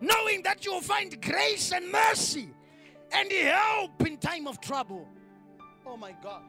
knowing 0.00 0.42
that 0.42 0.64
you 0.64 0.72
will 0.72 0.80
find 0.80 1.20
grace 1.20 1.72
and 1.72 1.90
mercy 1.90 2.48
and 3.12 3.30
help 3.32 4.06
in 4.06 4.16
time 4.16 4.46
of 4.46 4.60
trouble. 4.60 5.06
Oh 5.86 5.96
my 5.96 6.12
God. 6.22 6.42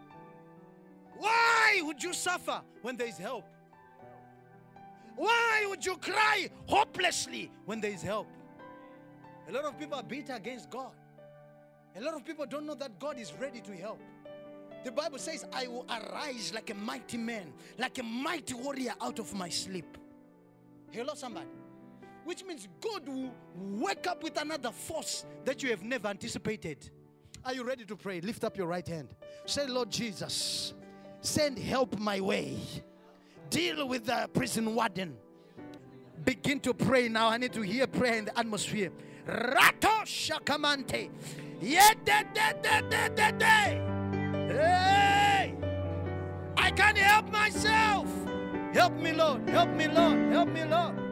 Why 1.18 1.82
would 1.84 2.02
you 2.02 2.14
suffer 2.14 2.62
when 2.82 2.98
there 2.98 3.08
is 3.08 3.18
help? 3.18 3.46
Why 5.16 5.66
would 5.68 5.86
you 5.86 5.98
cry 5.98 6.50
hopelessly 6.66 7.52
when 7.66 7.82
there 7.82 7.92
is 7.92 8.02
help? 8.02 8.28
A 9.48 9.52
lot 9.52 9.66
of 9.66 9.78
people 9.78 9.96
are 9.96 10.04
bitter 10.04 10.34
against 10.34 10.70
God. 10.70 10.94
A 11.96 12.02
lot 12.02 12.14
of 12.14 12.26
people 12.26 12.46
don't 12.46 12.66
know 12.66 12.76
that 12.76 13.00
God 13.00 13.20
is 13.20 13.34
ready 13.40 13.60
to 13.62 13.72
help. 13.74 14.00
The 14.84 14.92
Bible 14.92 15.20
says, 15.20 15.46
I 15.54 15.68
will 15.68 15.86
arise 15.90 16.54
like 16.54 16.70
a 16.70 16.74
mighty 16.74 17.18
man, 17.18 17.54
like 17.78 18.00
a 18.00 18.04
mighty 18.04 18.54
warrior 18.54 18.94
out 19.02 19.20
of 19.20 19.34
my 19.34 19.50
sleep. 19.50 19.98
Hello, 20.90 21.14
somebody. 21.14 21.48
Which 22.24 22.44
means 22.46 22.68
God 22.80 23.08
will 23.08 23.32
wake 23.56 24.08
up 24.08 24.24
with 24.24 24.40
another 24.40 24.72
force 24.72 25.26
that 25.46 25.64
you 25.64 25.70
have 25.70 25.84
never 25.84 26.08
anticipated. 26.08 26.90
Are 27.44 27.54
you 27.54 27.64
ready 27.64 27.86
to 27.86 27.96
pray? 27.96 28.22
Lift 28.22 28.44
up 28.44 28.58
your 28.58 28.68
right 28.68 28.88
hand. 28.88 29.16
Say, 29.46 29.68
Lord 29.68 29.90
Jesus, 29.90 30.74
send 31.22 31.58
help 31.58 31.98
my 31.98 32.20
way. 32.20 32.58
Deal 33.50 33.88
with 33.88 34.06
the 34.06 34.30
prison 34.34 34.76
warden. 34.76 35.18
Begin 36.24 36.60
to 36.62 36.74
pray 36.74 37.10
now. 37.10 37.28
I 37.28 37.38
need 37.38 37.54
to 37.54 37.62
hear 37.62 37.88
prayer 37.88 38.16
in 38.16 38.26
the 38.26 38.38
atmosphere. 38.38 38.92
Rato 39.28 40.04
shakamante. 40.06 41.10
Hey! 44.50 45.56
I 46.58 46.72
can't 46.72 46.98
help 46.98 47.32
myself. 47.32 48.08
Help 48.74 48.94
me, 48.94 49.12
Lord. 49.12 49.50
Help 49.50 49.70
me, 49.72 49.88
Lord. 49.88 50.32
Help 50.32 50.50
me, 50.50 50.64
Lord. 50.66 51.11